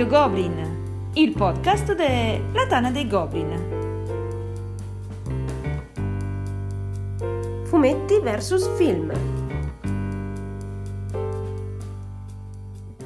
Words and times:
Radio 0.00 0.18
Goblin, 0.18 1.10
il 1.12 1.32
podcast 1.32 1.92
della 1.92 2.66
Tana 2.66 2.90
dei 2.90 3.06
Goblin. 3.06 3.52
Fumetti 7.66 8.18
vs 8.18 8.76
film. 8.78 9.12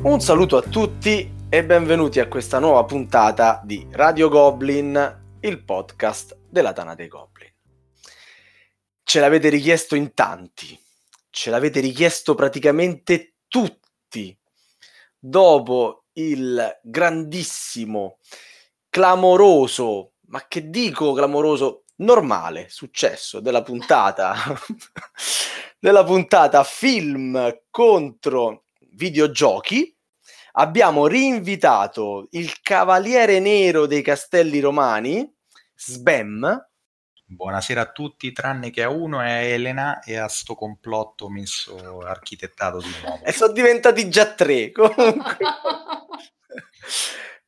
Un 0.02 0.20
saluto 0.20 0.56
a 0.56 0.62
tutti 0.62 1.28
e 1.48 1.64
benvenuti 1.64 2.20
a 2.20 2.28
questa 2.28 2.60
nuova 2.60 2.84
puntata 2.84 3.60
di 3.64 3.84
Radio 3.90 4.28
Goblin, 4.28 5.36
il 5.40 5.64
podcast 5.64 6.38
della 6.48 6.72
Tana 6.72 6.94
dei 6.94 7.08
Goblin. 7.08 7.50
Ce 9.02 9.18
l'avete 9.18 9.48
richiesto 9.48 9.96
in 9.96 10.14
tanti, 10.14 10.80
ce 11.30 11.50
l'avete 11.50 11.80
richiesto 11.80 12.36
praticamente 12.36 13.38
tutti. 13.48 14.38
Dopo 15.18 16.03
il 16.14 16.80
grandissimo, 16.82 18.18
clamoroso, 18.88 20.12
ma 20.28 20.46
che 20.48 20.70
dico 20.70 21.12
clamoroso, 21.12 21.84
normale 21.96 22.66
successo 22.70 23.38
della 23.38 23.62
puntata 23.62 24.34
della 25.78 26.02
puntata 26.02 26.64
film 26.64 27.60
contro 27.70 28.64
videogiochi. 28.92 29.96
Abbiamo 30.56 31.06
rinvitato 31.06 32.28
il 32.30 32.60
cavaliere 32.62 33.38
nero 33.38 33.86
dei 33.86 34.02
castelli 34.02 34.60
romani 34.60 35.30
Sbem 35.74 36.68
Buonasera 37.34 37.80
a 37.80 37.90
tutti, 37.90 38.30
tranne 38.30 38.70
che 38.70 38.84
a 38.84 38.88
uno 38.88 39.20
è 39.20 39.52
Elena 39.52 40.00
e 40.04 40.16
a 40.16 40.28
sto 40.28 40.54
complotto 40.54 41.28
messo 41.28 41.98
architettato 41.98 42.78
di 42.78 42.94
nuovo. 43.02 43.24
E 43.24 43.32
sono 43.32 43.52
diventati 43.52 44.08
già 44.08 44.32
tre, 44.32 44.70
comunque. 44.72 45.36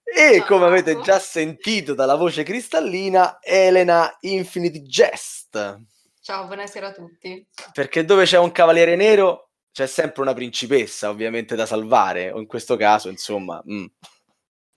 E 0.02 0.42
come 0.44 0.66
avete 0.66 1.00
già 1.02 1.20
sentito 1.20 1.94
dalla 1.94 2.16
voce 2.16 2.42
cristallina, 2.42 3.38
Elena 3.40 4.16
Infinity 4.20 4.82
Jest. 4.82 5.80
Ciao, 6.20 6.46
buonasera 6.46 6.88
a 6.88 6.92
tutti. 6.92 7.46
Perché 7.72 8.04
dove 8.04 8.24
c'è 8.24 8.38
un 8.38 8.50
cavaliere 8.50 8.96
nero 8.96 9.50
c'è 9.70 9.86
sempre 9.86 10.22
una 10.22 10.34
principessa, 10.34 11.10
ovviamente, 11.10 11.54
da 11.54 11.66
salvare, 11.66 12.32
o 12.32 12.40
in 12.40 12.46
questo 12.46 12.76
caso, 12.76 13.08
insomma... 13.08 13.62
Mm. 13.70 13.84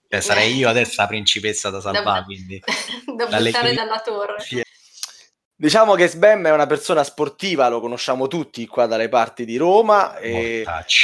Cioè, 0.08 0.20
sarei 0.20 0.54
io 0.54 0.68
adesso 0.68 1.00
la 1.00 1.06
principessa 1.06 1.70
da 1.70 1.80
salvare, 1.80 2.20
da, 2.20 2.24
quindi... 2.24 2.62
da 3.16 3.26
buttare 3.26 3.72
dalla 3.72 4.00
torre. 4.00 4.36
Diciamo 5.60 5.92
che 5.92 6.08
Sbem 6.08 6.46
è 6.46 6.52
una 6.52 6.64
persona 6.64 7.04
sportiva, 7.04 7.68
lo 7.68 7.80
conosciamo 7.80 8.28
tutti 8.28 8.66
qua 8.66 8.86
dalle 8.86 9.10
parti 9.10 9.44
di 9.44 9.58
Roma. 9.58 10.14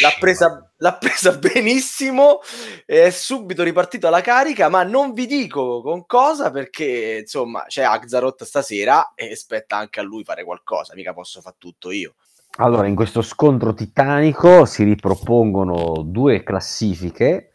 l'ha, 0.01 0.17
presa, 0.19 0.73
l'ha 0.79 0.95
presa 0.95 1.33
benissimo, 1.37 2.41
è 2.87 3.11
subito 3.11 3.63
ripartito 3.63 4.07
alla 4.07 4.23
carica, 4.23 4.71
ma 4.71 4.83
non 4.83 5.13
vi 5.13 5.27
dico 5.27 5.83
con 5.83 6.07
cosa 6.07 6.51
perché 6.51 7.19
insomma 7.21 7.65
c'è 7.67 7.83
Axaroth 7.83 8.45
stasera 8.45 9.13
e 9.15 9.37
spetta 9.37 9.77
anche 9.77 10.01
a 10.01 10.03
lui 10.03 10.25
fare 10.25 10.43
qualcosa, 10.43 10.95
mica 10.95 11.13
posso 11.13 11.43
fare 11.43 11.57
tutto 11.59 11.91
io. 11.91 12.15
Allora, 12.57 12.87
in 12.87 12.95
questo 12.95 13.20
scontro 13.20 13.75
titanico 13.75 14.65
si 14.65 14.85
ripropongono 14.85 16.03
due 16.03 16.43
classifiche 16.43 17.51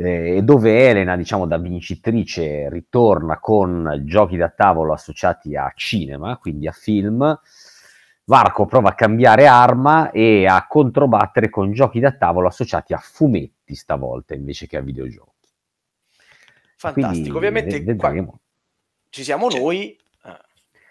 eh, 0.00 0.42
dove 0.42 0.88
Elena, 0.88 1.16
diciamo 1.16 1.46
da 1.46 1.58
vincitrice, 1.58 2.68
ritorna 2.70 3.40
con 3.40 4.02
giochi 4.04 4.36
da 4.36 4.48
tavolo 4.48 4.92
associati 4.92 5.56
a 5.56 5.72
cinema, 5.74 6.36
quindi 6.36 6.68
a 6.68 6.72
film. 6.72 7.38
Varco 8.24 8.66
prova 8.66 8.90
a 8.90 8.94
cambiare 8.94 9.46
arma 9.46 10.10
e 10.10 10.46
a 10.46 10.66
controbattere 10.68 11.48
con 11.48 11.72
giochi 11.72 11.98
da 11.98 12.12
tavolo 12.12 12.46
associati 12.46 12.92
a 12.92 12.98
fumetti 12.98 13.74
stavolta 13.74 14.34
invece 14.34 14.66
che 14.66 14.76
a 14.76 14.82
videogiochi. 14.82 15.48
Fantastico, 16.76 17.10
quindi, 17.10 17.30
ovviamente 17.30 17.82
de- 17.82 18.28
ci 19.08 19.24
siamo 19.24 19.48
noi 19.48 19.98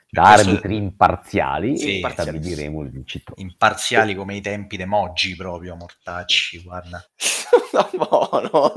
da 0.09 0.23
arbitri 0.23 0.78
imparziali 0.78 1.78
sì, 1.78 2.06
stabiliremo 2.09 2.81
il 2.81 2.91
vincitore. 2.91 3.41
Imparziali 3.41 4.16
come 4.16 4.35
i 4.35 4.41
tempi 4.41 4.78
d'emoji 4.78 5.35
proprio, 5.35 5.75
mortacci, 5.75 6.62
guarda. 6.63 7.06
no, 7.91 8.50
no. 8.51 8.73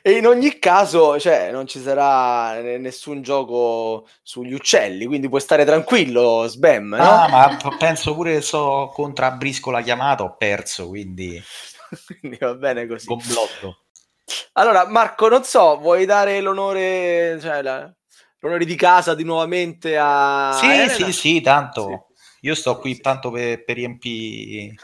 E 0.00 0.12
in 0.12 0.26
ogni 0.26 0.58
caso, 0.58 1.18
cioè, 1.18 1.50
non 1.50 1.66
ci 1.66 1.80
sarà 1.80 2.60
nessun 2.78 3.20
gioco 3.22 4.06
sugli 4.22 4.52
uccelli, 4.52 5.06
quindi 5.06 5.28
puoi 5.28 5.40
stare 5.40 5.64
tranquillo, 5.64 6.46
Sbam, 6.46 6.94
no? 6.94 7.02
Ah, 7.02 7.28
ma 7.28 7.76
penso 7.76 8.14
pure 8.14 8.34
che 8.34 8.40
so 8.40 8.90
contro 8.94 9.26
a 9.26 9.32
Briscola 9.32 9.82
chiamato, 9.82 10.24
ho 10.24 10.36
perso, 10.36 10.88
quindi... 10.88 11.42
quindi 12.20 12.38
va 12.38 12.54
bene 12.54 12.86
così. 12.86 13.06
Complotto. 13.06 13.86
Allora, 14.52 14.86
Marco, 14.86 15.28
non 15.28 15.42
so, 15.42 15.76
vuoi 15.78 16.06
dare 16.06 16.40
l'onore, 16.40 17.38
cioè, 17.40 17.62
la, 17.62 17.92
l'onore 18.40 18.64
di 18.64 18.74
casa 18.74 19.14
di 19.14 19.24
nuovamente 19.24 19.96
a 19.98 20.56
Sì, 20.58 20.66
Elena? 20.66 20.88
sì, 20.92 21.12
sì, 21.12 21.40
tanto. 21.40 22.08
Sì. 22.14 22.46
Io 22.46 22.54
sto 22.54 22.78
qui 22.78 22.98
tanto 23.00 23.30
per, 23.30 23.62
per 23.64 23.76
riempire 23.76 24.74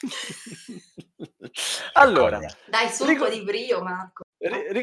allora, 1.94 2.40
dai 2.66 2.88
su 2.88 3.04
un 3.04 3.16
po' 3.16 3.28
di 3.28 3.42
brio, 3.42 3.82
Marco. 3.82 4.22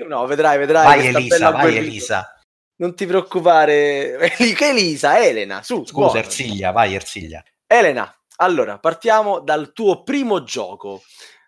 no, 0.07 0.25
vedrai, 0.25 0.57
vedrai. 0.57 0.85
Vai 0.85 1.07
Elisa, 1.07 1.51
vai 1.51 1.77
Elisa. 1.77 2.31
Non 2.75 2.95
ti 2.95 3.05
preoccupare. 3.05 4.17
Che 4.37 4.69
Elisa, 4.69 5.23
Elena, 5.23 5.63
su. 5.63 5.85
Scusa, 5.85 5.93
buono. 5.93 6.19
Ersiglia, 6.19 6.71
vai 6.71 6.93
Ersiglia. 6.93 7.43
Elena, 7.65 8.13
allora, 8.37 8.77
partiamo 8.77 9.39
dal 9.39 9.71
tuo 9.73 10.03
primo 10.03 10.43
gioco. 10.43 11.01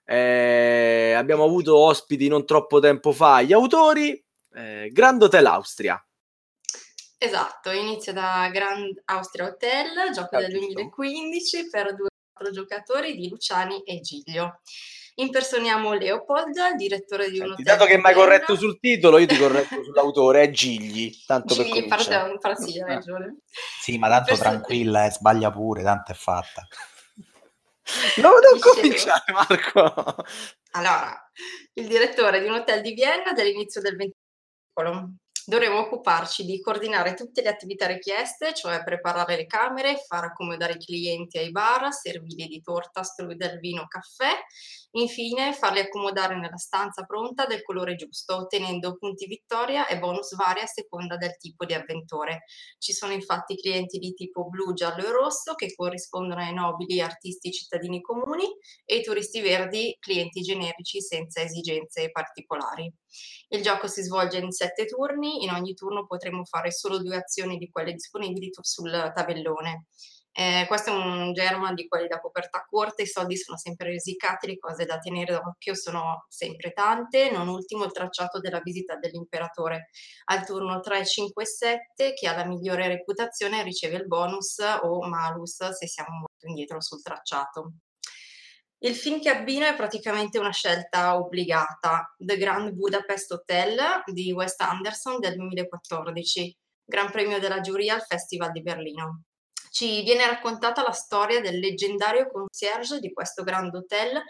Eh, 0.06 1.14
abbiamo 1.16 1.44
avuto 1.44 1.78
ospiti 1.78 2.28
non 2.28 2.46
troppo 2.46 2.80
tempo 2.80 3.12
fa, 3.12 3.42
gli 3.42 3.54
autori. 3.54 4.24
Eh, 4.56 4.90
Grand 4.92 5.22
Hotel 5.22 5.46
Austria. 5.46 6.02
Esatto, 7.22 7.70
inizia 7.72 8.14
da 8.14 8.50
Grand 8.50 9.02
Austria 9.06 9.48
Hotel, 9.48 10.10
gioco 10.14 10.38
ah, 10.38 10.40
del 10.40 10.52
2015 10.52 11.70
per 11.70 11.94
due 11.94 12.08
giocatori 12.54 13.14
di 13.18 13.28
Luciani 13.28 13.82
e 13.84 14.00
Giglio. 14.00 14.62
Impersoniamo 15.16 15.92
Leopold, 15.92 16.56
il 16.56 16.78
direttore 16.78 17.30
di 17.30 17.40
un 17.42 17.52
hotel. 17.52 17.66
Dato 17.66 17.84
che 17.84 17.98
mi 17.98 18.06
hai 18.06 18.14
corretto 18.14 18.56
sul 18.56 18.80
titolo, 18.80 19.18
io 19.18 19.26
ti 19.26 19.38
corretto 19.38 19.84
sull'autore, 19.84 20.44
è 20.44 20.50
Gigli. 20.50 21.12
Tanto 21.26 21.56
Gigli 21.56 21.86
per 21.86 22.08
parte, 22.08 22.38
par- 22.40 22.58
sì, 22.58 22.80
hai 22.80 22.88
ragione. 22.88 23.40
Sì, 23.82 23.98
ma 23.98 24.08
tanto 24.08 24.28
Person- 24.28 24.52
tranquilla, 24.52 25.06
eh, 25.06 25.12
sbaglia 25.12 25.52
pure, 25.52 25.84
tanto 25.84 26.14
è 26.14 26.16
fatta. 26.16 26.66
No, 28.22 28.30
non 28.50 28.60
cominciare, 28.62 29.34
Marco. 29.34 30.24
Allora, 30.72 31.30
il 31.74 31.86
direttore 31.86 32.40
di 32.40 32.48
un 32.48 32.54
hotel 32.54 32.80
di 32.80 32.94
Vienna 32.94 33.34
dall'inizio 33.34 33.82
del 33.82 33.98
XX 33.98 34.16
secolo 34.80 35.16
dovremo 35.50 35.80
occuparci 35.80 36.46
di 36.46 36.62
coordinare 36.62 37.16
tutte 37.16 37.42
le 37.42 37.50
attività 37.50 37.88
richieste, 37.88 38.54
cioè 38.54 38.84
preparare 38.84 39.36
le 39.36 39.48
camere, 39.48 39.98
far 40.08 40.26
accomodare 40.26 40.74
i 40.74 40.78
clienti 40.78 41.40
ai 41.40 41.52
bar, 41.52 41.92
servirli 41.92 42.48
di 42.48 42.62
torta, 42.62 43.04
strudel, 43.04 43.60
vino, 43.60 43.88
caffè, 43.88 44.30
infine 44.92 45.54
farli 45.54 45.80
accomodare 45.80 46.36
nella 46.38 46.58
stanza 46.58 47.04
pronta 47.04 47.46
del 47.46 47.62
colore 47.64 47.96
giusto, 47.96 48.36
ottenendo 48.36 48.98
punti 48.98 49.26
vittoria 49.28 49.88
e 49.88 50.00
bonus 50.00 50.36
vari 50.36 50.62
a 50.62 50.66
seconda 50.66 51.18
del 51.18 51.38
tipo 51.38 51.66
di 51.66 51.74
avventore. 51.74 52.44
Ci 52.78 52.94
sono 52.94 53.14
infatti 53.14 53.56
clienti 53.56 54.00
di 54.00 54.14
tipo 54.14 54.48
blu, 54.48 54.74
giallo 54.74 55.06
e 55.06 55.12
rosso 55.12 55.56
che 55.56 55.74
corrispondono 55.76 56.42
ai 56.42 56.54
nobili 56.54 57.02
artisti 57.02 57.52
cittadini 57.52 58.02
comuni 58.02 58.46
e 58.86 58.98
i 58.98 59.04
turisti 59.04 59.42
verdi 59.42 59.96
clienti 60.00 60.42
generici 60.42 61.02
senza 61.02 61.42
esigenze 61.42 62.10
particolari. 62.12 62.92
Il 63.50 63.62
gioco 63.62 63.88
si 63.88 64.02
svolge 64.02 64.38
in 64.38 64.52
sette 64.52 64.86
turni, 64.86 65.44
in 65.44 65.52
ogni 65.52 65.74
turno 65.74 66.06
potremo 66.06 66.44
fare 66.46 66.72
solo 66.72 67.00
due 67.00 67.16
azioni 67.18 67.58
di 67.58 67.70
quelle 67.70 67.94
disponibili 67.94 68.50
sul 68.62 69.12
tabellone. 69.14 69.86
Eh, 70.32 70.66
questo 70.68 70.92
è 70.92 70.94
un 70.94 71.34
germa 71.34 71.74
di 71.74 71.88
quelli 71.88 72.08
da 72.08 72.20
coperta 72.22 72.66
corta, 72.70 73.02
i 73.02 73.08
soldi 73.08 73.36
sono 73.36 73.58
sempre 73.58 73.90
risicati, 73.90 74.48
le 74.48 74.58
cose 74.58 74.86
da 74.86 75.00
tenere 75.00 75.34
d'occhio 75.34 75.76
sono 75.76 76.26
sempre 76.30 76.72
tante, 76.72 77.32
non 77.32 77.48
ultimo 77.48 77.84
il 77.84 77.92
tracciato 77.92 78.40
della 78.40 78.62
visita 78.62 78.96
dell'imperatore. 78.96 79.90
Al 80.26 80.46
turno 80.46 80.80
3, 80.80 81.06
5 81.06 81.44
e 81.44 81.46
7, 81.46 82.14
chi 82.14 82.28
ha 82.28 82.36
la 82.36 82.46
migliore 82.46 82.88
reputazione 82.88 83.64
riceve 83.64 83.98
il 83.98 84.08
bonus 84.08 84.60
o 84.82 85.06
malus 85.08 85.70
se 85.72 85.88
siamo 85.88 86.20
molto 86.20 86.48
indietro 86.48 86.80
sul 86.82 87.02
tracciato. 87.02 87.74
Il 88.82 88.96
film 88.96 89.20
che 89.20 89.30
abbino 89.30 89.66
è 89.66 89.76
praticamente 89.76 90.40
una 90.40 90.54
scelta 90.54 91.18
obbligata, 91.18 92.16
The 92.18 92.38
Grand 92.38 92.72
Budapest 92.72 93.30
Hotel 93.34 93.78
di 94.06 94.32
Wes 94.32 94.58
Anderson 94.60 95.20
del 95.20 95.36
2014, 95.36 96.58
Gran 96.86 97.12
Premio 97.12 97.40
della 97.40 97.60
giuria 97.60 97.96
al 97.96 98.06
Festival 98.06 98.52
di 98.52 98.62
Berlino. 98.62 99.24
Ci 99.70 100.04
viene 100.04 100.26
raccontata 100.26 100.82
la 100.82 100.92
storia 100.92 101.42
del 101.42 101.60
leggendario 101.60 102.30
concierge 102.30 103.00
di 103.00 103.14
questo 103.14 103.44
Grand 103.44 103.74
Hotel 103.74 104.22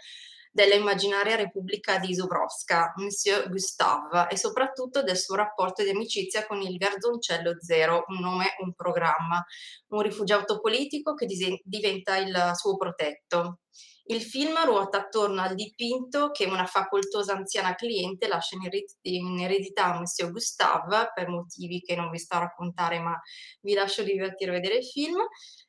della 0.52 0.74
immaginaria 0.74 1.36
Repubblica 1.36 1.98
di 1.98 2.14
Zubrovska, 2.14 2.92
Monsieur 2.96 3.48
Gustave, 3.48 4.26
e 4.30 4.36
soprattutto 4.36 5.02
del 5.02 5.16
suo 5.16 5.36
rapporto 5.36 5.82
di 5.82 5.90
amicizia 5.90 6.46
con 6.46 6.60
il 6.60 6.76
Garzoncello 6.76 7.56
Zero, 7.60 8.04
un 8.08 8.18
nome, 8.18 8.56
un 8.58 8.74
programma, 8.74 9.44
un 9.88 10.02
rifugiato 10.02 10.60
politico 10.60 11.14
che 11.14 11.26
diventa 11.62 12.16
il 12.16 12.52
suo 12.54 12.76
protetto. 12.76 13.60
Il 14.04 14.22
film 14.22 14.56
ruota 14.64 14.98
attorno 14.98 15.40
al 15.40 15.54
dipinto 15.54 16.30
che 16.30 16.46
una 16.46 16.66
facoltosa 16.66 17.34
anziana 17.34 17.74
cliente 17.74 18.26
lascia 18.26 18.56
in, 18.56 18.66
ered- 18.66 18.96
in 19.02 19.38
eredità 19.40 19.84
a 19.84 19.98
Monsieur 19.98 20.32
Gustave, 20.32 21.12
per 21.14 21.28
motivi 21.28 21.80
che 21.80 21.94
non 21.94 22.10
vi 22.10 22.18
sto 22.18 22.36
a 22.36 22.40
raccontare, 22.40 22.98
ma 22.98 23.18
vi 23.60 23.74
lascio 23.74 24.02
divertire 24.02 24.50
a 24.50 24.54
vedere 24.54 24.78
il 24.78 24.84
film, 24.84 25.20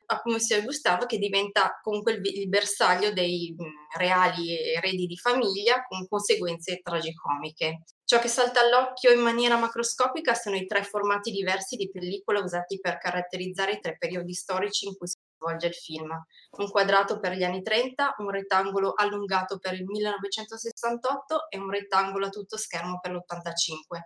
a 0.07 0.21
Monsieur 0.25 0.63
Gustave 0.63 1.05
che 1.05 1.17
diventa 1.17 1.79
comunque 1.81 2.13
il, 2.13 2.49
bersaglio 2.49 3.13
dei 3.13 3.55
mh, 3.57 3.97
reali 3.97 4.57
eredi 4.73 5.05
di 5.05 5.17
famiglia 5.17 5.83
con 5.87 6.07
conseguenze 6.07 6.81
tragicomiche. 6.81 7.83
Ciò 8.03 8.19
che 8.19 8.27
salta 8.27 8.59
all'occhio 8.59 9.11
in 9.11 9.21
maniera 9.21 9.57
macroscopica 9.57 10.33
sono 10.33 10.57
i 10.57 10.65
tre 10.65 10.83
formati 10.83 11.31
diversi 11.31 11.77
di 11.77 11.89
pellicola 11.89 12.41
usati 12.41 12.77
per 12.79 12.97
caratterizzare 12.97 13.73
i 13.73 13.79
tre 13.79 13.95
periodi 13.97 14.33
storici 14.33 14.87
in 14.87 14.97
cui 14.97 15.07
svolge 15.41 15.67
il 15.67 15.73
film. 15.73 16.09
Un 16.57 16.69
quadrato 16.69 17.19
per 17.19 17.33
gli 17.33 17.43
anni 17.43 17.63
30, 17.63 18.15
un 18.19 18.29
rettangolo 18.29 18.93
allungato 18.95 19.57
per 19.57 19.73
il 19.73 19.85
1968 19.85 21.49
e 21.49 21.57
un 21.57 21.71
rettangolo 21.71 22.27
a 22.27 22.29
tutto 22.29 22.57
schermo 22.57 22.99
per 22.99 23.11
l'85. 23.11 23.99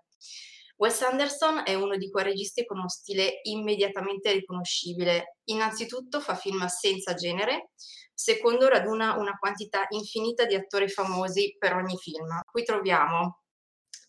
Wes 0.78 1.02
Anderson 1.02 1.62
è 1.66 1.74
uno 1.74 1.96
di 1.96 2.10
quei 2.10 2.26
registi 2.26 2.66
con 2.66 2.80
uno 2.80 2.90
stile 2.90 3.40
immediatamente 3.44 4.32
riconoscibile. 4.32 5.38
Innanzitutto 5.46 6.20
fa 6.20 6.36
film 6.36 6.66
senza 6.66 7.14
genere, 7.14 7.72
secondo 8.14 8.68
raduna 8.68 9.16
una 9.16 9.38
quantità 9.38 9.86
infinita 9.90 10.46
di 10.46 10.56
attori 10.56 10.90
famosi 10.90 11.56
per 11.58 11.76
ogni 11.76 11.98
film. 11.98 12.40
Qui 12.50 12.64
troviamo 12.64 13.44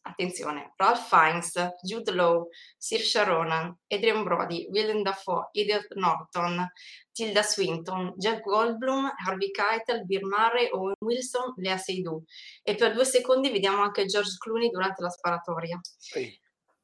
attenzione, 0.06 0.72
Ralph 0.76 1.08
Fiennes, 1.08 1.74
Jude 1.82 2.12
Law, 2.12 2.48
Saoirse 2.76 3.24
Ronan, 3.24 3.76
Adrian 3.88 4.22
Brody, 4.22 4.66
Willem 4.70 5.02
Dafoe, 5.02 5.48
Edward 5.52 5.86
Norton, 5.94 6.66
Tilda 7.12 7.42
Swinton, 7.42 8.14
Jeff 8.16 8.40
Goldblum, 8.40 9.10
Harvey 9.24 9.50
Keitel, 9.50 10.04
Bill 10.04 10.26
Murray, 10.26 10.68
Owen 10.72 10.94
Wilson, 11.00 11.54
Lea 11.56 11.76
Seydoux. 11.76 12.22
E 12.62 12.74
per 12.74 12.92
due 12.92 13.04
secondi 13.04 13.50
vediamo 13.50 13.82
anche 13.82 14.04
George 14.04 14.36
Clooney 14.38 14.70
durante 14.70 15.02
la 15.02 15.10
sparatoria. 15.10 15.80
Sì. 15.98 16.38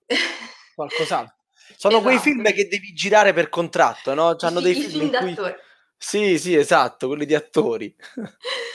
Qualcos'altro. 0.75 1.37
Sono 1.77 1.99
esatto. 1.99 2.09
quei 2.09 2.19
film 2.19 2.53
che 2.53 2.67
devi 2.67 2.93
girare 2.93 3.33
per 3.33 3.49
contratto, 3.49 4.15
no? 4.15 4.35
C'hanno 4.37 4.61
I, 4.61 4.63
dei 4.63 4.75
film, 4.75 5.11
film 5.11 5.29
in 5.29 5.37
cui... 5.37 5.55
Sì, 5.97 6.39
sì, 6.39 6.57
esatto, 6.57 7.07
quelli 7.07 7.27
di 7.27 7.35
attori. 7.35 7.95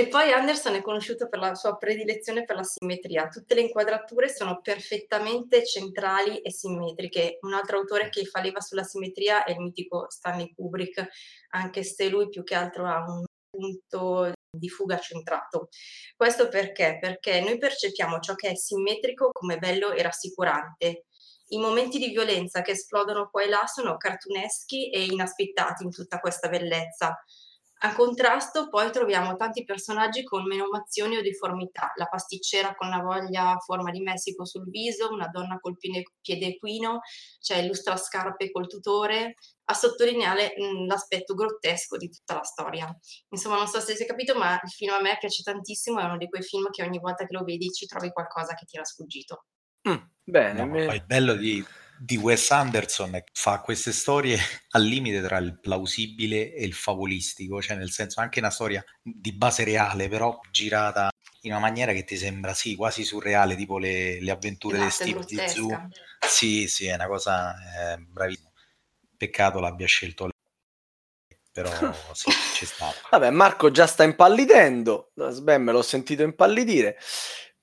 E 0.00 0.08
poi 0.08 0.32
Anderson 0.32 0.76
è 0.76 0.80
conosciuto 0.80 1.28
per 1.28 1.38
la 1.40 1.54
sua 1.54 1.76
predilezione 1.76 2.44
per 2.44 2.56
la 2.56 2.62
simmetria. 2.62 3.28
Tutte 3.28 3.54
le 3.54 3.60
inquadrature 3.60 4.30
sono 4.30 4.62
perfettamente 4.62 5.62
centrali 5.62 6.40
e 6.40 6.50
simmetriche. 6.50 7.36
Un 7.42 7.52
altro 7.52 7.76
autore 7.76 8.08
che 8.08 8.24
fa 8.24 8.40
leva 8.40 8.62
sulla 8.62 8.82
simmetria 8.82 9.44
è 9.44 9.50
il 9.50 9.60
mitico 9.60 10.06
Stanley 10.08 10.54
Kubrick, 10.54 11.06
anche 11.50 11.82
se 11.82 12.08
lui 12.08 12.30
più 12.30 12.42
che 12.44 12.54
altro 12.54 12.86
ha 12.86 13.04
un 13.06 13.24
punto 13.50 14.32
di 14.50 14.70
fuga 14.70 14.98
centrato. 14.98 15.68
Questo 16.16 16.48
perché? 16.48 16.96
Perché 16.98 17.42
noi 17.42 17.58
percepiamo 17.58 18.20
ciò 18.20 18.34
che 18.36 18.52
è 18.52 18.54
simmetrico 18.54 19.28
come 19.32 19.58
bello 19.58 19.92
e 19.92 20.00
rassicurante. 20.00 21.04
I 21.48 21.58
momenti 21.58 21.98
di 21.98 22.08
violenza 22.08 22.62
che 22.62 22.70
esplodono 22.70 23.28
qua 23.28 23.42
e 23.42 23.50
là 23.50 23.66
sono 23.66 23.98
cartuneschi 23.98 24.88
e 24.88 25.04
inaspettati 25.04 25.84
in 25.84 25.90
tutta 25.90 26.20
questa 26.20 26.48
bellezza. 26.48 27.22
A 27.82 27.94
contrasto 27.94 28.68
poi 28.68 28.90
troviamo 28.90 29.36
tanti 29.36 29.64
personaggi 29.64 30.22
con 30.22 30.44
menomazioni 30.46 31.16
o 31.16 31.22
deformità, 31.22 31.92
la 31.96 32.04
pasticcera 32.04 32.74
con 32.74 32.90
la 32.90 33.00
voglia 33.00 33.52
a 33.52 33.58
forma 33.58 33.90
di 33.90 34.00
Messico 34.00 34.44
sul 34.44 34.68
viso, 34.68 35.10
una 35.10 35.28
donna 35.28 35.58
col 35.58 35.78
piede 35.78 36.46
equino, 36.46 37.00
c'è 37.40 37.54
cioè 37.54 37.64
il 37.64 37.74
scarpe 37.74 38.50
col 38.50 38.66
tutore, 38.66 39.36
a 39.64 39.72
sottolineare 39.72 40.52
mh, 40.58 40.86
l'aspetto 40.88 41.32
grottesco 41.32 41.96
di 41.96 42.10
tutta 42.10 42.34
la 42.34 42.42
storia. 42.42 42.98
Insomma, 43.30 43.56
non 43.56 43.66
so 43.66 43.80
se 43.80 43.96
si 43.96 44.02
è 44.02 44.06
capito, 44.06 44.36
ma 44.36 44.60
il 44.62 44.70
film 44.70 44.92
a 44.92 45.00
me 45.00 45.16
piace 45.18 45.42
tantissimo, 45.42 46.00
è 46.00 46.04
uno 46.04 46.18
di 46.18 46.28
quei 46.28 46.42
film 46.42 46.68
che 46.70 46.82
ogni 46.82 46.98
volta 46.98 47.24
che 47.24 47.34
lo 47.34 47.44
vedi 47.44 47.70
ci 47.70 47.86
trovi 47.86 48.10
qualcosa 48.10 48.52
che 48.52 48.66
ti 48.66 48.76
era 48.76 48.84
sfuggito. 48.84 49.46
Mm, 49.88 50.04
bene, 50.22 50.60
no, 50.60 50.66
me... 50.66 50.84
il 50.84 51.04
bello 51.06 51.34
di, 51.34 51.64
di 52.02 52.16
Wes 52.16 52.50
Anderson 52.50 53.22
fa 53.30 53.60
queste 53.60 53.92
storie 53.92 54.38
al 54.70 54.82
limite 54.82 55.20
tra 55.20 55.36
il 55.36 55.60
plausibile 55.60 56.54
e 56.54 56.64
il 56.64 56.72
favolistico, 56.72 57.60
cioè 57.60 57.76
nel 57.76 57.90
senso 57.90 58.20
anche 58.20 58.38
una 58.38 58.50
storia 58.50 58.82
di 59.02 59.32
base 59.32 59.64
reale, 59.64 60.08
però 60.08 60.40
girata 60.50 61.10
in 61.42 61.52
una 61.52 61.60
maniera 61.60 61.92
che 61.92 62.04
ti 62.04 62.16
sembra 62.16 62.54
sì, 62.54 62.74
quasi 62.74 63.04
surreale, 63.04 63.54
tipo 63.54 63.78
le, 63.78 64.20
le 64.20 64.30
avventure 64.30 64.86
esatto, 64.86 65.04
di 65.04 65.22
Steve 65.22 65.48
Zissou. 65.48 65.88
Sì, 66.26 66.68
sì, 66.68 66.86
è 66.86 66.94
una 66.94 67.06
cosa 67.06 67.54
eh, 67.54 67.98
bravissima. 67.98 68.48
Peccato 69.16 69.60
l'abbia 69.60 69.86
scelto 69.86 70.24
lei, 70.24 71.38
però 71.52 71.70
sì, 72.14 72.30
c'è 72.30 72.64
stato. 72.64 72.96
Vabbè, 73.10 73.28
Marco 73.28 73.70
già 73.70 73.86
sta 73.86 74.04
impallidendo, 74.04 75.12
Sbem 75.14 75.70
l'ho 75.70 75.82
sentito 75.82 76.22
impallidire. 76.22 76.98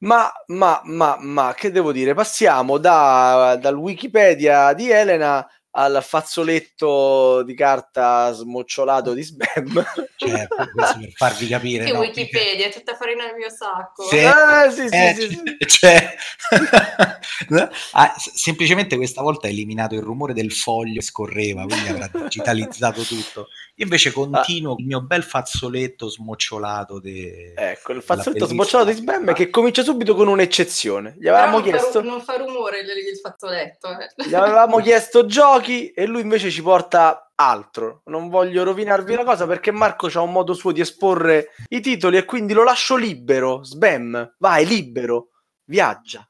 Ma, 0.01 0.31
ma, 0.49 0.79
ma, 0.85 1.17
ma, 1.19 1.53
che 1.55 1.71
devo 1.71 1.91
dire? 1.91 2.13
Passiamo 2.13 2.77
da, 2.77 3.57
dal 3.59 3.75
Wikipedia 3.75 4.73
di 4.73 4.91
Elena 4.91 5.43
al 5.77 6.03
fazzoletto 6.03 7.43
di 7.43 7.53
carta 7.53 8.31
smocciolato 8.31 9.13
di 9.13 9.23
spam. 9.23 9.85
Certo, 10.17 10.55
questo 10.73 10.97
per 10.99 11.11
farvi 11.13 11.47
capire. 11.47 11.85
Che 11.85 11.91
no? 11.91 11.99
Wikipedia, 11.99 12.65
è 12.65 12.71
tutta 12.71 12.95
farina 12.95 13.25
nel 13.25 13.35
mio 13.35 13.51
sacco. 13.51 14.03
Sì, 14.03 14.17
ah, 14.17 14.67
sì, 14.71 14.87
eh, 14.89 15.15
sì, 15.15 15.29
sì, 15.29 15.41
cioè, 15.67 16.15
ah, 17.91 18.15
semplicemente 18.17 18.95
questa 18.95 19.21
volta 19.21 19.45
ha 19.45 19.51
eliminato 19.51 19.93
il 19.93 20.01
rumore 20.01 20.33
del 20.33 20.51
foglio 20.51 20.95
che 20.95 21.01
scorreva, 21.01 21.65
quindi 21.65 21.89
avrà 21.89 22.09
digitalizzato 22.11 23.03
tutto. 23.03 23.49
Io 23.75 23.83
invece 23.83 24.11
continuo 24.11 24.71
ah. 24.71 24.75
il 24.79 24.85
mio 24.87 25.01
bel 25.01 25.21
fazzoletto 25.21 26.09
smocciolato. 26.09 26.99
De... 26.99 27.53
Ecco, 27.55 27.91
il 27.91 28.01
fazzoletto 28.01 28.47
smocciolato 28.47 28.89
di 28.89 28.95
spam 28.97 29.33
che 29.33 29.51
comincia 29.51 29.83
subito 29.83 30.15
con 30.15 30.27
un'eccezione. 30.27 31.15
Gli 31.19 31.27
avevamo 31.27 31.59
non 31.59 31.63
chiesto... 31.63 31.99
Fa, 31.99 32.01
non 32.01 32.21
fa 32.21 32.37
rumore 32.37 32.79
il 32.79 33.19
fazzoletto. 33.21 33.87
Eh. 33.89 34.27
Gli 34.27 34.33
avevamo 34.33 34.79
chiesto 34.79 35.27
giochi 35.27 35.66
e 35.67 36.05
lui 36.05 36.21
invece 36.21 36.49
ci 36.49 36.61
porta 36.61 37.31
altro. 37.35 38.01
Non 38.05 38.29
voglio 38.29 38.63
rovinarvi 38.63 39.15
la 39.15 39.23
cosa 39.23 39.45
perché 39.45 39.71
Marco 39.71 40.07
ha 40.07 40.21
un 40.21 40.31
modo 40.31 40.53
suo 40.53 40.71
di 40.71 40.81
esporre 40.81 41.49
i 41.69 41.81
titoli 41.81 42.17
e 42.17 42.25
quindi 42.25 42.53
lo 42.53 42.63
lascio 42.63 42.95
libero. 42.95 43.63
Sbam, 43.63 44.35
vai 44.39 44.65
libero, 44.65 45.29
viaggia. 45.65 46.27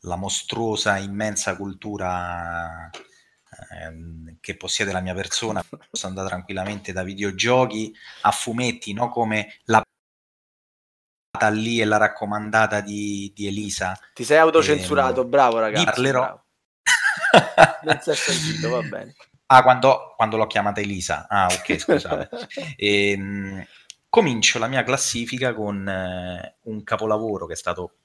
La 0.00 0.16
mostruosa, 0.16 0.96
immensa 0.96 1.56
cultura 1.56 2.90
ehm, 3.72 4.38
che 4.40 4.56
possiede 4.56 4.92
la 4.92 5.00
mia 5.00 5.14
persona 5.14 5.62
posso 5.62 6.06
andare 6.06 6.28
tranquillamente 6.28 6.92
da 6.92 7.02
videogiochi 7.02 7.94
a 8.22 8.30
fumetti, 8.30 8.92
no? 8.92 9.08
come 9.08 9.60
la 9.64 9.82
lì 11.50 11.80
e 11.80 11.84
la 11.84 11.96
raccomandata 11.96 12.80
di, 12.80 13.32
di 13.34 13.46
Elisa. 13.46 13.98
Ti 14.12 14.24
sei 14.24 14.38
autocensurato, 14.38 15.22
eh, 15.22 15.26
bravo 15.26 15.58
ragazzi. 15.58 15.84
Parlerò. 15.84 16.20
Bravo. 16.20 16.44
Non 17.82 17.98
si 18.00 18.10
è 18.10 18.14
sentito, 18.14 18.70
va 18.70 18.82
bene. 18.82 19.14
Ah, 19.46 19.62
quando, 19.62 20.14
quando 20.16 20.36
l'ho 20.36 20.46
chiamata 20.46 20.80
Elisa. 20.80 21.26
Ah, 21.28 21.46
ok, 21.46 21.76
scusate. 21.80 22.28
ehm, 22.76 23.66
comincio 24.08 24.58
la 24.58 24.68
mia 24.68 24.84
classifica 24.84 25.54
con 25.54 25.88
eh, 25.88 26.56
un 26.62 26.84
capolavoro 26.84 27.46
che 27.46 27.54
è 27.54 27.56
stato 27.56 27.96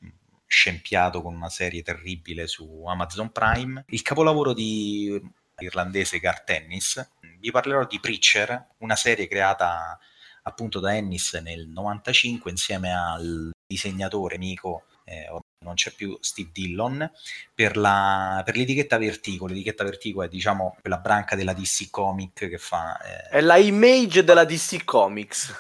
scempiato 0.48 1.22
con 1.22 1.36
una 1.36 1.50
serie 1.50 1.82
terribile 1.82 2.48
su 2.48 2.84
Amazon 2.86 3.32
Prime. 3.32 3.84
Il 3.90 4.02
capolavoro 4.02 4.54
di 4.54 5.22
irlandese 5.58 6.20
Gar 6.20 6.44
Tennis. 6.44 7.12
Vi 7.40 7.52
parlerò 7.52 7.86
di 7.86 8.00
Preacher, 8.00 8.70
una 8.80 8.96
serie 8.96 9.28
creata 9.28 9.98
appunto 10.44 10.80
da 10.80 10.96
Ennis 10.96 11.34
nel 11.36 11.68
95 11.68 12.52
insieme 12.52 12.94
al 12.94 13.52
disegnatore 13.68 14.36
amico 14.36 14.86
eh, 15.06 15.28
non 15.60 15.76
c'è 15.76 15.92
più 15.92 16.18
Steve 16.20 16.50
Dillon, 16.52 17.10
per, 17.54 17.78
la, 17.78 18.42
per, 18.44 18.56
l'etichetta 18.56 18.98
Vertigo. 18.98 19.48
L'etichetta 19.48 19.84
Vertigo 19.84 20.24
è 20.24 20.28
diciamo 20.28 20.78
quella 20.82 20.98
branca 20.98 21.36
della 21.36 21.54
DC 21.54 21.90
Comic 21.90 22.50
che 22.50 22.58
fa... 22.58 22.98
Eh... 23.00 23.38
È 23.38 23.42
la 23.42 23.58
image 23.58 24.24
della 24.24 24.46
DC 24.46 24.84
Comics. 24.84 25.54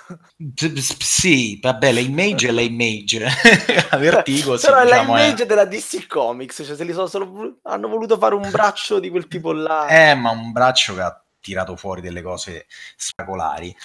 sì, 0.99 1.59
vabbè, 1.61 1.91
la 1.91 1.99
image 1.99 2.47
è 2.47 2.51
la 2.51 2.61
image. 2.61 3.25
Vertigo, 3.97 4.57
sì, 4.57 4.65
Però 4.65 4.79
è 4.79 4.83
diciamo, 4.85 5.15
la 5.15 5.23
image 5.23 5.43
è... 5.43 5.45
della 5.45 5.65
DC 5.65 6.07
Comics, 6.07 6.63
cioè 6.65 6.75
se 6.75 6.83
li 6.83 6.93
sono 6.93 7.07
solo... 7.07 7.59
hanno 7.63 7.87
voluto 7.87 8.17
fare 8.17 8.35
un 8.35 8.49
braccio 8.49 8.99
di 8.99 9.09
quel 9.09 9.27
tipo 9.27 9.53
là. 9.53 9.87
Eh, 9.87 10.15
ma 10.15 10.31
un 10.31 10.51
braccio 10.51 10.93
che 10.95 11.01
ha 11.01 11.19
tirato 11.45 11.75
fuori 11.75 12.01
delle 12.01 12.23
cose 12.23 12.65
spettacolari. 12.95 13.75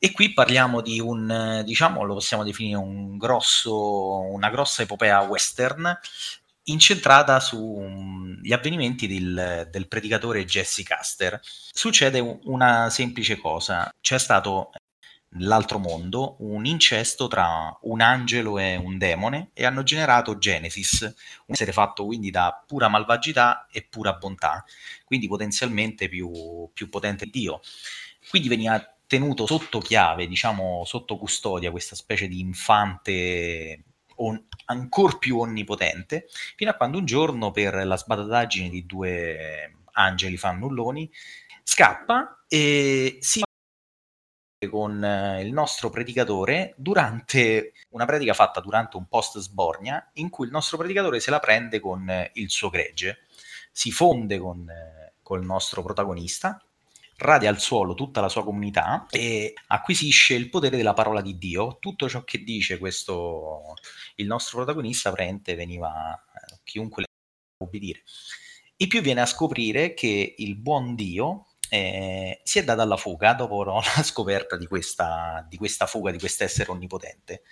E 0.00 0.12
qui 0.12 0.32
parliamo 0.32 0.80
di 0.80 1.00
un, 1.00 1.62
diciamo, 1.64 2.04
lo 2.04 2.14
possiamo 2.14 2.44
definire 2.44 2.76
un 2.76 3.16
grosso, 3.18 4.20
una 4.20 4.48
grossa 4.48 4.82
epopea 4.82 5.20
western 5.22 5.98
incentrata 6.64 7.40
sugli 7.40 8.52
avvenimenti 8.52 9.06
del, 9.08 9.68
del, 9.70 9.88
predicatore 9.88 10.44
Jesse 10.44 10.82
Caster. 10.82 11.40
Succede 11.42 12.20
una 12.44 12.90
semplice 12.90 13.38
cosa, 13.38 13.90
c'è 14.00 14.18
stato 14.18 14.70
nell'altro 15.30 15.78
mondo 15.78 16.36
un 16.40 16.64
incesto 16.64 17.26
tra 17.26 17.76
un 17.82 18.00
angelo 18.00 18.58
e 18.58 18.76
un 18.76 18.96
demone 18.98 19.50
e 19.52 19.66
hanno 19.66 19.82
generato 19.82 20.38
Genesis, 20.38 21.00
un 21.02 21.54
essere 21.54 21.72
fatto 21.72 22.06
quindi 22.06 22.30
da 22.30 22.62
pura 22.66 22.88
malvagità 22.88 23.66
e 23.70 23.82
pura 23.82 24.14
bontà, 24.14 24.64
quindi 25.04 25.26
potenzialmente 25.26 26.08
più, 26.08 26.70
più 26.72 26.88
potente 26.88 27.24
di 27.24 27.30
Dio. 27.32 27.60
Quindi 28.30 28.48
veniva 28.48 28.97
tenuto 29.08 29.46
sotto 29.46 29.80
chiave, 29.80 30.28
diciamo 30.28 30.84
sotto 30.84 31.16
custodia, 31.16 31.72
questa 31.72 31.96
specie 31.96 32.28
di 32.28 32.40
infante 32.40 33.82
on- 34.16 34.46
ancora 34.66 35.16
più 35.16 35.38
onnipotente, 35.40 36.26
fino 36.56 36.70
a 36.70 36.74
quando 36.74 36.98
un 36.98 37.06
giorno 37.06 37.50
per 37.50 37.74
la 37.86 37.96
sbadataggine 37.96 38.68
di 38.68 38.86
due 38.86 39.72
angeli 39.92 40.36
fannulloni 40.36 41.10
scappa 41.64 42.44
e 42.46 43.18
si 43.20 43.42
con 44.70 45.38
il 45.40 45.52
nostro 45.52 45.88
predicatore 45.88 46.74
durante 46.76 47.72
una 47.90 48.04
predica 48.04 48.34
fatta 48.34 48.60
durante 48.60 48.96
un 48.96 49.06
post 49.06 49.38
sbornia 49.38 50.10
in 50.14 50.30
cui 50.30 50.46
il 50.46 50.52
nostro 50.52 50.76
predicatore 50.76 51.20
se 51.20 51.30
la 51.30 51.38
prende 51.38 51.78
con 51.78 52.10
il 52.34 52.50
suo 52.50 52.68
gregge, 52.68 53.26
si 53.70 53.92
fonde 53.92 54.38
con, 54.38 54.66
col 55.22 55.44
nostro 55.44 55.82
protagonista, 55.82 56.60
radia 57.18 57.50
al 57.50 57.58
suolo 57.58 57.94
tutta 57.94 58.20
la 58.20 58.28
sua 58.28 58.44
comunità 58.44 59.06
e 59.10 59.52
acquisisce 59.66 60.34
il 60.34 60.48
potere 60.48 60.76
della 60.76 60.94
parola 60.94 61.20
di 61.20 61.36
Dio. 61.36 61.78
Tutto 61.80 62.08
ciò 62.08 62.24
che 62.24 62.44
dice 62.44 62.78
questo 62.78 63.74
il 64.16 64.26
nostro 64.26 64.58
protagonista 64.58 65.10
praticamente 65.10 65.54
veniva 65.54 66.24
chiunque 66.64 67.02
le 67.02 67.64
obbedire. 67.64 68.02
E 68.76 68.86
più 68.86 69.00
viene 69.00 69.20
a 69.20 69.26
scoprire 69.26 69.94
che 69.94 70.34
il 70.38 70.56
buon 70.56 70.94
Dio 70.94 71.47
eh, 71.70 72.40
si 72.42 72.58
è 72.58 72.64
data 72.64 72.82
alla 72.82 72.96
fuga 72.96 73.34
dopo 73.34 73.62
la 73.64 73.82
scoperta 74.02 74.56
di 74.56 74.66
questa, 74.66 75.44
di 75.48 75.56
questa 75.56 75.86
fuga, 75.86 76.10
di 76.10 76.18
quest'essere 76.18 76.70
onnipotente. 76.70 77.42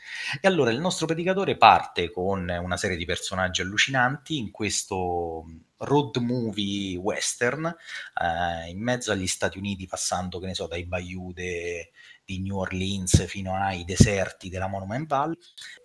E 0.40 0.48
allora 0.48 0.70
il 0.70 0.80
nostro 0.80 1.06
predicatore 1.06 1.56
parte 1.56 2.10
con 2.10 2.48
una 2.48 2.76
serie 2.76 2.96
di 2.96 3.04
personaggi 3.04 3.60
allucinanti 3.60 4.38
in 4.38 4.50
questo 4.50 5.44
road 5.78 6.16
movie 6.16 6.96
western 6.96 7.66
eh, 7.66 8.70
in 8.70 8.80
mezzo 8.80 9.12
agli 9.12 9.26
Stati 9.26 9.58
Uniti, 9.58 9.86
passando, 9.86 10.38
che 10.38 10.46
ne 10.46 10.54
so, 10.54 10.66
dai 10.66 10.86
bayou 10.86 11.32
di 11.32 12.40
New 12.40 12.56
Orleans 12.56 13.26
fino 13.26 13.54
ai 13.54 13.84
deserti 13.84 14.48
della 14.48 14.66
Monument 14.66 15.06
Valley, 15.06 15.36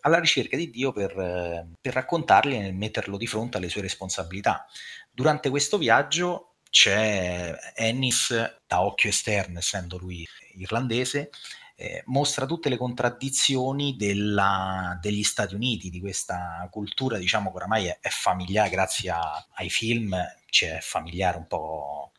alla 0.02 0.20
ricerca 0.20 0.56
di 0.56 0.70
Dio 0.70 0.92
per, 0.92 1.68
per 1.80 1.94
raccontargli 1.94 2.54
e 2.54 2.72
metterlo 2.72 3.18
di 3.18 3.28
fronte 3.28 3.58
alle 3.58 3.70
sue 3.70 3.82
responsabilità. 3.82 4.66
Durante 5.12 5.50
questo 5.50 5.78
viaggio 5.78 6.51
c'è 6.72 7.56
Ennis 7.76 8.34
da 8.66 8.82
occhio 8.82 9.10
esterno, 9.10 9.60
essendo 9.60 9.98
lui 9.98 10.28
irlandese, 10.56 11.30
eh, 11.76 12.04
mostra 12.08 12.46
tutte 12.46 12.70
le 12.70 12.78
contraddizioni 12.78 13.96
della, 13.96 14.98
degli 15.02 15.24
Stati 15.24 15.54
Uniti, 15.54 15.90
di 15.90 16.00
questa 16.00 16.68
cultura, 16.72 17.18
diciamo 17.18 17.52
che 17.52 17.58
oramai 17.58 17.86
è, 17.88 18.00
è 18.02 18.10
familiare 18.10 18.70
grazie 18.70 19.12
a, 19.12 19.48
ai 19.56 19.70
film, 19.70 20.16
c'è 20.50 20.70
cioè 20.70 20.80
familiare 20.82 21.38
un 21.38 21.48
po' 21.48 22.12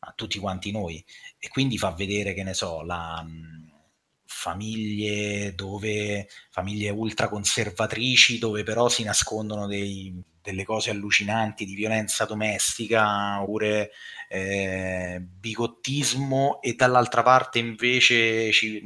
a 0.00 0.12
tutti 0.16 0.38
quanti 0.38 0.70
noi. 0.72 1.04
E 1.38 1.48
quindi 1.48 1.78
fa 1.78 1.92
vedere, 1.92 2.34
che 2.34 2.42
ne 2.42 2.54
so, 2.54 2.82
la 2.82 3.24
famiglie 4.24 5.54
dove 5.54 6.28
famiglie 6.50 6.88
ultraconservatrici 6.90 8.38
dove 8.38 8.62
però 8.62 8.88
si 8.88 9.02
nascondono 9.02 9.66
dei, 9.66 10.14
delle 10.42 10.64
cose 10.64 10.90
allucinanti 10.90 11.64
di 11.64 11.74
violenza 11.74 12.24
domestica 12.24 13.40
oppure 13.42 13.90
eh, 14.28 15.20
bigottismo 15.20 16.60
e 16.62 16.74
dall'altra 16.74 17.22
parte 17.22 17.58
invece 17.58 18.52
ci, 18.52 18.80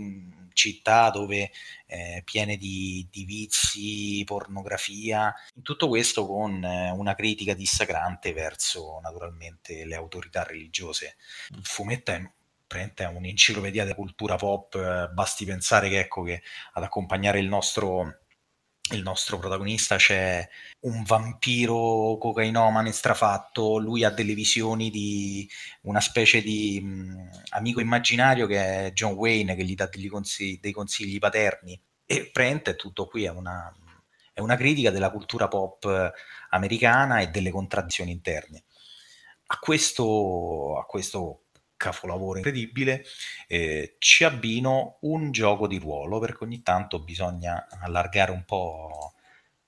città 0.54 1.10
dove 1.10 1.50
eh, 1.86 2.22
piene 2.24 2.56
di, 2.56 3.06
di, 3.10 3.24
vizi, 3.24 4.22
pornografia, 4.24 5.34
tutto 5.62 5.88
questo 5.88 6.26
con 6.26 6.64
eh, 6.64 6.90
una 6.90 7.14
critica 7.14 7.52
dissacrante 7.52 8.32
verso 8.32 9.00
naturalmente 9.02 9.84
le 9.84 9.94
autorità 9.94 10.42
religiose. 10.42 11.16
Il 11.50 11.64
fumetto 11.64 12.12
è 12.12 12.30
è 12.74 13.04
un'enciclopedia 13.04 13.84
della 13.84 13.94
cultura 13.94 14.34
pop, 14.34 14.74
eh, 14.74 15.08
basti 15.12 15.44
pensare 15.44 15.88
che, 15.88 16.00
ecco, 16.00 16.24
che 16.24 16.42
ad 16.72 16.82
accompagnare 16.82 17.38
il 17.38 17.46
nostro, 17.46 18.22
il 18.92 19.02
nostro 19.02 19.38
protagonista 19.38 19.96
c'è 19.96 20.46
un 20.80 21.02
vampiro 21.04 22.18
cocainomane 22.18 22.92
strafatto, 22.92 23.78
lui 23.78 24.04
ha 24.04 24.10
delle 24.10 24.34
visioni 24.34 24.90
di 24.90 25.48
una 25.82 26.00
specie 26.00 26.42
di 26.42 26.80
mh, 26.82 27.30
amico 27.50 27.80
immaginario 27.80 28.46
che 28.46 28.86
è 28.86 28.92
John 28.92 29.14
Wayne 29.14 29.56
che 29.56 29.64
gli 29.64 29.74
dà 29.74 29.88
consigli, 30.10 30.58
dei 30.60 30.72
consigli 30.72 31.18
paterni 31.18 31.80
e 32.04 32.30
praticamente 32.30 32.76
tutto 32.76 33.06
qui 33.06 33.24
è 33.24 33.30
una, 33.30 33.74
è 34.34 34.40
una 34.40 34.56
critica 34.56 34.90
della 34.90 35.10
cultura 35.10 35.48
pop 35.48 36.12
americana 36.50 37.20
e 37.20 37.28
delle 37.28 37.50
contraddizioni 37.50 38.10
interne. 38.10 38.64
A 39.46 39.58
questo, 39.58 40.78
a 40.78 40.84
questo 40.84 41.43
capolavoro 41.76 42.38
incredibile, 42.38 43.04
eh, 43.46 43.96
ci 43.98 44.24
abbino 44.24 44.98
un 45.02 45.30
gioco 45.32 45.66
di 45.66 45.78
ruolo 45.78 46.18
perché 46.18 46.44
ogni 46.44 46.62
tanto 46.62 47.00
bisogna 47.00 47.66
allargare 47.80 48.30
un 48.30 48.44
po' 48.44 49.14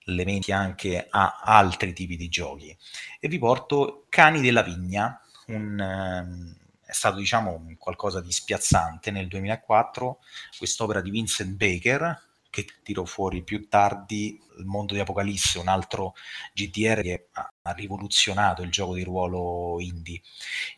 le 0.08 0.24
menti 0.24 0.52
anche 0.52 1.06
a 1.08 1.40
altri 1.42 1.92
tipi 1.92 2.16
di 2.16 2.28
giochi. 2.28 2.76
E 3.20 3.28
vi 3.28 3.38
porto 3.38 4.06
Cani 4.08 4.40
della 4.40 4.62
Vigna, 4.62 5.20
un, 5.48 5.80
eh, 5.80 6.66
è 6.86 6.92
stato 6.92 7.16
diciamo 7.16 7.74
qualcosa 7.78 8.20
di 8.20 8.30
spiazzante 8.30 9.10
nel 9.10 9.28
2004, 9.28 10.18
quest'opera 10.56 11.00
di 11.00 11.10
Vincent 11.10 11.56
Baker, 11.56 12.24
che 12.50 12.66
tirò 12.82 13.04
fuori 13.04 13.42
più 13.42 13.68
tardi 13.68 14.40
il 14.58 14.64
mondo 14.64 14.94
di 14.94 15.00
Apocalisse, 15.00 15.58
un 15.58 15.68
altro 15.68 16.14
GDR 16.54 17.02
che 17.02 17.28
ha, 17.68 17.72
rivoluzionato 17.72 18.62
il 18.62 18.70
gioco 18.70 18.94
di 18.94 19.04
ruolo 19.04 19.80
indie. 19.80 20.20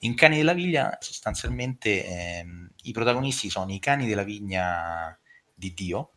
In 0.00 0.14
Cani 0.14 0.37
della 0.37 0.54
Vigna 0.54 0.97
sostanzialmente 1.00 2.04
ehm, 2.04 2.71
i 2.83 2.92
protagonisti 2.92 3.50
sono 3.50 3.73
i 3.73 3.78
cani 3.78 4.07
della 4.07 4.23
vigna 4.23 5.16
di 5.54 5.75
Dio, 5.75 6.12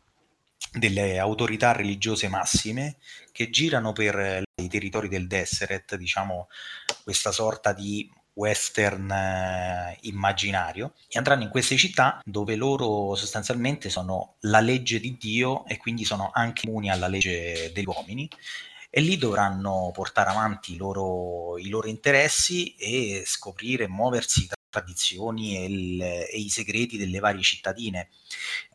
delle 0.72 1.18
autorità 1.18 1.72
religiose 1.72 2.28
massime 2.28 2.96
che 3.32 3.50
girano 3.50 3.92
per 3.92 4.42
i 4.54 4.68
territori 4.68 5.08
del 5.08 5.26
Desseret, 5.26 5.96
diciamo 5.96 6.48
questa 7.02 7.32
sorta 7.32 7.72
di 7.72 8.10
western 8.34 9.10
eh, 9.10 9.98
immaginario 10.02 10.94
e 11.08 11.18
andranno 11.18 11.42
in 11.42 11.50
queste 11.50 11.76
città 11.76 12.20
dove 12.24 12.56
loro 12.56 13.14
sostanzialmente 13.14 13.90
sono 13.90 14.36
la 14.40 14.60
legge 14.60 15.00
di 15.00 15.16
Dio 15.18 15.66
e 15.66 15.76
quindi 15.76 16.04
sono 16.04 16.30
anche 16.32 16.66
immuni 16.66 16.90
alla 16.90 17.08
legge 17.08 17.70
degli 17.74 17.84
uomini 17.84 18.28
e 18.94 19.00
lì 19.00 19.16
dovranno 19.16 19.90
portare 19.94 20.28
avanti 20.28 20.74
i 20.74 20.76
loro, 20.76 21.56
i 21.56 21.70
loro 21.70 21.88
interessi 21.88 22.74
e 22.74 23.22
scoprire, 23.24 23.88
muoversi 23.88 24.46
tra 24.46 24.56
tradizioni 24.68 25.56
e, 25.56 25.64
il, 25.64 26.02
e 26.02 26.36
i 26.36 26.50
segreti 26.50 26.98
delle 26.98 27.18
varie 27.18 27.40
cittadine 27.40 28.10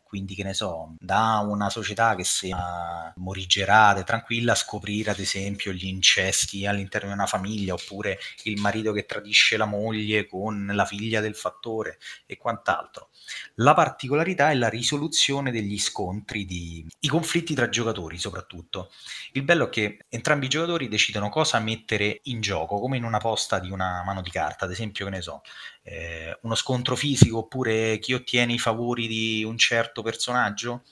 quindi 0.08 0.34
che 0.34 0.42
ne 0.42 0.54
so, 0.54 0.94
da 0.98 1.44
una 1.46 1.68
società 1.68 2.14
che 2.14 2.24
sia 2.24 3.12
morigerata 3.16 4.00
e 4.00 4.04
tranquilla, 4.04 4.54
scoprire 4.54 5.10
ad 5.10 5.18
esempio 5.18 5.70
gli 5.70 5.84
incesti 5.84 6.64
all'interno 6.64 7.08
di 7.08 7.14
una 7.14 7.26
famiglia, 7.26 7.74
oppure 7.74 8.18
il 8.44 8.58
marito 8.58 8.92
che 8.92 9.04
tradisce 9.04 9.58
la 9.58 9.66
moglie 9.66 10.26
con 10.26 10.70
la 10.72 10.86
figlia 10.86 11.20
del 11.20 11.36
fattore 11.36 11.98
e 12.24 12.38
quant'altro. 12.38 13.10
La 13.56 13.74
particolarità 13.74 14.50
è 14.50 14.54
la 14.54 14.68
risoluzione 14.68 15.50
degli 15.50 15.78
scontri, 15.78 16.44
di... 16.44 16.86
i 17.00 17.08
conflitti 17.08 17.54
tra 17.54 17.68
giocatori 17.68 18.18
soprattutto. 18.18 18.90
Il 19.32 19.42
bello 19.42 19.66
è 19.66 19.68
che 19.70 20.04
entrambi 20.08 20.46
i 20.46 20.48
giocatori 20.48 20.88
decidono 20.88 21.28
cosa 21.28 21.58
mettere 21.58 22.20
in 22.24 22.40
gioco, 22.40 22.78
come 22.78 22.96
in 22.96 23.04
una 23.04 23.18
posta 23.18 23.58
di 23.58 23.70
una 23.70 24.02
mano 24.04 24.22
di 24.22 24.30
carta, 24.30 24.64
ad 24.64 24.70
esempio, 24.70 25.04
che 25.04 25.10
ne 25.10 25.20
so, 25.20 25.42
eh, 25.82 26.38
uno 26.42 26.54
scontro 26.54 26.96
fisico 26.96 27.38
oppure 27.38 27.98
chi 27.98 28.12
ottiene 28.12 28.52
i 28.52 28.58
favori 28.58 29.06
di 29.06 29.42
un 29.44 29.56
certo 29.56 30.02
personaggio 30.02 30.82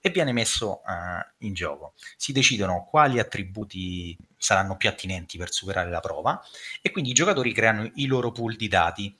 e 0.00 0.10
viene 0.10 0.32
messo 0.32 0.82
uh, 0.84 1.44
in 1.44 1.52
gioco. 1.52 1.94
Si 2.16 2.32
decidono 2.32 2.86
quali 2.88 3.18
attributi 3.18 4.16
saranno 4.36 4.76
più 4.76 4.88
attinenti 4.88 5.36
per 5.36 5.52
superare 5.52 5.90
la 5.90 6.00
prova 6.00 6.40
e 6.80 6.90
quindi 6.90 7.10
i 7.10 7.14
giocatori 7.14 7.52
creano 7.52 7.90
i 7.94 8.06
loro 8.06 8.30
pool 8.30 8.54
di 8.54 8.68
dati. 8.68 9.16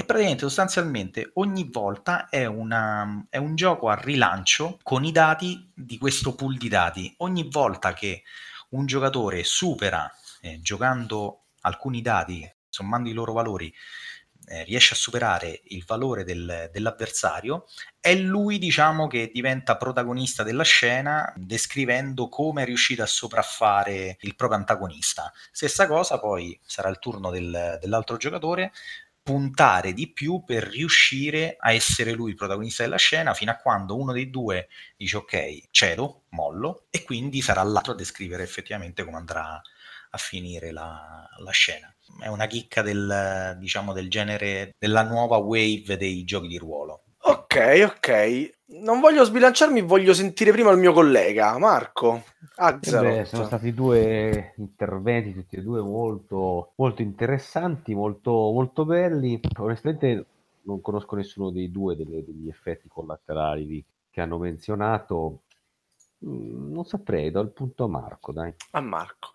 E 0.00 0.04
praticamente 0.04 0.44
sostanzialmente 0.44 1.32
ogni 1.34 1.68
volta 1.70 2.30
è, 2.30 2.46
una, 2.46 3.26
è 3.28 3.36
un 3.36 3.54
gioco 3.54 3.90
a 3.90 4.00
rilancio 4.00 4.78
con 4.82 5.04
i 5.04 5.12
dati 5.12 5.70
di 5.74 5.98
questo 5.98 6.34
pool 6.34 6.56
di 6.56 6.70
dati. 6.70 7.12
Ogni 7.18 7.46
volta 7.50 7.92
che 7.92 8.22
un 8.70 8.86
giocatore 8.86 9.44
supera, 9.44 10.10
eh, 10.40 10.58
giocando 10.62 11.48
alcuni 11.60 12.00
dati, 12.00 12.50
sommando 12.66 13.10
i 13.10 13.12
loro 13.12 13.34
valori, 13.34 13.70
eh, 14.46 14.64
riesce 14.64 14.94
a 14.94 14.96
superare 14.96 15.60
il 15.64 15.84
valore 15.86 16.24
del, 16.24 16.70
dell'avversario, 16.72 17.66
è 18.00 18.14
lui, 18.14 18.56
diciamo, 18.56 19.06
che 19.06 19.30
diventa 19.30 19.76
protagonista 19.76 20.42
della 20.42 20.64
scena, 20.64 21.30
descrivendo 21.36 22.30
come 22.30 22.62
è 22.62 22.64
riuscito 22.64 23.02
a 23.02 23.06
sopraffare 23.06 24.16
il 24.20 24.34
proprio 24.34 24.58
antagonista. 24.58 25.30
Stessa 25.52 25.86
cosa, 25.86 26.18
poi 26.18 26.58
sarà 26.64 26.88
il 26.88 26.98
turno 26.98 27.30
del, 27.30 27.76
dell'altro 27.78 28.16
giocatore 28.16 28.72
puntare 29.22 29.92
di 29.92 30.12
più 30.12 30.44
per 30.44 30.64
riuscire 30.64 31.56
a 31.58 31.72
essere 31.72 32.12
lui 32.12 32.30
il 32.30 32.36
protagonista 32.36 32.82
della 32.82 32.96
scena 32.96 33.34
fino 33.34 33.50
a 33.50 33.56
quando 33.56 33.96
uno 33.96 34.12
dei 34.12 34.30
due 34.30 34.68
dice 34.96 35.16
ok, 35.18 35.68
cedo, 35.70 36.22
mollo 36.30 36.86
e 36.90 37.04
quindi 37.04 37.40
sarà 37.40 37.62
l'altro 37.62 37.92
a 37.92 37.96
descrivere 37.96 38.42
effettivamente 38.42 39.04
come 39.04 39.18
andrà 39.18 39.60
a 40.12 40.18
finire 40.18 40.72
la, 40.72 41.28
la 41.38 41.50
scena 41.50 41.94
è 42.18 42.26
una 42.26 42.46
chicca 42.46 42.82
del, 42.82 43.56
diciamo, 43.58 43.92
del 43.92 44.10
genere 44.10 44.74
della 44.78 45.02
nuova 45.02 45.36
wave 45.36 45.96
dei 45.96 46.24
giochi 46.24 46.48
di 46.48 46.58
ruolo. 46.58 47.04
Ok, 47.22 47.82
ok. 47.84 48.50
Non 48.82 49.00
voglio 49.00 49.24
sbilanciarmi, 49.24 49.82
voglio 49.82 50.14
sentire 50.14 50.52
prima 50.52 50.70
il 50.70 50.78
mio 50.78 50.92
collega, 50.92 51.58
Marco. 51.58 52.22
Eh 52.56 52.78
beh, 52.78 53.24
sono 53.24 53.44
stati 53.44 53.74
due 53.74 54.54
interventi, 54.56 55.34
tutti 55.34 55.56
e 55.56 55.62
due 55.62 55.80
molto, 55.80 56.72
molto 56.76 57.02
interessanti, 57.02 57.94
molto, 57.94 58.30
molto 58.30 58.84
belli. 58.84 59.40
Onestamente 59.58 60.26
non 60.62 60.80
conosco 60.80 61.16
nessuno 61.16 61.50
dei 61.50 61.70
due 61.70 61.96
delle, 61.96 62.24
degli 62.24 62.48
effetti 62.48 62.88
collaterali 62.88 63.84
che 64.10 64.20
hanno 64.20 64.38
menzionato. 64.38 65.40
Mm, 66.24 66.72
non 66.72 66.84
saprei, 66.84 67.30
do 67.30 67.40
il 67.40 67.50
punto 67.50 67.84
a 67.84 67.88
Marco, 67.88 68.32
dai. 68.32 68.54
A 68.72 68.80
Marco. 68.80 69.30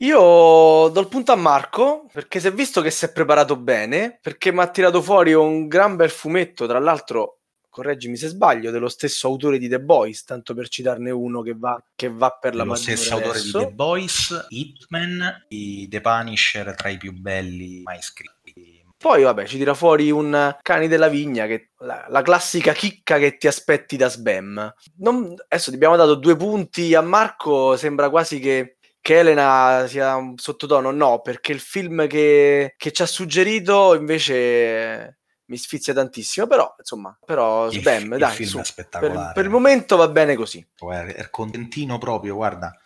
Io 0.00 0.88
do 0.88 1.00
il 1.00 1.08
punto 1.08 1.32
a 1.32 1.36
Marco 1.36 2.06
perché 2.12 2.38
si 2.38 2.48
è 2.48 2.52
visto 2.52 2.82
che 2.82 2.90
si 2.90 3.06
è 3.06 3.12
preparato 3.12 3.56
bene, 3.56 4.18
perché 4.20 4.52
mi 4.52 4.60
ha 4.60 4.68
tirato 4.68 5.00
fuori 5.00 5.32
un 5.32 5.68
gran 5.68 5.96
bel 5.96 6.10
fumetto, 6.10 6.66
tra 6.66 6.78
l'altro, 6.78 7.38
correggimi 7.70 8.16
se 8.16 8.28
sbaglio, 8.28 8.70
dello 8.70 8.88
stesso 8.88 9.26
autore 9.26 9.58
di 9.58 9.68
The 9.68 9.80
Boys, 9.80 10.24
tanto 10.24 10.54
per 10.54 10.68
citarne 10.68 11.10
uno 11.10 11.40
che 11.40 11.54
va, 11.56 11.82
che 11.94 12.10
va 12.10 12.30
per 12.30 12.54
la 12.54 12.64
Lo 12.64 12.74
stesso 12.74 13.14
autore 13.14 13.40
di 13.40 13.50
The 13.50 13.70
Boys, 13.70 14.46
Hitman, 14.48 15.46
di 15.48 15.86
The 15.88 16.00
Punisher 16.02 16.74
tra 16.74 16.90
i 16.90 16.98
più 16.98 17.12
belli 17.12 17.80
mai 17.82 18.02
scritti. 18.02 18.84
Poi, 18.98 19.22
vabbè, 19.22 19.44
ci 19.44 19.58
tira 19.58 19.74
fuori 19.74 20.10
un 20.10 20.56
Cani 20.62 20.88
della 20.88 21.08
Vigna, 21.08 21.46
che 21.46 21.72
la, 21.80 22.06
la 22.08 22.22
classica 22.22 22.72
chicca 22.72 23.18
che 23.18 23.36
ti 23.36 23.46
aspetti 23.46 23.96
da 23.98 24.08
Sbam. 24.08 24.74
Non, 24.96 25.34
adesso 25.48 25.68
ti 25.68 25.76
abbiamo 25.76 25.96
dato 25.96 26.14
due 26.14 26.34
punti 26.34 26.94
a 26.94 27.02
Marco, 27.02 27.76
sembra 27.76 28.08
quasi 28.08 28.40
che 28.40 28.75
che 29.06 29.20
Elena 29.20 29.86
sia 29.86 30.16
un 30.16 30.36
sottotono, 30.36 30.90
no, 30.90 31.20
perché 31.20 31.52
il 31.52 31.60
film 31.60 32.08
che, 32.08 32.74
che 32.76 32.90
ci 32.90 33.02
ha 33.02 33.06
suggerito 33.06 33.94
invece 33.94 35.20
mi 35.44 35.56
sfizia 35.56 35.94
tantissimo, 35.94 36.48
però 36.48 36.74
insomma, 36.76 37.16
però 37.24 37.66
il, 37.66 37.78
Sbam, 37.78 38.14
il 38.14 38.18
dai, 38.18 38.34
film 38.34 38.48
su, 38.48 38.58
è 38.58 38.64
spettacolare. 38.64 39.26
Per, 39.26 39.32
per, 39.34 39.44
il 39.44 39.50
momento 39.50 39.94
va 39.94 40.08
bene 40.08 40.34
così. 40.34 40.66
È 40.90 41.30
contentino 41.30 41.98
proprio, 41.98 42.34
guarda, 42.34 42.76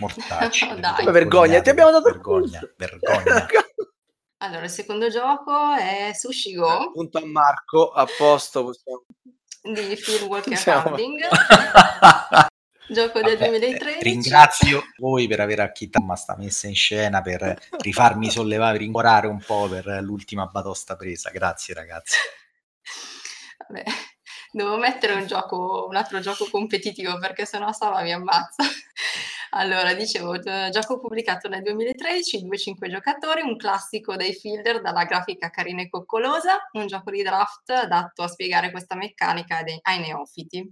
mortacci. 0.00 0.66
Come 0.66 1.12
vergogna, 1.12 1.60
ti 1.60 1.70
abbiamo 1.70 1.92
dato 1.92 2.10
vergogna, 2.10 2.60
vergogna. 2.76 3.46
Allora, 4.40 4.64
il 4.64 4.70
secondo 4.70 5.08
gioco 5.10 5.74
è 5.74 6.10
Sushi 6.12 6.54
Go. 6.54 6.90
Punto 6.92 7.18
a 7.18 7.24
Marco, 7.24 7.90
a 7.90 8.04
posto. 8.18 8.64
Possiamo... 8.64 9.04
Di 9.62 9.96
Phil 9.96 10.26
Walker 10.26 10.60
Harding. 10.64 11.20
Gioco 12.90 13.20
del 13.20 13.36
Vabbè, 13.36 13.50
2013. 13.50 14.02
Ringrazio 14.02 14.82
voi 14.96 15.28
per 15.28 15.40
aver 15.40 15.60
acchittato 15.60 16.06
questa 16.06 16.36
messa 16.36 16.68
in 16.68 16.74
scena, 16.74 17.20
per 17.20 17.68
rifarmi 17.78 18.30
sollevare, 18.30 18.78
rincuorare 18.78 19.26
un 19.26 19.42
po' 19.44 19.68
per 19.68 20.00
l'ultima 20.00 20.46
batosta 20.46 20.96
presa. 20.96 21.30
Grazie 21.30 21.74
ragazzi. 21.74 22.16
Vabbè, 23.58 23.84
devo 24.52 24.78
mettere 24.78 25.12
un 25.12 25.26
gioco, 25.26 25.86
un 25.86 25.96
altro 25.96 26.20
gioco 26.20 26.48
competitivo 26.50 27.18
perché 27.18 27.44
sennò 27.44 27.72
Sava 27.72 28.00
mi 28.00 28.12
ammazza. 28.12 28.64
Allora, 29.50 29.94
dicevo, 29.94 30.38
gioco 30.38 30.98
pubblicato 30.98 31.48
nel 31.48 31.62
2013, 31.62 32.46
2-5 32.46 32.90
giocatori, 32.90 33.42
un 33.42 33.56
classico 33.56 34.16
dei 34.16 34.34
fielder 34.34 34.80
dalla 34.80 35.04
grafica 35.04 35.50
carina 35.50 35.82
e 35.82 35.88
coccolosa, 35.88 36.68
un 36.72 36.86
gioco 36.86 37.10
di 37.10 37.22
draft 37.22 37.70
adatto 37.70 38.22
a 38.22 38.28
spiegare 38.28 38.70
questa 38.70 38.94
meccanica 38.94 39.62
ai 39.82 40.00
neofiti. 40.00 40.70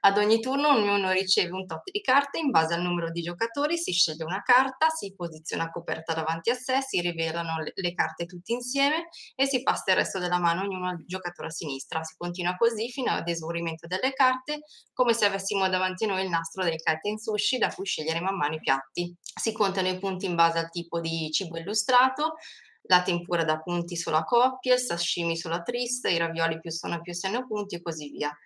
Ad 0.00 0.16
ogni 0.16 0.40
turno 0.40 0.68
ognuno 0.68 1.10
riceve 1.10 1.50
un 1.50 1.66
tot 1.66 1.90
di 1.90 2.00
carte, 2.00 2.38
in 2.38 2.50
base 2.50 2.74
al 2.74 2.82
numero 2.82 3.10
di 3.10 3.20
giocatori 3.20 3.76
si 3.76 3.92
sceglie 3.92 4.24
una 4.24 4.42
carta, 4.42 4.90
si 4.90 5.12
posiziona 5.14 5.70
coperta 5.70 6.14
davanti 6.14 6.50
a 6.50 6.54
sé, 6.54 6.80
si 6.82 7.00
rivelano 7.00 7.54
le, 7.74 7.94
carte 7.94 8.26
tutte 8.26 8.52
insieme 8.52 9.08
e 9.34 9.46
si 9.46 9.62
passa 9.62 9.90
il 9.90 9.96
resto 9.96 10.20
della 10.20 10.38
mano 10.38 10.62
ognuno 10.62 10.88
al 10.88 11.04
giocatore 11.04 11.48
a 11.48 11.50
sinistra. 11.50 12.04
Si 12.04 12.14
continua 12.16 12.54
così 12.56 12.90
fino 12.90 13.10
ad 13.10 13.28
esaurimento 13.28 13.88
delle 13.88 14.12
carte, 14.12 14.60
come 14.92 15.14
se 15.14 15.24
avessimo 15.24 15.68
davanti 15.68 16.04
a 16.04 16.08
noi 16.08 16.22
il 16.22 16.28
nastro 16.28 16.62
del 16.62 16.80
kaiten 16.80 17.18
sushi 17.18 17.58
da 17.58 17.72
cui 17.74 17.84
scegliere 17.84 18.20
man 18.20 18.36
mano 18.36 18.54
i 18.54 18.60
piatti. 18.60 19.12
Si 19.20 19.52
contano 19.52 19.88
i 19.88 19.98
punti 19.98 20.26
in 20.26 20.36
base 20.36 20.58
al 20.58 20.70
tipo 20.70 21.00
di 21.00 21.28
cibo 21.32 21.58
illustrato, 21.58 22.36
la 22.82 23.02
tempura 23.02 23.44
da 23.44 23.58
punti 23.60 23.96
sulla 23.96 24.24
coppia, 24.24 24.74
il 24.74 24.80
sashimi 24.80 25.36
sulla 25.36 25.62
trista, 25.62 26.08
i 26.08 26.16
ravioli 26.16 26.58
più 26.60 26.70
sono 26.70 27.00
più 27.00 27.12
se 27.12 27.28
punti 27.46 27.76
e 27.76 27.82
così 27.82 28.10
via. 28.10 28.36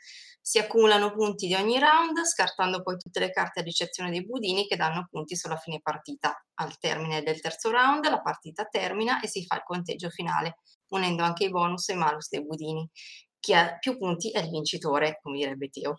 Si 0.45 0.59
accumulano 0.59 1.13
punti 1.13 1.47
di 1.47 1.55
ogni 1.55 1.79
round, 1.79 2.21
scartando 2.25 2.83
poi 2.83 2.97
tutte 2.97 3.21
le 3.21 3.31
carte 3.31 3.61
a 3.61 3.63
ricezione 3.63 4.11
dei 4.11 4.25
budini 4.25 4.67
che 4.67 4.75
danno 4.75 5.07
punti 5.09 5.37
sulla 5.37 5.57
fine 5.57 5.81
partita. 5.81 6.45
Al 6.55 6.77
termine 6.79 7.23
del 7.23 7.41
terzo 7.41 7.71
round 7.71 8.05
la 8.09 8.21
partita 8.21 8.65
termina 8.65 9.21
e 9.21 9.29
si 9.29 9.47
fa 9.47 9.55
il 9.55 9.63
conteggio 9.63 10.11
finale, 10.11 10.59
unendo 10.89 11.23
anche 11.23 11.45
i 11.45 11.49
bonus 11.49 11.89
e 11.91 11.93
i 11.93 11.97
malus 11.97 12.29
dei 12.29 12.45
budini. 12.45 12.91
Chi 13.39 13.55
ha 13.55 13.79
più 13.79 13.97
punti 13.97 14.33
è 14.33 14.41
il 14.41 14.51
vincitore, 14.51 15.21
come 15.23 15.39
direbbe 15.39 15.69
Teo. 15.69 15.95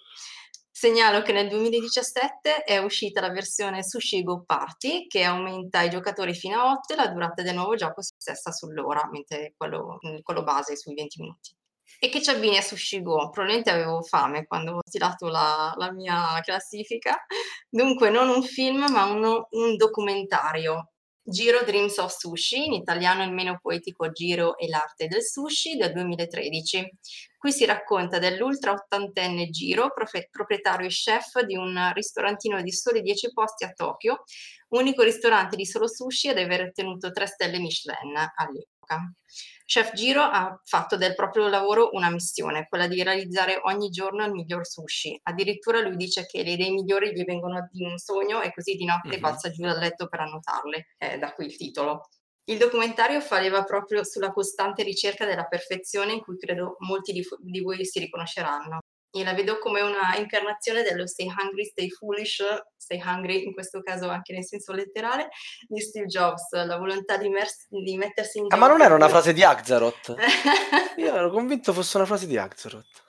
Segnalo 0.69 1.21
che 1.21 1.31
nel 1.31 1.47
2017 1.47 2.63
è 2.63 2.79
uscita 2.79 3.21
la 3.21 3.29
versione 3.29 3.81
Sushi 3.81 4.23
Go 4.23 4.43
Party 4.43 5.07
che 5.07 5.23
aumenta 5.23 5.83
i 5.83 5.89
giocatori 5.89 6.33
fino 6.33 6.59
a 6.59 6.71
8 6.71 6.91
e 6.91 6.95
la 6.97 7.07
durata 7.07 7.43
del 7.43 7.55
nuovo 7.55 7.75
gioco 7.75 8.01
si 8.01 8.13
stessa 8.17 8.51
sull'ora, 8.51 9.07
mentre 9.09 9.53
quello, 9.55 9.99
quello 10.21 10.43
base 10.43 10.73
è 10.73 10.75
sui 10.75 10.95
20 10.95 11.21
minuti. 11.21 11.55
E 11.99 12.09
che 12.09 12.21
ci 12.21 12.29
a 12.29 12.61
Sushi 12.61 13.01
Go? 13.01 13.29
Probabilmente 13.29 13.69
avevo 13.69 14.01
fame 14.01 14.45
quando 14.45 14.73
ho 14.73 14.79
stilato 14.85 15.27
la, 15.27 15.73
la 15.77 15.91
mia 15.91 16.39
classifica. 16.41 17.25
Dunque, 17.69 18.09
non 18.09 18.29
un 18.29 18.43
film, 18.43 18.85
ma 18.91 19.05
uno, 19.05 19.47
un 19.51 19.75
documentario. 19.77 20.89
Giro 21.25 21.63
Dreams 21.63 21.97
of 21.99 22.13
Sushi, 22.13 22.65
in 22.65 22.73
italiano 22.73 23.23
il 23.23 23.31
meno 23.31 23.57
poetico 23.61 24.11
Giro 24.11 24.57
e 24.57 24.67
l'arte 24.67 25.07
del 25.07 25.23
sushi, 25.23 25.77
del 25.77 25.93
2013. 25.93 26.97
Qui 27.37 27.51
si 27.53 27.63
racconta 27.63 28.19
dell'ultra 28.19 28.73
ottantenne 28.73 29.49
Giro, 29.49 29.93
profe- 29.93 30.27
proprietario 30.29 30.87
e 30.87 30.89
chef 30.89 31.39
di 31.43 31.55
un 31.55 31.91
ristorantino 31.93 32.61
di 32.61 32.73
soli 32.73 33.01
10 33.01 33.31
posti 33.31 33.63
a 33.63 33.71
Tokyo, 33.71 34.23
unico 34.69 35.01
ristorante 35.03 35.55
di 35.55 35.65
solo 35.65 35.87
sushi 35.87 36.27
ad 36.27 36.37
aver 36.37 36.63
ottenuto 36.63 37.11
3 37.11 37.25
stelle 37.27 37.59
Michelin 37.59 38.17
all'epoca. 38.35 39.13
Chef 39.65 39.93
Giro 39.93 40.21
ha 40.21 40.59
fatto 40.65 40.97
del 40.97 41.15
proprio 41.15 41.47
lavoro 41.47 41.89
una 41.93 42.09
missione, 42.09 42.67
quella 42.67 42.87
di 42.87 43.01
realizzare 43.01 43.59
ogni 43.63 43.89
giorno 43.89 44.25
il 44.25 44.33
miglior 44.33 44.67
sushi. 44.67 45.19
Addirittura 45.23 45.79
lui 45.79 45.95
dice 45.95 46.25
che 46.25 46.43
le 46.43 46.51
idee 46.51 46.69
migliori 46.71 47.11
gli 47.13 47.23
vengono 47.23 47.67
di 47.71 47.83
un 47.83 47.97
sogno 47.97 48.41
e 48.41 48.53
così 48.53 48.75
di 48.75 48.85
notte 48.85 49.09
mm-hmm. 49.09 49.19
balza 49.21 49.49
giù 49.49 49.63
dal 49.63 49.79
letto 49.79 50.07
per 50.07 50.19
annotarle. 50.19 50.87
Eh, 50.97 51.17
da 51.17 51.33
qui 51.33 51.45
il 51.45 51.55
titolo. 51.55 52.09
Il 52.45 52.57
documentario 52.57 53.21
fa 53.21 53.39
leva 53.39 53.63
proprio 53.63 54.03
sulla 54.03 54.33
costante 54.33 54.83
ricerca 54.83 55.25
della 55.25 55.45
perfezione 55.45 56.11
in 56.11 56.21
cui 56.21 56.37
credo 56.37 56.75
molti 56.79 57.13
di, 57.13 57.25
di 57.39 57.61
voi 57.61 57.85
si 57.85 57.99
riconosceranno. 57.99 58.79
Io 59.15 59.23
la 59.23 59.33
vedo 59.33 59.59
come 59.59 59.81
una 59.81 60.15
incarnazione 60.17 60.81
dello 60.81 61.05
stay 61.05 61.27
hungry, 61.27 61.65
stay 61.65 61.89
foolish, 61.89 62.43
stay 62.75 62.99
hungry 63.03 63.43
in 63.45 63.53
questo 63.53 63.81
caso 63.81 64.09
anche 64.09 64.33
nel 64.33 64.43
senso 64.43 64.73
letterale, 64.73 65.29
di 65.67 65.79
Steve 65.79 66.07
Jobs, 66.07 66.51
la 66.51 66.77
volontà 66.77 67.17
di, 67.17 67.29
mer- 67.29 67.47
di 67.69 67.95
mettersi 67.95 68.39
in. 68.39 68.47
Ah, 68.49 68.55
ma 68.55 68.67
non 68.67 68.81
era 68.81 68.95
una 68.95 69.09
frase 69.09 69.33
di 69.33 69.43
Axaroth? 69.43 70.15
Io 70.97 71.15
ero 71.15 71.29
convinto 71.29 71.73
fosse 71.73 71.97
una 71.97 72.07
frase 72.07 72.25
di 72.25 72.37
Axaroth. 72.37 73.03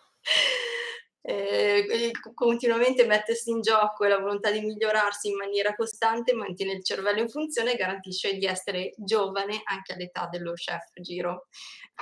Eh, 1.26 2.10
continuamente 2.34 3.06
mettersi 3.06 3.48
in 3.48 3.62
gioco 3.62 4.04
e 4.04 4.08
la 4.08 4.18
volontà 4.18 4.50
di 4.50 4.60
migliorarsi 4.60 5.28
in 5.28 5.36
maniera 5.36 5.74
costante 5.74 6.34
mantiene 6.34 6.72
il 6.72 6.84
cervello 6.84 7.20
in 7.20 7.30
funzione 7.30 7.72
e 7.72 7.76
garantisce 7.76 8.34
di 8.34 8.44
essere 8.44 8.92
giovane 8.98 9.62
anche 9.64 9.94
all'età 9.94 10.28
dello 10.30 10.52
chef 10.52 10.90
Giro. 11.00 11.46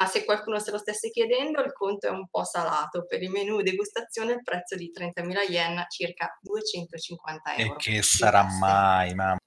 Ma 0.01 0.07
se 0.07 0.25
qualcuno 0.25 0.59
se 0.59 0.73
lo 0.73 0.79
stesse 0.79 1.11
chiedendo, 1.11 1.63
il 1.63 1.73
conto 1.73 2.09
è 2.09 2.11
un 2.11 2.27
po' 2.29 2.43
salato. 2.43 3.07
Per 3.07 3.23
i 3.23 3.29
menù 3.29 3.63
degustazione 3.63 4.33
il 4.33 4.43
prezzo 4.43 4.75
di 4.75 4.91
30.000 4.93 5.51
yen, 5.51 5.85
circa 5.89 6.37
250 6.41 7.55
euro. 7.57 7.75
E 7.75 7.77
che 7.77 8.03
sarà 8.03 8.43
mai, 8.43 9.15
mamma? 9.15 9.42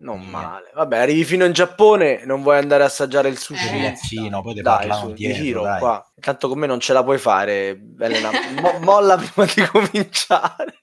Non 0.00 0.20
male. 0.22 0.70
Vabbè, 0.74 0.98
arrivi 0.98 1.24
fino 1.24 1.44
in 1.44 1.52
Giappone, 1.52 2.24
non 2.24 2.42
vuoi 2.42 2.58
andare 2.58 2.82
a 2.82 2.86
assaggiare 2.86 3.28
il 3.28 3.36
sushi? 3.36 3.84
Eh, 3.84 3.96
sì, 3.96 4.28
no, 4.28 4.40
poi 4.42 4.54
ti 4.54 4.62
dai, 4.62 4.90
su, 4.92 5.12
dietro, 5.12 5.14
di 5.14 5.32
giro, 5.44 5.60
qua. 5.78 6.10
Tanto 6.18 6.48
con 6.48 6.58
me 6.58 6.66
non 6.66 6.80
ce 6.80 6.92
la 6.94 7.04
puoi 7.04 7.18
fare, 7.18 7.78
Elena. 7.98 8.30
Mo- 8.60 8.78
molla 8.80 9.16
prima 9.16 9.46
di 9.54 9.62
cominciare. 9.68 10.80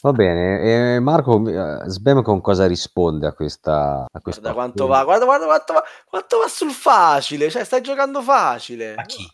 Va 0.00 0.12
bene, 0.12 0.94
e 0.94 1.00
Marco, 1.00 1.46
eh, 1.48 1.88
Sbem 1.88 2.22
con 2.22 2.40
cosa 2.40 2.66
risponde 2.66 3.26
a 3.26 3.32
questa... 3.32 4.06
A 4.10 4.20
questa 4.20 4.40
guarda 4.40 4.58
quanto 4.58 4.86
va, 4.86 5.04
guarda, 5.04 5.24
guarda 5.24 5.46
quanto 5.46 5.72
va, 5.72 5.84
quanto 6.04 6.38
va 6.38 6.48
sul 6.48 6.72
facile, 6.72 7.48
cioè 7.48 7.64
stai 7.64 7.80
giocando 7.80 8.20
facile. 8.22 8.94
Ma 8.96 9.04
chi? 9.04 9.26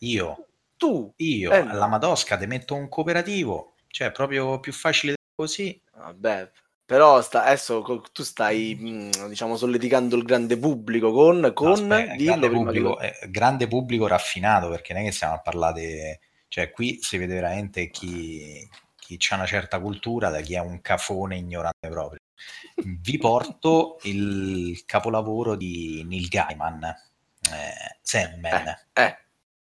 Io? 0.00 0.46
Tu? 0.76 1.12
Io, 1.16 1.50
eh, 1.50 1.58
alla 1.58 1.88
Madosca 1.88 2.36
ti 2.36 2.46
metto 2.46 2.74
un 2.74 2.88
cooperativo, 2.88 3.74
cioè 3.88 4.12
proprio 4.12 4.60
più 4.60 4.72
facile 4.72 5.14
così. 5.34 5.78
Vabbè, 5.96 6.50
però 6.86 7.22
sta, 7.22 7.44
adesso 7.44 7.82
tu 8.12 8.22
stai, 8.22 8.76
mm, 8.78 9.28
diciamo, 9.28 9.56
solleticando 9.56 10.16
il 10.16 10.24
grande 10.24 10.58
pubblico 10.58 11.12
con... 11.12 11.52
con 11.54 11.72
Aspetta, 11.72 12.14
grande, 12.16 12.50
pubblico, 12.50 12.96
che... 12.96 13.06
eh, 13.06 13.30
grande 13.30 13.68
pubblico 13.68 14.06
raffinato, 14.06 14.68
perché 14.68 14.92
non 14.92 15.02
è 15.02 15.04
che 15.06 15.12
stiamo 15.12 15.34
a 15.34 15.40
parlare... 15.40 16.20
Cioè, 16.48 16.70
qui 16.70 16.98
si 17.00 17.16
vede 17.16 17.34
veramente 17.34 17.90
chi, 17.90 18.68
chi 18.96 19.18
ha 19.30 19.34
una 19.34 19.46
certa 19.46 19.80
cultura 19.80 20.28
da 20.28 20.40
chi 20.40 20.54
è 20.54 20.60
un 20.60 20.80
cafone 20.80 21.36
ignorante 21.36 21.88
proprio. 21.88 22.20
Vi 22.76 23.18
porto 23.18 23.98
il 24.02 24.84
capolavoro 24.86 25.56
di 25.56 26.04
Neil 26.06 26.28
Gaiman, 26.28 26.84
eh, 26.84 27.98
Sandman. 28.00 28.68
Eh, 28.92 29.02
eh. 29.02 29.18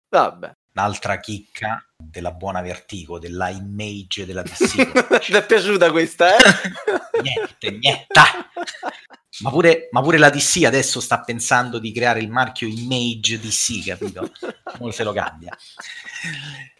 Vabbè. 0.10 0.52
Un'altra 0.73 1.19
chicca 1.19 1.86
della 1.97 2.31
buona 2.31 2.62
Vertigo, 2.62 3.19
della 3.19 3.49
image 3.49 4.25
della 4.25 4.41
DC. 4.41 5.19
Ti 5.19 5.34
è 5.34 5.45
piaciuta 5.45 5.91
questa, 5.91 6.36
eh? 6.36 6.41
niente, 7.21 7.71
niente. 7.71 8.19
Ma 9.41 9.49
pure, 9.49 9.88
ma 9.91 10.01
pure, 10.01 10.17
la 10.17 10.29
DC 10.29 10.63
adesso 10.65 10.99
sta 10.99 11.21
pensando 11.21 11.79
di 11.79 11.91
creare 11.91 12.19
il 12.19 12.29
marchio 12.29 12.67
Image 12.67 13.39
DC, 13.39 13.86
capito? 13.86 14.31
Non 14.79 14.91
se 14.91 15.03
lo 15.03 15.13
cambia. 15.13 15.55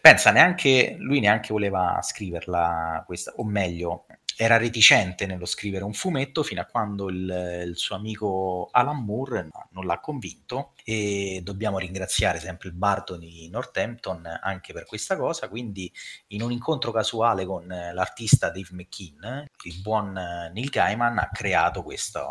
Pensa, 0.00 0.30
neanche 0.30 0.96
lui 0.98 1.20
neanche 1.20 1.52
voleva 1.52 1.98
scriverla 2.02 3.02
questa, 3.06 3.32
o 3.36 3.44
meglio, 3.44 4.06
era 4.36 4.56
reticente 4.56 5.26
nello 5.26 5.46
scrivere 5.46 5.84
un 5.84 5.92
fumetto 5.92 6.42
fino 6.42 6.60
a 6.60 6.64
quando 6.64 7.08
il, 7.08 7.64
il, 7.66 7.76
suo 7.76 7.96
amico 7.96 8.68
Alan 8.72 9.04
Moore 9.04 9.48
non 9.70 9.86
l'ha 9.86 10.00
convinto 10.00 10.72
e 10.84 11.40
dobbiamo 11.42 11.78
ringraziare 11.78 12.38
sempre 12.38 12.68
il 12.68 12.74
Barton 12.74 13.20
di 13.20 13.48
Northampton 13.48 14.40
anche 14.42 14.72
per 14.72 14.84
questa 14.86 15.16
cosa, 15.16 15.48
quindi 15.48 15.92
in 16.28 16.42
un 16.42 16.52
incontro 16.52 16.92
casuale 16.92 17.44
con 17.44 17.66
l'artista 17.66 18.50
Dave 18.50 18.68
McKean, 18.70 19.46
il 19.64 19.80
buon 19.80 20.12
Neil 20.12 20.68
Gaiman 20.68 21.18
ha 21.18 21.28
creato 21.32 21.82
questa 21.82 22.26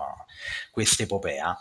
epopea. 0.98 1.58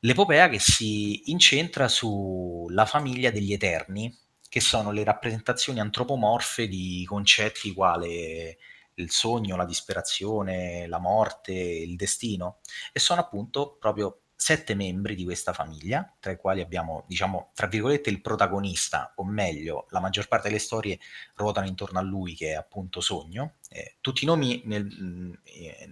L'epopea 0.00 0.48
che 0.50 0.58
si 0.58 1.30
incentra 1.30 1.88
sulla 1.88 2.84
famiglia 2.84 3.30
degli 3.30 3.54
Eterni, 3.54 4.14
che 4.48 4.60
sono 4.60 4.92
le 4.92 5.02
rappresentazioni 5.02 5.80
antropomorfe 5.80 6.68
di 6.68 7.04
concetti 7.08 7.72
quale 7.72 8.58
il 8.94 9.10
sogno, 9.10 9.56
la 9.56 9.64
disperazione, 9.64 10.86
la 10.86 10.98
morte, 10.98 11.52
il 11.52 11.96
destino, 11.96 12.60
e 12.92 13.00
sono 13.00 13.20
appunto 13.20 13.76
proprio 13.78 14.20
sette 14.36 14.74
membri 14.74 15.14
di 15.14 15.24
questa 15.24 15.52
famiglia, 15.52 16.12
tra 16.20 16.32
i 16.32 16.36
quali 16.36 16.60
abbiamo, 16.60 17.04
diciamo, 17.06 17.52
tra 17.54 17.66
virgolette, 17.66 18.10
il 18.10 18.20
protagonista, 18.20 19.12
o 19.16 19.24
meglio, 19.24 19.86
la 19.90 20.00
maggior 20.00 20.28
parte 20.28 20.48
delle 20.48 20.60
storie 20.60 20.98
ruotano 21.36 21.66
intorno 21.66 21.98
a 21.98 22.02
lui, 22.02 22.34
che 22.34 22.50
è 22.50 22.54
appunto 22.54 23.00
Sogno. 23.00 23.54
Eh, 23.70 23.96
tutti 24.00 24.24
i 24.24 24.26
nomi 24.26 24.60
nel, 24.66 24.86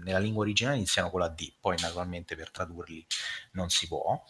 nella 0.02 0.18
lingua 0.18 0.42
originale 0.42 0.76
iniziano 0.76 1.08
con 1.08 1.20
la 1.20 1.28
D, 1.28 1.54
poi 1.60 1.76
naturalmente 1.80 2.36
per 2.36 2.50
tradurli 2.50 3.06
non 3.52 3.70
si 3.70 3.86
può. 3.86 4.22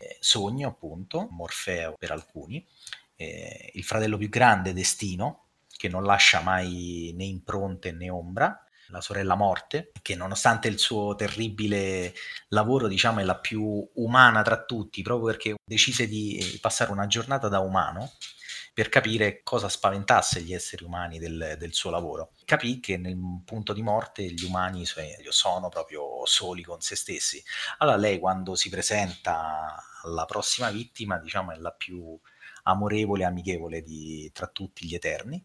Eh, 0.00 0.16
Sogno, 0.20 0.68
appunto, 0.68 1.28
Morfeo 1.30 1.96
per 1.98 2.12
alcuni, 2.12 2.66
eh, 3.16 3.72
il 3.74 3.84
fratello 3.84 4.16
più 4.16 4.28
grande, 4.28 4.72
Destino, 4.72 5.45
che 5.76 5.88
non 5.88 6.04
lascia 6.04 6.40
mai 6.40 7.12
né 7.16 7.24
impronte 7.24 7.92
né 7.92 8.10
ombra, 8.10 8.60
la 8.88 9.00
sorella 9.00 9.34
Morte, 9.34 9.90
che 10.02 10.14
nonostante 10.14 10.68
il 10.68 10.78
suo 10.78 11.14
terribile 11.14 12.14
lavoro, 12.48 12.86
diciamo, 12.88 13.20
è 13.20 13.24
la 13.24 13.38
più 13.38 13.88
umana 13.94 14.42
tra 14.42 14.64
tutti, 14.64 15.02
proprio 15.02 15.26
perché 15.26 15.54
decise 15.64 16.06
di 16.06 16.58
passare 16.60 16.92
una 16.92 17.06
giornata 17.06 17.48
da 17.48 17.60
umano 17.60 18.12
per 18.72 18.90
capire 18.90 19.42
cosa 19.42 19.70
spaventasse 19.70 20.42
gli 20.42 20.52
esseri 20.52 20.84
umani 20.84 21.18
del, 21.18 21.56
del, 21.58 21.72
suo 21.72 21.90
lavoro. 21.90 22.32
Capì 22.44 22.78
che 22.78 22.98
nel 22.98 23.16
punto 23.44 23.72
di 23.72 23.82
morte 23.82 24.22
gli 24.24 24.44
umani 24.44 24.84
sono 25.30 25.68
proprio 25.70 26.26
soli 26.26 26.62
con 26.62 26.80
se 26.82 26.94
stessi. 26.94 27.42
Allora 27.78 27.96
lei 27.96 28.18
quando 28.18 28.54
si 28.54 28.68
presenta 28.68 29.82
alla 30.02 30.26
prossima 30.26 30.70
vittima, 30.70 31.18
diciamo, 31.18 31.52
è 31.52 31.56
la 31.56 31.72
più 31.72 32.20
amorevole 32.64 33.22
e 33.22 33.26
amichevole 33.26 33.82
di, 33.82 34.30
tra 34.32 34.46
tutti 34.46 34.86
gli 34.86 34.94
eterni 34.94 35.42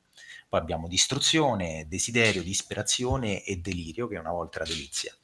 poi 0.52 0.60
abbiamo 0.60 0.90
distruzione, 0.90 1.86
desiderio, 1.88 2.44
disperazione 2.44 3.42
e 3.46 3.56
delirio, 3.62 4.10
che 4.10 4.18
una 4.18 4.32
volta 4.32 4.60
era 4.60 4.68
delizia. 4.68 5.16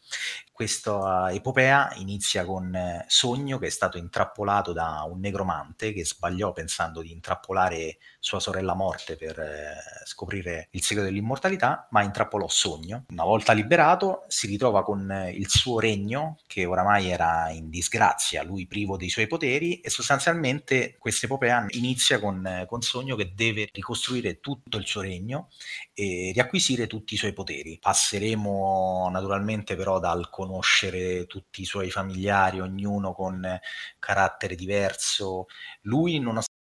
Questa 0.58 1.30
epopea 1.32 1.94
inizia 1.98 2.44
con 2.44 2.74
eh, 2.74 3.06
Sogno 3.08 3.60
che 3.60 3.68
è 3.68 3.70
stato 3.70 4.00
intrappolato 4.00 4.74
da 4.74 5.06
un 5.08 5.20
negromante 5.20 5.94
che 5.94 6.04
sbagliò 6.04 6.52
pensando 6.52 7.04
di 7.04 7.12
intrappolare 7.12 8.00
sua 8.18 8.40
sorella 8.40 8.74
morte 8.74 9.18
per 9.18 9.38
eh, 9.38 9.76
scoprire 10.06 10.70
il 10.72 10.82
segreto 10.82 11.10
dell'immortalità, 11.10 11.88
ma 11.92 12.02
intrappolò 12.02 12.48
Sogno. 12.48 13.06
Una 13.10 13.24
volta 13.24 13.54
liberato 13.54 14.24
si 14.30 14.48
ritrova 14.48 14.82
con 14.82 15.12
eh, 15.12 15.30
il 15.30 15.48
suo 15.48 15.80
regno 15.80 16.40
che 16.48 16.66
oramai 16.66 17.12
era 17.12 17.52
in 17.52 17.70
disgrazia, 17.70 18.42
lui 18.42 18.66
privo 18.66 18.98
dei 18.98 19.10
suoi 19.10 19.28
poteri 19.28 19.80
e 19.80 19.92
sostanzialmente 19.92 20.96
questa 20.98 21.28
epopea 21.28 21.68
inizia 21.70 22.20
con, 22.20 22.66
con 22.68 22.82
Sogno 22.82 23.16
che 23.16 23.32
deve 23.36 23.70
ricostruire 23.72 24.40
tutto 24.40 24.78
il 24.78 24.88
suo 24.88 25.02
regno 25.02 25.50
e 25.94 26.32
riacquisire 26.34 26.88
tutti 26.88 27.14
i 27.14 27.18
suoi 27.18 27.34
poteri. 27.34 27.78
Passeremo 27.80 29.08
naturalmente 29.12 29.76
però 29.76 30.00
dal 30.00 30.32
conoscere 30.48 31.26
tutti 31.28 31.62
i 31.62 31.66
suoi 31.66 31.92
familiari, 31.92 32.60
ognuno 32.60 33.14
con 33.14 33.60
carattere 34.00 34.56
diverso. 34.56 35.46
Lui, 35.82 36.20
nonostante 36.20 36.56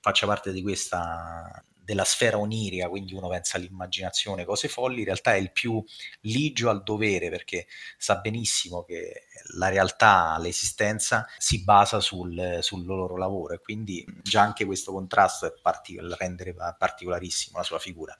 faccia 0.00 0.26
parte 0.26 0.52
di 0.52 0.62
questa 0.62 1.64
della 1.90 2.04
sfera 2.04 2.38
onirica, 2.38 2.88
quindi 2.88 3.14
uno 3.14 3.28
pensa 3.28 3.56
all'immaginazione, 3.56 4.44
cose 4.44 4.68
folli, 4.68 5.00
in 5.00 5.06
realtà 5.06 5.34
è 5.34 5.38
il 5.38 5.50
più 5.50 5.82
ligio 6.20 6.70
al 6.70 6.84
dovere 6.84 7.30
perché 7.30 7.66
sa 7.98 8.18
benissimo 8.18 8.84
che 8.84 9.24
la 9.56 9.68
realtà, 9.68 10.38
l'esistenza 10.38 11.26
si 11.36 11.64
basa 11.64 11.98
sul, 11.98 12.58
sul 12.60 12.84
loro 12.84 13.16
lavoro 13.16 13.54
e 13.54 13.60
quindi 13.60 14.04
già 14.22 14.40
anche 14.40 14.64
questo 14.66 14.92
contrasto 14.92 15.46
è 15.46 15.52
partic- 15.60 16.00
rende 16.16 16.54
particolarissimo 16.78 17.58
la 17.58 17.64
sua 17.64 17.80
figura 17.80 18.16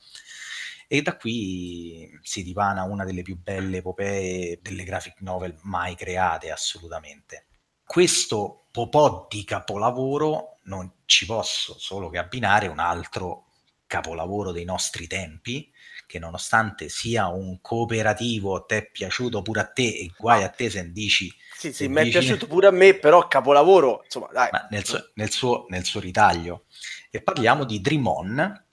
e 0.93 1.03
da 1.03 1.17
qui 1.17 2.19
si 2.21 2.43
divana 2.43 2.83
una 2.83 3.05
delle 3.05 3.23
più 3.23 3.39
belle 3.41 3.77
epopee 3.77 4.59
delle 4.61 4.83
graphic 4.83 5.21
novel 5.21 5.57
mai 5.63 5.95
create 5.95 6.51
assolutamente. 6.51 7.47
Questo 7.87 8.65
popò 8.73 9.29
di 9.31 9.45
capolavoro 9.45 10.59
non 10.65 10.91
ci 11.05 11.27
posso 11.27 11.79
solo 11.79 12.11
che 12.11 12.19
abbinare 12.19 12.67
un 12.67 12.81
altro 12.81 13.45
capolavoro 13.87 14.51
dei 14.51 14.65
nostri 14.65 15.07
tempi, 15.07 15.71
che 16.09 16.19
nonostante 16.19 16.89
sia 16.89 17.29
un 17.29 17.61
cooperativo, 17.61 18.57
a 18.57 18.65
te 18.65 18.79
è 18.79 18.91
piaciuto 18.91 19.43
pure 19.43 19.61
a 19.61 19.67
te 19.67 19.87
e 19.87 20.11
guai 20.19 20.43
a 20.43 20.49
te 20.49 20.71
se 20.71 20.91
dici... 20.91 21.33
Sì, 21.57 21.73
sì, 21.73 21.87
mi 21.87 22.01
è 22.01 22.09
piaciuto 22.09 22.49
pure 22.49 22.67
a 22.67 22.73
me, 22.73 22.95
però 22.95 23.29
capolavoro, 23.29 24.01
insomma, 24.03 24.27
dai. 24.33 24.51
Nel 24.71 24.85
suo, 24.85 25.11
nel, 25.15 25.31
suo, 25.31 25.67
nel 25.69 25.85
suo 25.85 26.01
ritaglio. 26.01 26.65
E 27.11 27.23
parliamo 27.23 27.65
di 27.65 27.81
Dream 27.81 28.07
On, 28.09 28.65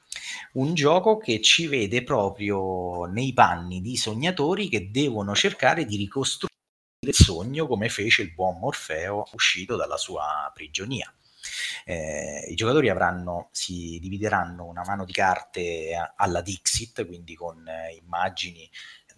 un 0.54 0.74
gioco 0.74 1.18
che 1.18 1.42
ci 1.42 1.68
vede 1.68 2.04
proprio 2.04 3.06
nei 3.06 3.34
panni 3.34 3.82
di 3.82 3.98
sognatori 3.98 4.70
che 4.70 4.92
devono 4.92 5.36
cercare 5.36 5.86
di 5.86 5.98
ricostruire 5.98 6.56
il 7.06 7.14
sogno 7.14 7.68
come 7.68 7.90
fece 7.90 8.24
il 8.24 8.34
buon 8.34 8.58
Morfeo 8.60 9.26
uscito 9.34 9.76
dalla 9.76 9.98
sua 9.98 10.52
prigionia. 10.54 11.12
Eh, 11.86 12.48
I 12.50 12.56
giocatori 12.56 12.90
avranno, 12.90 13.50
si 13.52 13.98
divideranno 14.02 14.66
una 14.66 14.84
mano 14.86 15.06
di 15.06 15.14
carte 15.14 15.92
alla 16.16 16.42
Dixit, 16.42 17.06
quindi 17.06 17.36
con 17.36 17.66
eh, 17.68 17.96
immagini 18.02 18.70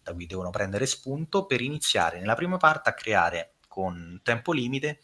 da 0.03 0.13
cui 0.13 0.25
devono 0.25 0.49
prendere 0.49 0.85
spunto, 0.85 1.45
per 1.45 1.61
iniziare 1.61 2.19
nella 2.19 2.35
prima 2.35 2.57
parte 2.57 2.89
a 2.89 2.93
creare 2.93 3.55
con 3.67 4.19
tempo 4.23 4.51
limite 4.51 4.99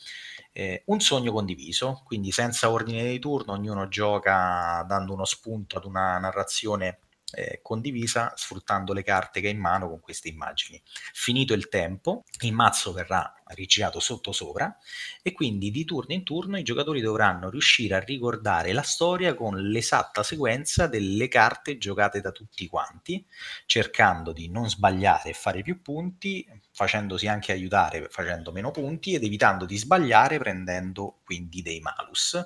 eh, 0.58 0.84
un 0.86 1.02
sogno 1.02 1.34
condiviso, 1.34 2.02
quindi 2.06 2.32
senza 2.32 2.72
ordine 2.72 3.04
di 3.04 3.20
turno, 3.20 3.52
ognuno 3.52 3.90
gioca 3.90 4.86
dando 4.88 5.12
uno 5.12 5.26
spunto 5.26 5.76
ad 5.76 5.84
una 5.84 6.18
narrazione 6.18 7.00
eh, 7.34 7.60
condivisa 7.62 8.32
sfruttando 8.38 8.94
le 8.94 9.04
carte 9.04 9.42
che 9.42 9.48
ha 9.48 9.52
in 9.52 9.60
mano 9.60 9.90
con 9.90 10.00
queste 10.00 10.30
immagini. 10.30 10.82
Finito 11.12 11.54
il 11.54 11.68
tempo, 11.68 12.24
il 12.40 12.54
mazzo 12.54 12.94
verrà 12.94 13.35
rigirato 13.50 14.00
sotto 14.00 14.32
sopra 14.32 14.76
e 15.22 15.32
quindi 15.32 15.72
di 15.72 15.86
turno 15.86 16.14
in 16.14 16.24
turno 16.24 16.58
i 16.58 16.64
giocatori 16.64 17.02
dovranno 17.02 17.50
riuscire 17.50 17.96
a 17.96 18.00
ricordare 18.00 18.74
la 18.74 18.82
storia 18.82 19.36
con 19.36 19.56
l'esatta 19.58 20.24
sequenza 20.24 20.88
delle 20.88 21.28
carte 21.28 21.78
giocate 21.78 22.22
da 22.22 22.32
tutti 22.32 22.68
quanti, 22.68 23.26
cercando 23.66 24.32
di 24.32 24.50
non 24.50 24.70
sbagliare 24.70 25.30
e 25.30 25.34
fare 25.34 25.62
più 25.62 25.82
punti, 25.82 26.46
facendosi 26.72 27.28
anche 27.28 27.52
aiutare 27.52 28.08
facendo 28.10 28.52
meno 28.52 28.72
punti 28.72 29.14
ed 29.14 29.24
evitando 29.24 29.66
di 29.66 29.78
sbagliare 29.78 30.38
prendendo 30.38 31.20
quindi 31.24 31.62
dei 31.62 31.80
malus 31.80 32.38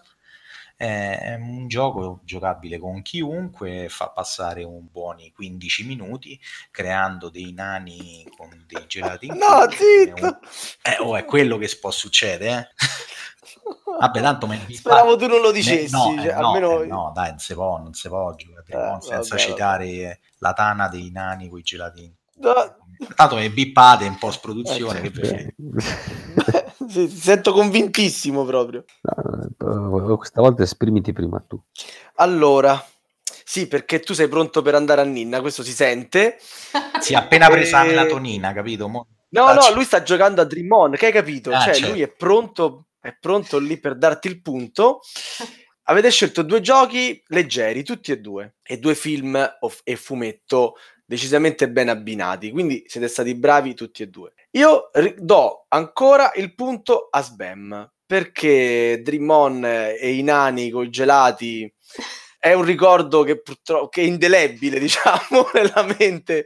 è 0.86 1.36
un 1.38 1.68
gioco 1.68 2.22
giocabile 2.24 2.80
con 2.80 3.02
chiunque, 3.02 3.88
fa 3.90 4.12
passare 4.12 4.64
un 4.64 4.88
buoni 4.90 5.34
15 5.34 5.86
minuti 5.86 6.40
creando 6.72 7.30
dei 7.30 7.52
nani 7.52 8.26
con 8.38 8.48
dei 8.66 8.86
gelati 8.88 9.28
No, 9.36 9.70
zitto! 9.70 10.26
Un... 10.26 10.38
Eh, 10.82 10.98
oh, 11.00 11.18
è 11.18 11.26
quello 11.26 11.58
che 11.58 11.70
può 11.82 11.92
succedere, 11.92 12.60
eh? 12.60 12.68
Vabbè, 14.00 14.22
tanto 14.22 14.48
me 14.48 14.66
Speravo 14.70 15.18
tu 15.18 15.28
non 15.28 15.42
lo 15.42 15.52
dicessi. 15.52 15.92
No, 15.92 16.16
cioè, 16.16 16.30
eh, 16.30 16.40
no, 16.40 16.48
almeno... 16.48 16.82
eh, 16.82 16.88
no, 16.88 17.12
dai, 17.14 17.30
non 17.32 17.40
si 17.40 17.54
può, 17.54 17.78
non 17.78 17.94
si 17.94 18.08
può 18.08 18.34
giocare 18.36 18.64
eh, 18.68 19.02
senza 19.02 19.36
vabbè, 19.36 19.38
citare 19.38 19.86
vabbè. 19.86 20.20
la 20.38 20.54
tana 20.54 20.88
dei 20.88 21.12
nani 21.12 21.50
con 21.50 21.60
i 21.60 21.64
gelati 21.64 22.16
no. 22.36 22.54
Tanto 23.16 23.38
è 23.38 23.50
bippate 23.50 24.06
in 24.06 24.18
post 24.18 24.42
produzione. 24.42 25.02
Eh, 25.02 25.12
che 25.12 25.54
sì, 26.90 27.08
ti 27.08 27.16
sento 27.18 27.54
convintissimo 27.54 28.44
proprio. 28.46 28.84
No, 29.02 30.18
questa 30.18 30.42
volta 30.42 30.64
esprimiti 30.64 31.14
prima 31.14 31.44
tu. 31.46 31.62
Allora, 32.16 32.84
sì, 33.44 33.68
perché 33.68 34.00
tu 34.00 34.14
sei 34.14 34.28
pronto 34.28 34.62
per 34.62 34.76
andare 34.76 35.02
a 35.02 35.06
Ninna, 35.06 35.42
questo 35.42 35.64
si 35.64 35.72
sente. 35.72 36.38
Si 37.00 37.14
è 37.14 37.16
appena 37.16 37.48
presa 37.48 37.82
e... 37.82 37.86
la 37.86 37.88
melatonina, 37.88 38.52
capito? 38.52 38.90
Mo... 38.90 39.08
No, 39.30 39.54
no, 39.54 39.74
lui 39.74 39.86
sta 39.86 40.04
giocando 40.04 40.42
a 40.42 40.44
Dream 40.44 40.70
On, 40.70 40.92
che 40.92 41.06
hai 41.06 41.12
capito? 41.14 41.50
Ah, 41.52 41.62
cioè, 41.62 41.76
certo. 41.76 41.92
lui 41.92 42.02
è 42.02 42.10
pronto, 42.10 42.88
è 43.00 43.16
pronto 43.18 43.58
lì 43.58 43.80
per 43.80 43.98
darti 43.98 44.28
il 44.28 44.42
punto. 44.42 45.00
avete 45.84 46.12
scelto 46.12 46.42
due 46.42 46.60
giochi 46.62 47.24
leggeri, 47.28 47.84
tutti 47.84 48.12
e 48.12 48.20
due, 48.20 48.58
e 48.62 48.78
due 48.80 48.96
film 48.96 49.58
of- 49.62 49.82
e 49.84 49.96
fumetto 49.96 50.76
decisamente 51.10 51.68
ben 51.72 51.90
abbinati, 51.90 52.52
quindi 52.52 52.84
siete 52.86 53.08
stati 53.08 53.34
bravi 53.34 53.74
tutti 53.74 54.04
e 54.04 54.08
due. 54.10 54.32
Io 54.52 54.92
do 55.18 55.66
ancora 55.70 56.32
il 56.36 56.54
punto 56.54 57.08
a 57.10 57.24
Sbam, 57.24 57.92
perché 58.06 59.02
Dream 59.04 59.28
On 59.28 59.66
e 59.66 60.14
i 60.14 60.22
nani 60.22 60.70
con 60.70 60.86
i 60.86 60.92
gelati 60.92 61.74
è 62.38 62.54
un 62.54 62.64
ricordo 62.64 63.24
che 63.24 63.42
purtroppo 63.42 63.90
che 63.90 64.02
è 64.02 64.06
indelebile, 64.06 64.78
diciamo, 64.80 65.50
nella 65.52 65.84
mente 65.98 66.46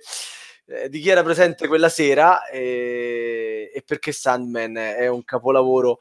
eh, 0.68 0.88
di 0.88 1.02
chi 1.02 1.10
era 1.10 1.24
presente 1.24 1.68
quella 1.68 1.90
sera 1.90 2.48
e, 2.48 3.70
e 3.74 3.84
perché 3.86 4.14
Sandman 4.14 4.78
è 4.78 5.10
un 5.10 5.26
capolavoro 5.26 6.00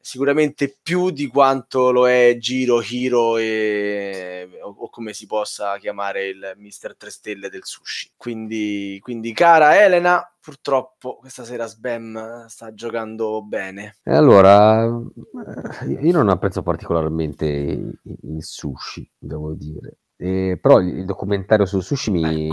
sicuramente 0.00 0.76
più 0.82 1.10
di 1.10 1.26
quanto 1.26 1.90
lo 1.90 2.08
è 2.08 2.36
Giro, 2.38 2.80
Hiro 2.82 3.36
e, 3.36 4.48
o, 4.62 4.74
o, 4.78 4.90
come 4.90 5.12
si 5.12 5.26
possa 5.26 5.76
chiamare 5.78 6.28
il 6.28 6.52
Mister 6.56 6.96
Tre 6.96 7.10
Stelle 7.10 7.48
del 7.50 7.64
sushi. 7.64 8.12
Quindi, 8.16 8.98
quindi, 9.02 9.32
cara 9.32 9.82
Elena, 9.82 10.22
purtroppo 10.40 11.16
questa 11.16 11.44
sera 11.44 11.66
Sbam 11.66 12.46
sta 12.46 12.72
giocando 12.72 13.42
bene. 13.42 13.96
E 14.02 14.12
allora, 14.12 14.84
eh, 14.84 15.92
io 16.00 16.12
non 16.12 16.28
apprezzo 16.28 16.62
particolarmente 16.62 17.46
il 17.46 18.42
sushi, 18.42 19.10
devo 19.18 19.52
dire. 19.52 19.98
E, 20.16 20.58
però 20.60 20.80
il 20.80 21.04
documentario 21.04 21.66
sul 21.66 21.82
sushi 21.82 22.10
mi... 22.10 22.50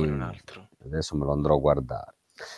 Adesso 0.86 1.16
me 1.18 1.26
lo 1.26 1.32
andrò 1.32 1.56
a 1.56 1.60
guardare. 1.60 2.15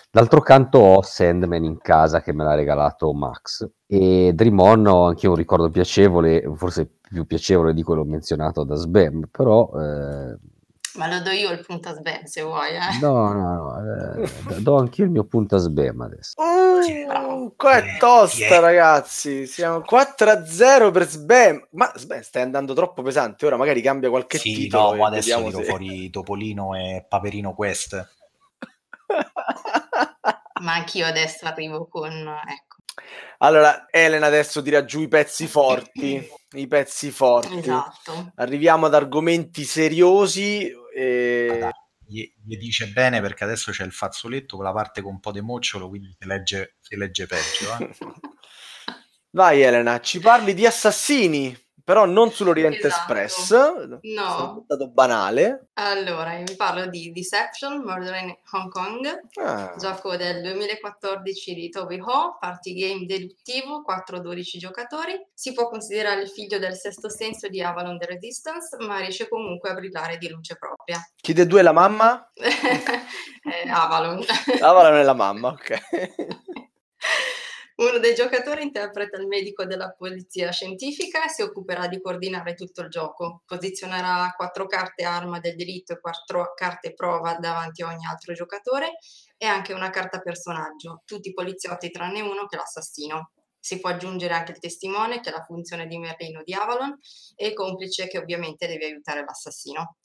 D'altro 0.10 0.42
canto 0.42 0.80
ho 0.80 1.02
Sandman 1.02 1.64
in 1.64 1.78
casa 1.78 2.22
che 2.22 2.34
me 2.34 2.44
l'ha 2.44 2.56
regalato 2.56 3.14
Max 3.14 3.68
e 3.86 4.32
Dream 4.34 4.60
On 4.60 4.88
ho 4.88 5.06
anche 5.06 5.28
un 5.28 5.36
ricordo 5.36 5.70
piacevole, 5.70 6.44
forse 6.56 6.90
più 7.10 7.26
piacevole 7.26 7.74
di 7.74 7.84
quello 7.84 8.04
menzionato 8.04 8.64
da 8.64 8.76
Sbam, 8.76 9.28
però... 9.32 9.70
Eh... 9.76 10.38
Ma 10.96 11.08
lo 11.08 11.22
do 11.22 11.30
io 11.30 11.52
il 11.52 11.64
punto 11.64 11.90
a 11.90 11.94
Sbam 11.94 12.24
se 12.24 12.42
vuoi. 12.42 12.70
Eh. 12.72 13.00
No, 13.00 13.32
no, 13.32 13.54
no, 13.54 14.16
eh, 14.16 14.62
do 14.62 14.78
anch'io 14.78 15.06
il 15.06 15.12
mio 15.12 15.26
punto 15.26 15.56
a 15.56 15.60
Sbam 15.60 16.02
adesso. 16.02 16.34
Uh, 16.42 17.54
qua 17.56 17.78
è 17.78 17.98
tosta 18.00 18.60
ragazzi, 18.60 19.46
siamo 19.46 19.84
4-0 19.88 20.92
per 20.92 21.08
Sbam, 21.08 21.68
ma 21.72 21.92
Sbam 21.96 22.22
stai 22.22 22.42
andando 22.42 22.74
troppo 22.74 23.04
pesante, 23.04 23.46
ora 23.46 23.58
magari 23.58 23.82
cambia 23.82 24.10
qualche 24.10 24.40
sì, 24.40 24.54
titolo. 24.54 24.96
no, 24.96 25.06
adesso 25.06 25.38
tiro 25.44 25.60
se... 25.60 25.64
fuori 25.66 26.10
Topolino 26.10 26.74
e 26.74 27.06
Paperino 27.08 27.54
Quest. 27.54 28.16
Ma 30.62 30.74
anch'io 30.74 31.06
adesso 31.06 31.46
arrivo 31.46 31.88
con... 31.88 32.12
Ecco. 32.12 32.76
Allora, 33.40 33.86
Elena 33.92 34.26
adesso 34.26 34.62
tira 34.62 34.84
giù 34.84 35.02
i 35.02 35.08
pezzi 35.08 35.46
forti, 35.48 36.28
i 36.56 36.68
pezzi 36.68 37.12
forti. 37.12 37.60
Esatto. 37.60 38.32
Arriviamo 38.36 38.88
ad 38.88 38.96
argomenti 38.96 39.64
seriosi. 39.64 40.72
E... 40.94 41.70
Gli, 42.06 42.24
gli, 42.44 42.58
dice 42.58 42.88
bene 42.88 43.22
perché 43.22 43.44
adesso 43.44 43.72
c'è 43.72 43.84
il 43.84 43.92
fazzoletto 43.92 44.56
con 44.56 44.66
la 44.66 44.72
parte 44.72 45.02
con 45.02 45.14
un 45.14 45.20
po' 45.20 45.32
di 45.32 45.42
mocciolo, 45.42 45.90
quindi 45.90 46.16
si 46.18 46.28
legge, 46.28 46.78
si 46.80 46.96
legge 46.96 47.28
peggio. 47.28 47.78
Eh? 47.80 47.96
Vai 49.32 49.62
Elena, 49.62 50.00
ci 50.00 50.20
parli 50.20 50.54
di 50.54 50.66
assassini 50.66 51.56
però 51.88 52.04
non 52.04 52.32
sull'Oriente 52.34 52.88
esatto. 52.88 53.14
Espress. 53.14 53.52
No. 54.02 54.58
È 54.60 54.64
stato 54.66 54.90
banale. 54.90 55.70
Allora, 55.76 56.36
vi 56.36 56.54
parlo 56.58 56.88
di 56.88 57.14
Deception, 57.14 57.82
Murder 57.82 58.14
in 58.24 58.36
Hong 58.52 58.70
Kong, 58.70 59.22
ah. 59.36 59.74
gioco 59.80 60.18
del 60.18 60.42
2014 60.42 61.54
di 61.54 61.70
Toby 61.70 61.98
Ho, 62.02 62.36
party 62.38 62.74
game 62.74 63.06
deduttivo, 63.06 63.86
4-12 63.88 64.58
giocatori. 64.58 65.14
Si 65.34 65.54
può 65.54 65.70
considerare 65.70 66.24
il 66.24 66.28
figlio 66.28 66.60
del 66.60 66.76
sesto 66.76 67.08
senso 67.10 67.48
di 67.48 67.62
Avalon 67.62 67.98
The 67.98 68.06
Resistance, 68.06 68.76
ma 68.86 68.98
riesce 68.98 69.30
comunque 69.30 69.70
a 69.70 69.74
brillare 69.74 70.18
di 70.18 70.28
luce 70.28 70.58
propria. 70.58 71.00
Chi 71.16 71.32
dei 71.32 71.48
due 71.48 71.62
è 71.62 71.64
la 71.64 71.72
mamma? 71.72 72.30
eh, 72.36 73.70
Avalon. 73.70 74.26
Avalon 74.60 74.96
è 74.98 75.04
la 75.04 75.14
mamma, 75.14 75.48
ok. 75.48 76.57
Uno 77.80 78.00
dei 78.00 78.16
giocatori 78.16 78.64
interpreta 78.64 79.18
il 79.18 79.28
medico 79.28 79.64
della 79.64 79.92
polizia 79.92 80.52
scientifica 80.52 81.24
e 81.24 81.30
si 81.30 81.44
occuperà 81.44 81.86
di 81.88 82.02
coordinare 82.02 82.56
tutto 82.56 82.82
il 82.82 82.90
gioco. 82.90 83.44
Posizionerà 83.46 84.34
quattro 84.36 84.66
carte 84.66 85.04
arma 85.04 85.40
del 85.40 85.56
diritto 85.56 85.94
e 85.94 86.00
quattro 86.00 86.54
carte 86.56 86.96
prova 86.96 87.36
davanti 87.36 87.84
a 87.84 87.90
ogni 87.90 88.08
altro 88.08 88.34
giocatore 88.34 88.98
e 89.38 89.46
anche 89.46 89.74
una 89.74 89.92
carta 89.92 90.22
personaggio, 90.22 91.04
tutti 91.06 91.32
poliziotti 91.34 91.92
tranne 91.92 92.22
uno 92.22 92.48
che 92.48 92.56
è 92.56 92.60
l'assassino. 92.60 93.34
Si 93.60 93.80
può 93.80 93.92
aggiungere 93.92 94.34
anche 94.34 94.54
il 94.54 94.60
testimone, 94.60 95.20
che 95.20 95.30
è 95.30 95.34
la 95.34 95.44
funzione 95.44 95.86
di 95.86 96.00
Merlino 96.00 96.42
di 96.44 96.54
Avalon, 96.54 96.98
e 97.36 97.48
il 97.48 97.54
complice, 97.54 98.08
che 98.08 98.18
ovviamente 98.18 98.66
deve 98.66 98.86
aiutare 98.86 99.24
l'assassino. 99.24 99.98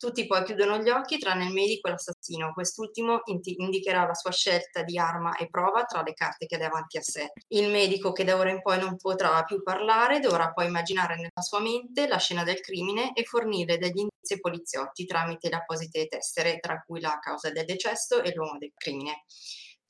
Tutti 0.00 0.26
poi 0.26 0.44
chiudono 0.44 0.78
gli 0.78 0.88
occhi 0.88 1.18
tranne 1.18 1.44
il 1.44 1.52
medico 1.52 1.86
e 1.86 1.90
l'assassino. 1.90 2.54
Quest'ultimo 2.54 3.20
indicherà 3.26 4.06
la 4.06 4.14
sua 4.14 4.30
scelta 4.30 4.82
di 4.82 4.96
arma 4.96 5.36
e 5.36 5.50
prova 5.50 5.84
tra 5.84 6.00
le 6.00 6.14
carte 6.14 6.46
che 6.46 6.54
ha 6.54 6.58
davanti 6.58 6.96
a 6.96 7.02
sé. 7.02 7.30
Il 7.48 7.68
medico, 7.68 8.12
che 8.12 8.24
da 8.24 8.34
ora 8.38 8.50
in 8.50 8.62
poi 8.62 8.78
non 8.78 8.96
potrà 8.96 9.44
più 9.44 9.62
parlare, 9.62 10.18
dovrà 10.18 10.52
poi 10.54 10.68
immaginare 10.68 11.16
nella 11.16 11.42
sua 11.42 11.60
mente 11.60 12.08
la 12.08 12.16
scena 12.16 12.44
del 12.44 12.60
crimine 12.60 13.12
e 13.12 13.24
fornire 13.24 13.76
degli 13.76 13.98
indizi 13.98 14.32
ai 14.32 14.40
poliziotti 14.40 15.04
tramite 15.04 15.50
le 15.50 15.56
apposite 15.56 16.06
tessere, 16.06 16.60
tra 16.60 16.82
cui 16.82 16.98
la 16.98 17.18
causa 17.20 17.50
del 17.50 17.66
decesso 17.66 18.22
e 18.22 18.32
l'uomo 18.34 18.56
del 18.56 18.72
crimine. 18.74 19.24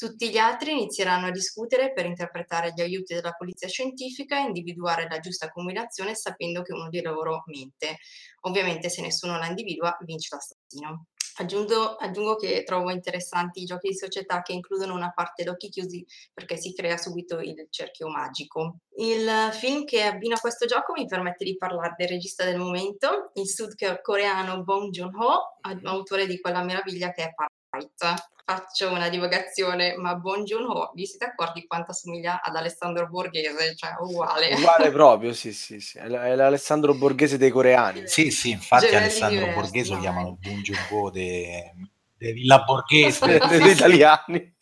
Tutti 0.01 0.31
gli 0.31 0.39
altri 0.39 0.73
inizieranno 0.73 1.27
a 1.27 1.31
discutere 1.31 1.93
per 1.93 2.07
interpretare 2.07 2.73
gli 2.75 2.81
aiuti 2.81 3.13
della 3.13 3.33
polizia 3.33 3.69
scientifica 3.69 4.39
e 4.39 4.47
individuare 4.47 5.07
la 5.07 5.19
giusta 5.19 5.51
combinazione 5.51 6.15
sapendo 6.15 6.63
che 6.63 6.73
uno 6.73 6.89
di 6.89 7.03
loro 7.03 7.43
mente. 7.49 7.99
Ovviamente 8.47 8.89
se 8.89 9.03
nessuno 9.03 9.37
la 9.37 9.49
individua 9.49 9.95
vince 10.01 10.35
l'assassino. 10.35 11.05
Aggiungo, 11.37 11.97
aggiungo, 11.97 12.37
che 12.37 12.63
trovo 12.63 12.91
interessanti 12.91 13.61
i 13.61 13.67
giochi 13.67 13.89
di 13.89 13.95
società 13.95 14.41
che 14.41 14.55
includono 14.55 14.95
una 14.95 15.13
parte 15.15 15.45
d'occhi 15.45 15.69
chiusi 15.69 16.03
perché 16.33 16.57
si 16.57 16.73
crea 16.73 16.97
subito 16.97 17.39
il 17.39 17.67
cerchio 17.69 18.09
magico. 18.09 18.77
Il 18.97 19.51
film 19.53 19.85
che 19.85 20.05
abbina 20.05 20.41
questo 20.41 20.65
gioco 20.65 20.95
mi 20.95 21.05
permette 21.05 21.45
di 21.45 21.59
parlare 21.59 21.93
del 21.99 22.09
regista 22.09 22.45
del 22.45 22.57
momento, 22.57 23.33
il 23.35 23.47
sudcoreano 23.47 24.63
Bong 24.63 24.89
Joon-ho, 24.89 25.59
autore 25.83 26.27
di 26.27 26.41
quella 26.41 26.65
meraviglia 26.65 27.13
che 27.13 27.25
è 27.25 27.35
Parasite 27.35 28.39
faccio 28.51 28.91
una 28.91 29.09
divagazione, 29.09 29.95
ma 29.97 30.17
Bon 30.17 30.43
Joon-ho, 30.45 30.91
vi 30.95 31.07
siete 31.07 31.27
accorti 31.27 31.67
quanto 31.67 31.93
assomiglia 31.93 32.41
ad 32.43 32.57
Alessandro 32.57 33.07
Borghese? 33.07 33.77
Cioè, 33.77 33.95
uguale. 34.01 34.55
Uguale 34.55 34.91
proprio, 34.93 35.33
sì, 35.33 35.53
sì, 35.53 35.79
sì. 35.79 35.99
È 35.99 36.09
l'Alessandro 36.09 36.95
Borghese 36.95 37.39
dei 37.39 37.51
coreani. 37.51 38.09
Sì, 38.09 38.33
sì, 38.33 38.51
infatti 38.51 38.87
Gemelli 38.87 39.05
Alessandro 39.05 39.47
diversi, 39.47 39.61
Borghese 39.61 39.95
lo 39.95 40.01
chiamano 40.01 40.39
Bon 40.41 40.61
Joon-ho 40.63 41.11
de, 41.11 41.75
de 42.17 42.33
Villa 42.33 42.63
Borghese. 42.63 43.39
degli 43.49 43.69
italiani. 43.69 44.55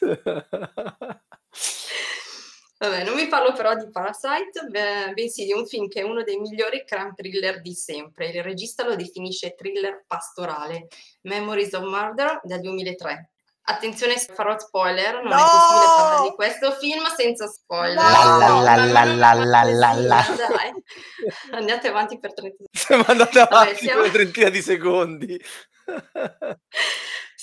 Vabbè, 2.78 3.02
non 3.02 3.16
vi 3.16 3.26
parlo 3.26 3.52
però 3.52 3.74
di 3.74 3.90
Parasite, 3.90 4.68
bensì 5.12 5.44
di 5.44 5.52
un 5.52 5.66
film 5.66 5.88
che 5.88 6.00
è 6.00 6.04
uno 6.04 6.22
dei 6.22 6.38
migliori 6.38 6.84
crime 6.84 7.12
thriller 7.14 7.60
di 7.60 7.74
sempre. 7.74 8.28
Il 8.28 8.42
regista 8.44 8.84
lo 8.84 8.94
definisce 8.94 9.56
thriller 9.56 10.04
pastorale, 10.06 10.86
Memories 11.22 11.72
of 11.72 11.82
Murder 11.82 12.38
del 12.44 12.60
2003. 12.60 13.30
Attenzione, 13.62 14.14
farò 14.16 14.56
spoiler, 14.58 15.14
non 15.14 15.24
no! 15.24 15.36
è 15.36 15.40
possibile 15.40 15.86
parlare 15.96 16.28
di 16.28 16.34
questo 16.36 16.70
film 16.72 17.04
senza 17.14 17.48
spoiler. 17.48 17.96
No! 17.96 18.62
La, 18.62 18.76
la, 18.76 19.04
la, 19.04 19.34
la, 19.34 19.62
la, 19.64 19.92
la, 19.92 20.24
Andate 21.50 21.88
avanti 21.88 22.18
per 22.18 22.32
30 22.32 22.64
secondi. 22.70 22.78
Siamo 22.78 23.04
andati 23.08 23.38
avanti 23.38 23.72
Vabbè, 23.72 23.76
siamo... 23.76 24.02
per 24.02 24.10
trentina 24.12 24.48
di 24.48 24.62
secondi. 24.62 25.44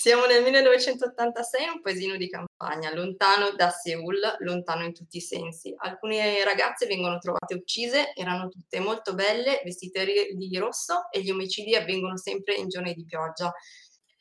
Siamo 0.06 0.28
nel 0.28 0.44
1986, 0.44 1.68
un 1.68 1.82
paesino 1.82 2.16
di 2.16 2.30
campagna, 2.30 2.94
lontano 2.94 3.56
da 3.56 3.72
Seoul, 3.72 4.36
lontano 4.42 4.84
in 4.84 4.94
tutti 4.94 5.18
i 5.18 5.20
sensi. 5.20 5.74
Alcune 5.78 6.44
ragazze 6.44 6.86
vengono 6.86 7.18
trovate 7.18 7.56
uccise, 7.56 8.14
erano 8.14 8.48
tutte 8.50 8.80
molto 8.80 9.16
belle, 9.16 9.62
vestite 9.64 10.06
di 10.06 10.58
rosso 10.60 11.10
e 11.10 11.24
gli 11.24 11.32
omicidi 11.32 11.74
avvengono 11.74 12.18
sempre 12.18 12.54
in 12.54 12.70
giorni 12.70 12.94
di 12.94 13.04
pioggia. 13.04 13.52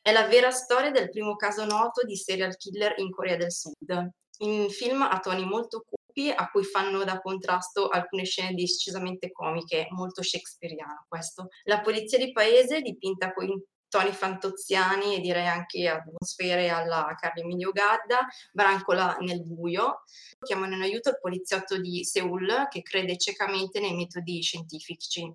È 0.01 0.11
la 0.11 0.27
vera 0.27 0.51
storia 0.51 0.91
del 0.91 1.11
primo 1.11 1.37
caso 1.37 1.67
noto 1.67 2.03
di 2.07 2.17
serial 2.17 2.57
killer 2.57 2.95
in 2.97 3.11
Corea 3.11 3.37
del 3.37 3.53
Sud. 3.53 4.09
In 4.39 4.71
film 4.71 5.03
a 5.03 5.21
toni 5.21 5.45
molto 5.45 5.85
cupi 5.87 6.31
a 6.31 6.49
cui 6.49 6.65
fanno 6.65 7.05
da 7.05 7.21
contrasto 7.21 7.89
alcune 7.89 8.25
scene 8.25 8.55
decisamente 8.55 9.31
comiche, 9.31 9.89
molto 9.91 10.23
shakespeariano 10.23 11.05
questo. 11.07 11.49
La 11.65 11.83
polizia 11.83 12.17
di 12.17 12.33
paese, 12.33 12.81
dipinta 12.81 13.35
con 13.35 13.63
toni 13.95 14.11
fantoziani 14.11 15.15
e 15.15 15.21
direi 15.21 15.47
anche 15.47 15.87
atmosfere 15.87 16.69
alla 16.69 17.15
Carlo 17.17 17.43
Emilio 17.43 17.71
Gadda, 17.71 18.27
brancola 18.53 19.17
nel 19.21 19.45
buio. 19.45 20.03
Chiamano 20.41 20.75
in 20.75 20.83
aiuto 20.83 21.11
il 21.11 21.21
poliziotto 21.21 21.81
di 21.81 22.03
Seoul 22.03 22.67
che 22.69 22.83
crede 22.83 23.17
ciecamente 23.17 23.79
nei 23.79 23.95
metodi 23.95 24.43
scientifici. 24.43 25.33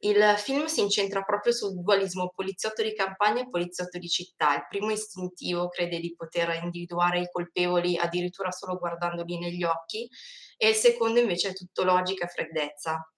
Il 0.00 0.22
film 0.36 0.66
si 0.66 0.82
incentra 0.82 1.22
proprio 1.22 1.54
sul 1.54 1.80
dualismo 1.80 2.30
poliziotto 2.34 2.82
di 2.82 2.92
campagna 2.92 3.40
e 3.40 3.48
poliziotto 3.48 3.96
di 3.96 4.08
città. 4.08 4.54
Il 4.56 4.66
primo 4.68 4.90
istintivo 4.90 5.70
crede 5.70 5.98
di 5.98 6.14
poter 6.14 6.60
individuare 6.62 7.20
i 7.20 7.30
colpevoli 7.32 7.96
addirittura 7.96 8.50
solo 8.50 8.76
guardandoli 8.76 9.38
negli 9.38 9.64
occhi 9.64 10.06
e 10.58 10.68
il 10.68 10.74
secondo 10.74 11.18
invece 11.18 11.48
è 11.48 11.54
tutto 11.54 11.82
logica 11.82 12.26
e 12.26 12.28
freddezza 12.28 13.10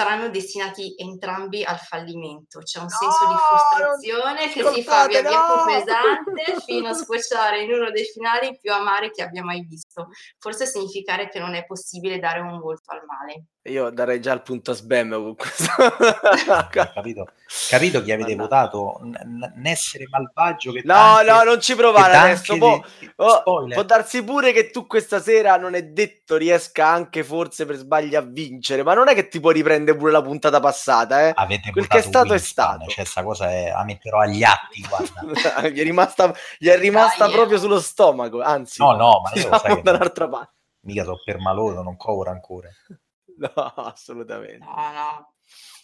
saranno 0.00 0.30
destinati 0.30 0.94
entrambi 0.96 1.62
al 1.62 1.78
fallimento. 1.78 2.60
C'è 2.60 2.78
un 2.78 2.86
No, 2.86 2.90
senso 2.90 3.26
di 3.28 3.34
frustrazione 3.36 4.48
che 4.50 4.72
si 4.74 4.82
fa 4.82 5.06
via 5.06 5.20
via 5.20 5.30
più 5.44 5.54
no! 5.56 5.64
pesante 5.66 6.60
fino 6.64 6.88
a 6.88 6.94
sfociare 6.94 7.62
in 7.62 7.72
uno 7.72 7.90
dei 7.90 8.04
finali 8.04 8.58
più 8.58 8.72
amari 8.72 9.10
che 9.10 9.22
abbia 9.22 9.44
mai 9.44 9.60
visto. 9.68 9.89
Forse 10.38 10.66
significare 10.66 11.28
che 11.28 11.38
non 11.38 11.54
è 11.54 11.64
possibile 11.66 12.18
dare 12.18 12.40
un 12.40 12.58
volto 12.60 12.92
al 12.92 13.02
male. 13.06 13.44
Io 13.64 13.90
darei 13.90 14.20
già 14.20 14.32
il 14.32 14.42
punto 14.42 14.70
a 14.70 14.74
Sbam 14.74 15.10
con 15.10 15.34
questo. 15.36 15.64
capito, 16.70 17.26
capito 17.68 18.02
chi 18.02 18.12
avete 18.12 18.34
Mannaggia. 18.34 18.68
votato? 18.70 19.00
N- 19.02 19.52
n- 19.56 19.66
essere 19.66 20.06
malvagio 20.08 20.72
che 20.72 20.80
No, 20.84 20.94
dà 20.94 21.16
anche- 21.18 21.30
no, 21.30 21.42
non 21.42 21.60
ci 21.60 21.74
provare 21.74 22.16
adesso. 22.16 22.56
mo- 22.56 22.82
dei- 23.00 23.12
oh, 23.16 23.42
può 23.66 23.82
darsi 23.82 24.22
pure 24.24 24.52
che 24.52 24.70
tu 24.70 24.86
questa 24.86 25.20
sera 25.20 25.56
non 25.56 25.74
è 25.74 25.82
detto 25.84 26.36
riesca 26.36 26.86
anche 26.86 27.22
forse 27.22 27.66
per 27.66 27.76
sbaglio 27.76 28.18
a 28.18 28.22
vincere, 28.22 28.82
ma 28.82 28.94
non 28.94 29.08
è 29.08 29.14
che 29.14 29.28
ti 29.28 29.40
puoi 29.40 29.54
riprendere 29.54 29.96
pure 29.98 30.12
la 30.12 30.22
puntata 30.22 30.58
passata, 30.60 31.28
eh? 31.28 31.32
avete 31.34 31.70
Quel 31.70 31.86
che 31.86 31.98
è 31.98 32.02
stato 32.02 32.28
è 32.28 32.30
Winston, 32.30 32.64
stato. 32.78 32.86
cioè 32.90 33.04
sta 33.04 33.22
cosa 33.22 33.50
è, 33.50 33.70
la 33.70 33.84
metterò 33.84 34.20
agli 34.20 34.42
atti 34.42 34.82
guarda 34.88 35.68
gli 35.68 35.80
è 35.80 35.82
rimasta, 35.82 36.32
gli 36.58 36.68
è 36.68 36.78
rimasta 36.78 37.26
Dai, 37.26 37.34
proprio 37.34 37.58
sullo 37.58 37.80
stomaco, 37.80 38.40
anzi, 38.40 38.80
no 38.82 38.92
no 38.96 39.20
ma 39.22 39.38
io 39.38 39.48
lo 39.50 39.58
sai 39.58 39.79
siamo 39.80 39.82
che 39.82 39.82
da 39.82 39.90
non- 39.92 40.00
un'altra 40.00 40.28
parte. 40.28 40.54
mica 40.82 41.04
so 41.04 41.20
per 41.24 41.38
malodo 41.38 41.82
non 41.82 41.96
covro 41.96 42.30
ancora 42.30 42.68
No, 43.40 43.52
assolutamente. 43.52 44.58
No, 44.58 44.74
no. 44.74 45.34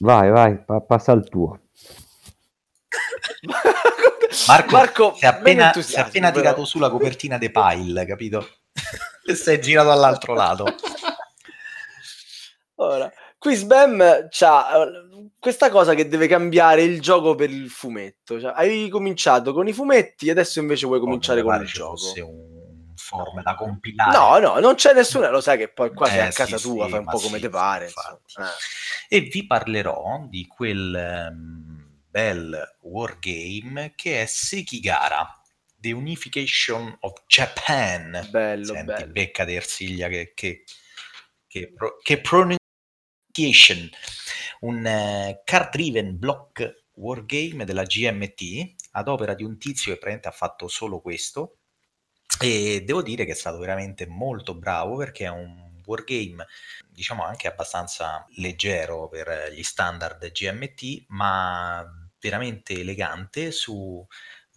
Vai, 0.01 0.31
vai, 0.31 0.63
pa- 0.63 0.81
passa 0.83 1.13
al 1.13 1.27
tuo. 1.29 1.59
Marco, 4.49 5.15
si 5.15 5.25
è 5.25 5.29
appena, 5.29 5.73
si 5.73 5.95
è 5.95 6.01
appena 6.01 6.29
però. 6.31 6.41
tirato 6.43 6.65
su 6.65 6.79
la 6.79 6.91
copertina 6.91 7.39
dei 7.39 7.51
Pile 7.51 8.05
capito? 8.05 8.47
e 9.27 9.35
si 9.35 9.51
è 9.51 9.59
girato 9.59 9.91
all'altro 9.91 10.35
lato 10.35 10.67
Ora, 12.77 13.11
qui 13.39 13.55
Sbam 13.55 14.27
c'ha 14.29 14.67
questa 15.39 15.71
cosa 15.71 15.95
che 15.95 16.09
deve 16.09 16.27
cambiare 16.27 16.83
il 16.83 17.01
gioco 17.01 17.35
per 17.35 17.49
il 17.51 17.71
fumetto. 17.71 18.39
Cioè, 18.39 18.53
hai 18.55 18.89
cominciato 18.91 19.55
con 19.55 19.67
i 19.67 19.73
fumetti, 19.73 20.29
adesso 20.29 20.61
invece 20.61 20.85
vuoi 20.87 21.01
cominciare 21.01 21.41
Oh, 21.41 21.45
con 21.45 21.61
il 21.63 21.67
gioco. 21.67 22.13
un 22.21 22.56
form 23.07 23.43
da 23.43 23.55
compilare 23.55 24.11
No, 24.17 24.39
no, 24.39 24.59
non 24.59 24.75
c'è 24.75 24.93
nessuno, 24.93 25.31
lo 25.31 25.41
sai 25.41 25.59
che 25.59 25.69
poi 25.69 25.93
qua 25.95 26.07
sei 26.09 26.19
Eh, 26.19 26.27
a 26.27 26.33
casa 26.33 26.57
sì, 26.59 26.63
tua, 26.65 26.85
sì, 26.85 26.91
fai 26.91 26.99
un 27.01 27.07
po' 27.07 27.19
come 27.19 27.39
sì, 27.39 27.49
pare. 27.49 27.85
infatti. 27.87 28.21
insomma. 28.25 28.49
Eh. 29.09 29.17
e 29.17 29.21
vi 29.21 29.47
parlerò 29.47 30.27
di 30.29 30.47
quel 30.47 30.95
ehm, 30.95 32.01
bel 32.09 32.77
wargame 32.81 33.93
che 33.95 34.23
è 34.23 34.27
Sekigara 34.27 35.41
The 35.79 35.93
Unification 35.93 36.97
of 37.01 37.23
Japan 37.27 38.27
Bello, 38.31 38.65
Senti, 38.75 38.85
bello. 38.85 39.13
becca 39.13 39.45
di 39.45 39.55
Ersiglia 39.55 40.09
che, 40.09 40.33
che, 40.35 40.65
che, 41.47 41.73
pro- 41.73 41.99
che 42.03 42.21
pronunciation 42.21 43.89
un 44.61 44.87
eh, 44.87 45.43
card 45.45 45.71
driven 45.71 46.19
block 46.19 46.85
wargame 46.95 47.65
della 47.67 47.83
GMT 47.83 48.75
ad 48.93 49.09
opera 49.09 49.35
di 49.35 49.45
un 49.45 49.59
tizio 49.59 49.93
che 49.93 49.99
praticamente 49.99 50.29
ha 50.29 50.33
fatto 50.33 50.67
solo 50.69 51.01
questo 51.01 51.59
e 52.41 52.83
devo 52.85 53.03
dire 53.03 53.25
che 53.25 53.33
è 53.33 53.37
stato 53.37 53.59
veramente 53.59 54.07
molto 54.07 54.55
bravo 54.55 54.97
perché 54.97 55.25
è 55.25 55.31
un 55.31 55.81
wargame 55.85 56.47
diciamo 56.89 57.25
anche 57.25 57.47
abbastanza 57.47 58.27
leggero 58.37 59.09
per 59.09 59.53
gli 59.53 59.63
standard 59.63 60.31
GMT 60.31 61.05
ma 61.09 61.85
veramente 62.21 62.75
elegante 62.75 63.53
sulla 63.53 64.07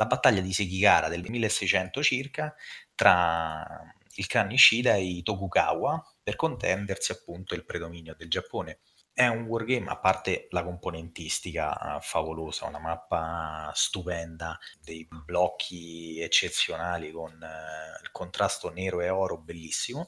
battaglia 0.07 0.41
di 0.41 0.53
Sekigara 0.53 1.07
del 1.07 1.21
1600 1.21 2.03
circa 2.03 2.53
tra 2.95 3.93
il 4.15 4.27
clan 4.27 4.47
Nishida 4.47 4.95
e 4.95 5.03
i 5.03 5.23
Tokugawa 5.23 6.03
per 6.21 6.35
contendersi 6.35 7.11
appunto 7.11 7.55
il 7.55 7.63
predominio 7.63 8.15
del 8.17 8.29
Giappone. 8.29 8.79
È 9.19 9.27
un 9.27 9.41
wargame, 9.47 9.89
a 9.89 9.97
parte 9.97 10.47
la 10.51 10.63
componentistica 10.63 11.97
eh, 11.97 11.99
favolosa, 11.99 12.67
una 12.67 12.79
mappa 12.79 13.69
stupenda, 13.75 14.57
dei 14.81 15.05
blocchi 15.25 16.21
eccezionali 16.21 17.11
con 17.11 17.31
eh, 17.33 17.99
il 18.01 18.11
contrasto 18.13 18.71
nero 18.71 19.01
e 19.01 19.09
oro 19.09 19.37
bellissimo. 19.37 20.07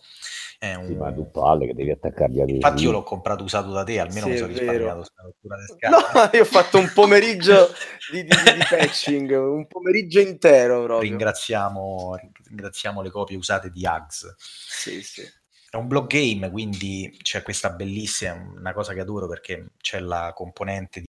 È 0.58 0.76
un... 0.76 0.88
Sì, 0.88 0.96
ma 0.96 1.10
è 1.10 1.14
tutto 1.14 1.44
Ale 1.44 1.66
che 1.66 1.74
devi 1.74 1.92
attaccargli 1.92 2.40
a 2.40 2.46
Infatti 2.48 2.84
io 2.86 2.92
l'ho 2.92 3.04
comprato 3.04 3.44
usato 3.44 3.70
da 3.72 3.84
te, 3.84 4.00
almeno 4.00 4.28
Sì, 4.28 4.32
mi 4.32 4.38
sono 4.38 4.48
risparmiato 4.48 5.04
sta 5.04 5.24
rottura 5.24 5.58
di 5.58 5.66
scatola. 5.78 6.24
No, 6.24 6.30
io 6.32 6.42
ho 6.44 6.46
fatto 6.46 6.78
un 6.78 6.92
pomeriggio 6.94 7.68
di, 8.14 8.24
di- 8.24 8.30
di 8.30 8.66
patching, 8.70 9.30
un 9.32 9.68
pomeriggio 9.68 10.22
intero 10.22 10.84
proprio. 10.86 11.10
Ringraziamo, 11.10 12.18
ringraziamo 12.48 13.02
le 13.02 13.10
copie 13.10 13.36
usate 13.36 13.72
di 13.72 13.86
Ags. 13.86 14.36
Sì, 14.38 15.04
sì. 15.04 15.40
È 15.72 15.78
un 15.78 15.88
block 15.88 16.08
game, 16.08 16.50
quindi 16.52 17.18
c'è 17.22 17.42
questa 17.44 17.70
bellissima, 17.70 18.34
una 18.34 18.74
cosa 18.74 18.94
che 18.94 19.00
adoro 19.00 19.26
perché 19.26 19.72
c'è 19.78 20.02
la 20.02 20.34
componente 20.36 21.00
di 21.00 21.06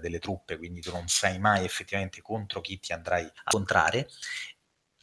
delle 0.00 0.18
truppe, 0.18 0.56
quindi 0.56 0.80
tu 0.80 0.90
non 0.92 1.08
sai 1.08 1.38
mai 1.38 1.62
effettivamente 1.62 2.22
contro 2.22 2.62
chi 2.62 2.78
ti 2.78 2.94
andrai 2.94 3.24
a 3.24 3.32
incontrare, 3.44 4.08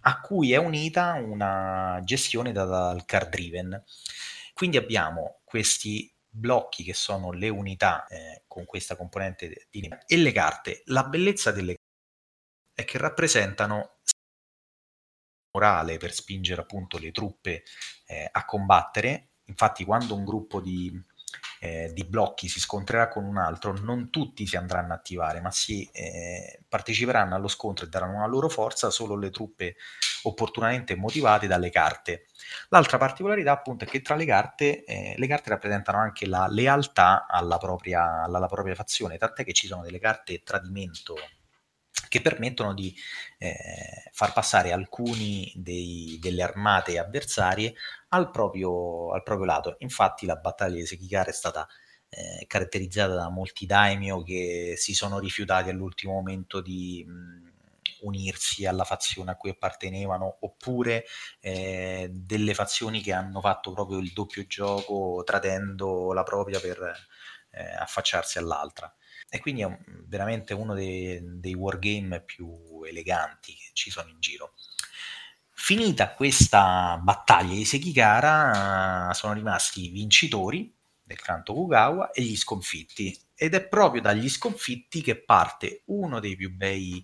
a 0.05 0.21
cui 0.21 0.53
è 0.53 0.57
unita 0.57 1.13
una 1.13 2.01
gestione 2.03 2.51
data 2.51 2.91
dal 2.91 3.05
card 3.05 3.29
driven. 3.29 3.83
Quindi 4.53 4.77
abbiamo 4.77 5.41
questi 5.43 6.11
blocchi 6.27 6.83
che 6.83 6.95
sono 6.95 7.31
le 7.31 7.49
unità 7.49 8.07
eh, 8.07 8.43
con 8.47 8.65
questa 8.65 8.95
componente 8.95 9.67
di 9.69 9.87
e 10.07 10.17
le 10.17 10.31
carte. 10.31 10.81
La 10.85 11.03
bellezza 11.03 11.51
delle 11.51 11.75
carte 11.75 12.81
è 12.81 12.85
che 12.85 12.97
rappresentano 12.97 13.92
morale 15.53 15.97
per 15.97 16.13
spingere 16.13 16.61
appunto 16.61 16.97
le 16.97 17.11
truppe 17.11 17.63
eh, 18.07 18.27
a 18.29 18.43
combattere. 18.45 19.29
Infatti, 19.45 19.85
quando 19.85 20.15
un 20.15 20.25
gruppo 20.25 20.59
di, 20.59 20.91
eh, 21.59 21.91
di 21.93 22.03
blocchi 22.05 22.47
si 22.47 22.59
scontrerà 22.59 23.07
con 23.07 23.23
un 23.23 23.37
altro, 23.37 23.73
non 23.73 24.09
tutti 24.09 24.47
si 24.47 24.57
andranno 24.57 24.93
a 24.93 24.95
attivare, 24.95 25.41
ma 25.41 25.51
si 25.51 25.87
eh, 25.91 26.61
parteciperanno 26.67 27.35
allo 27.35 27.47
scontro 27.47 27.85
e 27.85 27.89
daranno 27.89 28.19
la 28.21 28.25
loro 28.25 28.49
forza 28.49 28.89
solo 28.89 29.15
le 29.15 29.29
truppe 29.29 29.75
opportunamente 30.23 30.95
motivate 30.95 31.45
dalle 31.45 31.69
carte. 31.69 32.25
L'altra 32.69 32.97
particolarità 32.97 33.51
appunto 33.51 33.83
è 33.83 33.87
che 33.87 34.01
tra 34.01 34.15
le 34.15 34.25
carte, 34.25 34.83
eh, 34.85 35.13
le 35.17 35.27
carte 35.27 35.49
rappresentano 35.49 35.99
anche 35.99 36.25
la 36.25 36.47
lealtà 36.49 37.27
alla 37.27 37.57
propria, 37.57 38.23
alla, 38.23 38.37
alla 38.37 38.47
propria 38.47 38.75
fazione, 38.75 39.17
tant'è 39.17 39.43
che 39.43 39.53
ci 39.53 39.67
sono 39.67 39.83
delle 39.83 39.99
carte 39.99 40.41
tradimento 40.41 41.15
che 42.13 42.21
permettono 42.21 42.75
di 42.75 42.95
eh, 43.39 44.07
far 44.11 44.33
passare 44.33 44.71
alcuni 44.71 45.51
dei, 45.55 46.19
delle 46.21 46.43
armate 46.43 46.99
avversarie 46.99 47.73
al 48.09 48.29
proprio, 48.29 49.11
al 49.13 49.23
proprio 49.23 49.47
lato. 49.47 49.77
Infatti 49.79 50.27
la 50.27 50.35
battaglia 50.35 50.75
di 50.75 50.85
Sekigara 50.85 51.31
è 51.31 51.33
stata 51.33 51.67
eh, 52.09 52.45
caratterizzata 52.45 53.15
da 53.15 53.29
molti 53.29 53.65
daimyo 53.65 54.21
che 54.21 54.75
si 54.77 54.93
sono 54.93 55.17
rifiutati 55.17 55.71
all'ultimo 55.71 56.13
momento 56.13 56.61
di 56.61 57.03
mh, 57.03 57.51
unirsi 58.01 58.67
alla 58.67 58.83
fazione 58.83 59.31
a 59.31 59.35
cui 59.35 59.49
appartenevano 59.49 60.37
oppure 60.41 61.05
eh, 61.39 62.11
delle 62.13 62.53
fazioni 62.53 63.01
che 63.01 63.11
hanno 63.11 63.41
fatto 63.41 63.71
proprio 63.71 63.97
il 63.97 64.13
doppio 64.13 64.45
gioco 64.45 65.23
tradendo 65.25 66.13
la 66.13 66.21
propria 66.21 66.59
per 66.59 66.77
eh, 67.49 67.63
affacciarsi 67.75 68.37
all'altra 68.37 68.93
e 69.33 69.39
quindi 69.39 69.61
è 69.61 69.65
un, 69.65 69.75
veramente 70.05 70.53
uno 70.53 70.75
dei, 70.75 71.19
dei 71.23 71.55
wargame 71.55 72.21
più 72.21 72.83
eleganti 72.85 73.55
che 73.55 73.71
ci 73.73 73.89
sono 73.89 74.07
in 74.09 74.19
giro. 74.19 74.53
Finita 75.49 76.13
questa 76.13 76.99
battaglia 77.01 77.55
di 77.55 77.65
Sekigara, 77.65 79.11
sono 79.15 79.33
rimasti 79.33 79.85
i 79.85 79.89
vincitori 79.89 80.71
del 81.01 81.19
clan 81.19 81.43
Tokugawa 81.43 82.11
e 82.11 82.21
gli 82.21 82.37
sconfitti. 82.37 83.19
Ed 83.33 83.55
è 83.55 83.67
proprio 83.67 84.01
dagli 84.01 84.29
sconfitti 84.29 85.01
che 85.01 85.15
parte 85.15 85.81
uno 85.85 86.19
dei 86.19 86.35
più 86.35 86.51
bei 86.51 87.03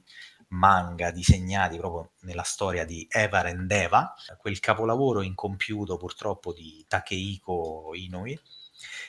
manga 0.50 1.10
disegnati 1.10 1.78
proprio 1.78 2.12
nella 2.22 2.44
storia 2.44 2.86
di 2.86 3.08
Eva 3.10 3.42
Rendeva, 3.42 4.14
quel 4.38 4.60
capolavoro 4.60 5.24
incompiuto 5.24 5.98
purtroppo 5.98 6.54
di 6.54 6.86
Takehiko 6.88 7.90
Inoue, 7.96 8.40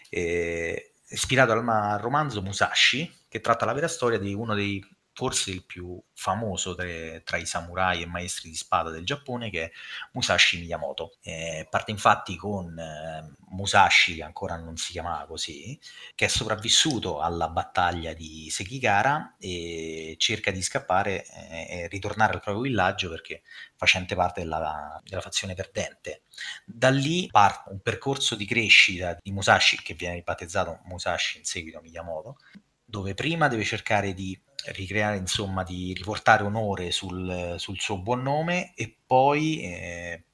eh, 0.09 0.90
ispirato 1.11 1.53
al, 1.53 1.67
al 1.69 1.99
romanzo 1.99 2.43
Musashi, 2.43 3.13
che 3.29 3.41
tratta 3.41 3.65
la 3.65 3.73
vera 3.73 3.89
storia 3.89 4.19
di 4.19 4.33
uno 4.33 4.55
dei 4.55 4.85
forse 5.21 5.51
il 5.51 5.67
più 5.67 6.03
famoso 6.15 6.75
tra, 6.75 6.87
tra, 7.23 7.37
i 7.37 7.45
samurai 7.45 8.01
e 8.01 8.07
maestri 8.07 8.49
di 8.49 8.57
spada 8.57 8.89
del 8.89 9.05
Giappone, 9.05 9.51
che 9.51 9.65
è 9.65 9.71
Musashi 10.13 10.61
Miyamoto. 10.61 11.19
Eh, 11.21 11.67
parte 11.69 11.91
infatti 11.91 12.37
con 12.37 12.79
eh, 12.79 13.35
Musashi, 13.51 14.15
che 14.15 14.23
ancora 14.23 14.57
non 14.57 14.79
si 14.79 14.93
chiamava 14.93 15.27
così, 15.27 15.79
che 16.15 16.25
è 16.25 16.29
sopravvissuto 16.29 17.21
alla 17.21 17.51
battaglia 17.51 18.15
di 18.15 18.49
Sekigara 18.49 19.35
e 19.39 20.15
cerca 20.17 20.51
di 20.51 20.63
scappare 20.63 21.27
eh, 21.27 21.67
e 21.69 21.89
ritornare 21.89 22.33
al 22.33 22.41
proprio 22.41 22.63
villaggio 22.63 23.11
perché 23.11 23.43
facente 23.77 24.15
parte 24.15 24.41
della, 24.41 24.99
della 25.05 25.21
fazione 25.21 25.53
perdente. 25.53 26.23
Da 26.65 26.89
lì 26.89 27.29
parte 27.31 27.69
un 27.73 27.81
percorso 27.81 28.37
di 28.37 28.47
crescita 28.47 29.19
di 29.21 29.33
Musashi, 29.33 29.83
che 29.83 29.93
viene 29.93 30.15
ribattezzato 30.15 30.81
Musashi 30.85 31.37
in 31.37 31.45
seguito 31.45 31.77
a 31.77 31.83
Miyamoto, 31.83 32.39
dove 32.87 33.15
prima 33.15 33.49
deve 33.49 33.65
cercare 33.65 34.15
di 34.15 34.39
ricreare, 34.67 35.17
insomma, 35.17 35.63
di 35.63 35.93
riportare 35.95 36.43
onore 36.43 36.91
sul, 36.91 37.55
sul 37.59 37.79
suo 37.79 37.99
buon 37.99 38.23
nome 38.23 38.73
e 38.75 38.97
poi 39.07 39.63
eh, 39.63 40.25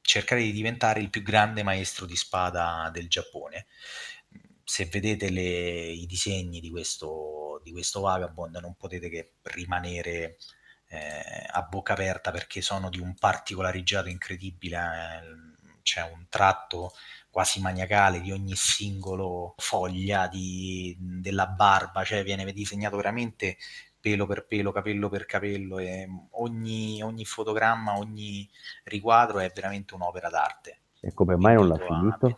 cercare 0.00 0.42
di 0.42 0.52
diventare 0.52 1.00
il 1.00 1.10
più 1.10 1.22
grande 1.22 1.62
maestro 1.62 2.06
di 2.06 2.16
spada 2.16 2.90
del 2.92 3.08
Giappone. 3.08 3.66
se 4.64 4.86
vedete 4.86 5.30
le, 5.30 5.90
i 5.90 6.06
disegni 6.06 6.60
di 6.60 6.70
questo, 6.70 7.60
di 7.62 7.70
questo 7.70 8.00
Vagabond 8.00 8.56
non 8.56 8.74
potete 8.76 9.08
che 9.10 9.34
rimanere 9.42 10.38
eh, 10.88 11.46
a 11.50 11.62
bocca 11.62 11.92
aperta 11.92 12.30
perché 12.30 12.62
sono 12.62 12.88
di 12.88 12.98
un 12.98 13.14
particolareggiato 13.14 14.08
incredibile. 14.08 14.76
Eh, 14.76 15.82
c'è 15.82 16.00
un 16.02 16.26
tratto 16.30 16.92
quasi 17.34 17.60
maniacale 17.60 18.20
di 18.20 18.30
ogni 18.30 18.54
singolo 18.54 19.54
foglia 19.56 20.28
di, 20.28 20.96
della 21.00 21.48
barba, 21.48 22.04
cioè 22.04 22.22
viene 22.22 22.44
disegnato 22.52 22.94
veramente 22.94 23.56
pelo 23.98 24.24
per 24.24 24.46
pelo, 24.46 24.70
capello 24.70 25.08
per 25.08 25.26
capello, 25.26 25.80
e 25.80 26.08
ogni, 26.34 27.02
ogni 27.02 27.24
fotogramma, 27.24 27.98
ogni 27.98 28.48
riquadro 28.84 29.40
è 29.40 29.50
veramente 29.52 29.94
un'opera 29.94 30.28
d'arte. 30.28 30.78
E 31.00 31.12
come 31.12 31.36
mai 31.36 31.56
non 31.56 31.66
l'ha 31.66 31.78
finito? 31.78 32.36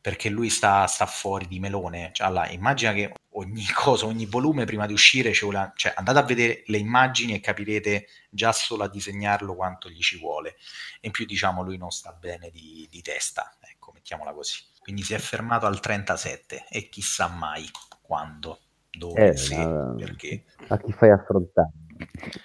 Perché 0.00 0.28
lui 0.30 0.50
sta, 0.50 0.84
sta, 0.88 1.06
fuori 1.06 1.46
di 1.46 1.60
melone. 1.60 2.10
Cioè, 2.12 2.26
allora, 2.26 2.48
immagina 2.48 2.92
che 2.92 3.12
ogni 3.34 3.64
cosa, 3.72 4.06
ogni 4.06 4.26
volume 4.26 4.64
prima 4.64 4.86
di 4.86 4.94
uscire, 4.94 5.32
vuole, 5.40 5.72
cioè, 5.76 5.92
andate 5.94 6.18
a 6.18 6.22
vedere 6.22 6.64
le 6.66 6.78
immagini 6.78 7.34
e 7.34 7.40
capirete 7.40 8.08
già 8.30 8.50
solo 8.50 8.82
a 8.82 8.88
disegnarlo 8.88 9.54
quanto 9.54 9.88
gli 9.88 10.00
ci 10.00 10.18
vuole. 10.18 10.56
E 11.00 11.06
in 11.06 11.12
più, 11.12 11.24
diciamo, 11.24 11.62
lui 11.62 11.76
non 11.76 11.90
sta 11.90 12.12
bene 12.12 12.50
di, 12.50 12.88
di 12.90 13.00
testa, 13.00 13.56
mettiamola 14.04 14.34
così. 14.34 14.58
Quindi 14.80 15.02
si 15.02 15.14
è 15.14 15.18
fermato 15.18 15.64
al 15.64 15.80
37 15.80 16.66
e 16.68 16.88
chissà 16.90 17.28
mai 17.28 17.66
quando, 18.02 18.60
dove, 18.90 19.30
eh, 19.30 19.36
se, 19.36 19.56
no, 19.56 19.94
perché. 19.98 20.44
A 20.68 20.78
chi 20.78 20.92
fai 20.92 21.10
affrontare? 21.10 21.70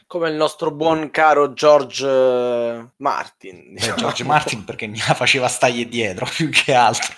Come 0.07 0.29
il 0.29 0.35
nostro 0.35 0.71
buon 0.71 1.09
caro 1.11 1.51
George 1.51 2.07
eh, 2.07 2.89
Martin. 2.97 3.73
Diciamo. 3.73 3.97
Eh, 3.97 3.99
George 3.99 4.23
Martin 4.23 4.63
perché 4.63 4.87
mi 4.87 4.99
la 5.05 5.13
faceva 5.13 5.49
staglie 5.49 5.85
dietro 5.85 6.25
più 6.33 6.49
che 6.49 6.73
altro. 6.73 7.13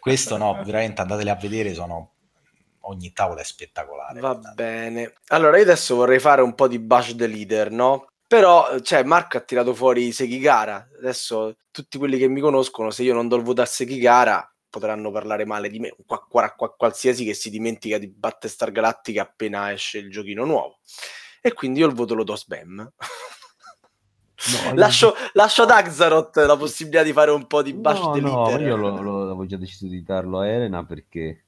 Questo 0.00 0.36
no, 0.36 0.60
veramente 0.64 1.00
andatele 1.00 1.30
a 1.30 1.36
vedere, 1.36 1.72
sono 1.72 2.10
ogni 2.86 3.12
tavola 3.12 3.40
è 3.42 3.44
spettacolare. 3.44 4.20
Va 4.20 4.34
bene. 4.34 5.14
Allora, 5.28 5.56
io 5.56 5.62
adesso 5.62 5.94
vorrei 5.94 6.18
fare 6.18 6.42
un 6.42 6.54
po' 6.54 6.66
di 6.66 6.78
Bash 6.78 7.14
the 7.14 7.26
Leader, 7.26 7.70
no? 7.70 8.08
Però, 8.26 8.80
cioè, 8.80 9.04
Marco 9.04 9.36
ha 9.36 9.40
tirato 9.40 9.74
fuori 9.74 10.10
Sekigara. 10.12 10.88
Adesso 10.98 11.56
tutti 11.70 11.98
quelli 11.98 12.18
che 12.18 12.28
mi 12.28 12.40
conoscono, 12.40 12.90
se 12.90 13.02
io 13.02 13.14
non 13.14 13.28
do 13.28 13.36
il 13.36 13.42
voto 13.42 13.62
a 13.62 13.66
Sekigara, 13.66 14.50
potranno 14.68 15.10
parlare 15.10 15.44
male 15.44 15.68
di 15.68 15.78
me. 15.78 15.94
Qua, 16.04 16.24
qua, 16.28 16.50
qua, 16.50 16.74
qualsiasi 16.74 17.24
che 17.24 17.34
si 17.34 17.50
dimentica 17.50 17.98
di 17.98 18.08
Battestar 18.08 18.72
Galactica 18.72 19.22
appena 19.22 19.72
esce 19.72 19.98
il 19.98 20.10
giochino 20.10 20.44
nuovo. 20.44 20.78
E 21.40 21.52
quindi 21.52 21.80
io 21.80 21.86
il 21.86 21.94
voto 21.94 22.14
lo 22.14 22.24
do 22.24 22.36
spam. 22.36 22.92
No, 24.44 24.74
lascio, 24.74 25.08
io... 25.08 25.14
lascio, 25.34 25.62
ad 25.62 25.70
Axaroth 25.70 26.36
la 26.36 26.56
possibilità 26.56 27.02
di 27.02 27.14
fare 27.14 27.30
un 27.30 27.46
po' 27.46 27.62
di 27.62 27.72
bash 27.72 27.98
no, 28.00 28.16
no, 28.16 28.58
io 28.58 28.76
lo, 28.76 29.00
lo, 29.00 29.22
avevo 29.22 29.46
già 29.46 29.56
deciso 29.56 29.86
di 29.86 30.02
darlo 30.02 30.40
a 30.40 30.46
Elena 30.48 30.84
perché 30.84 31.43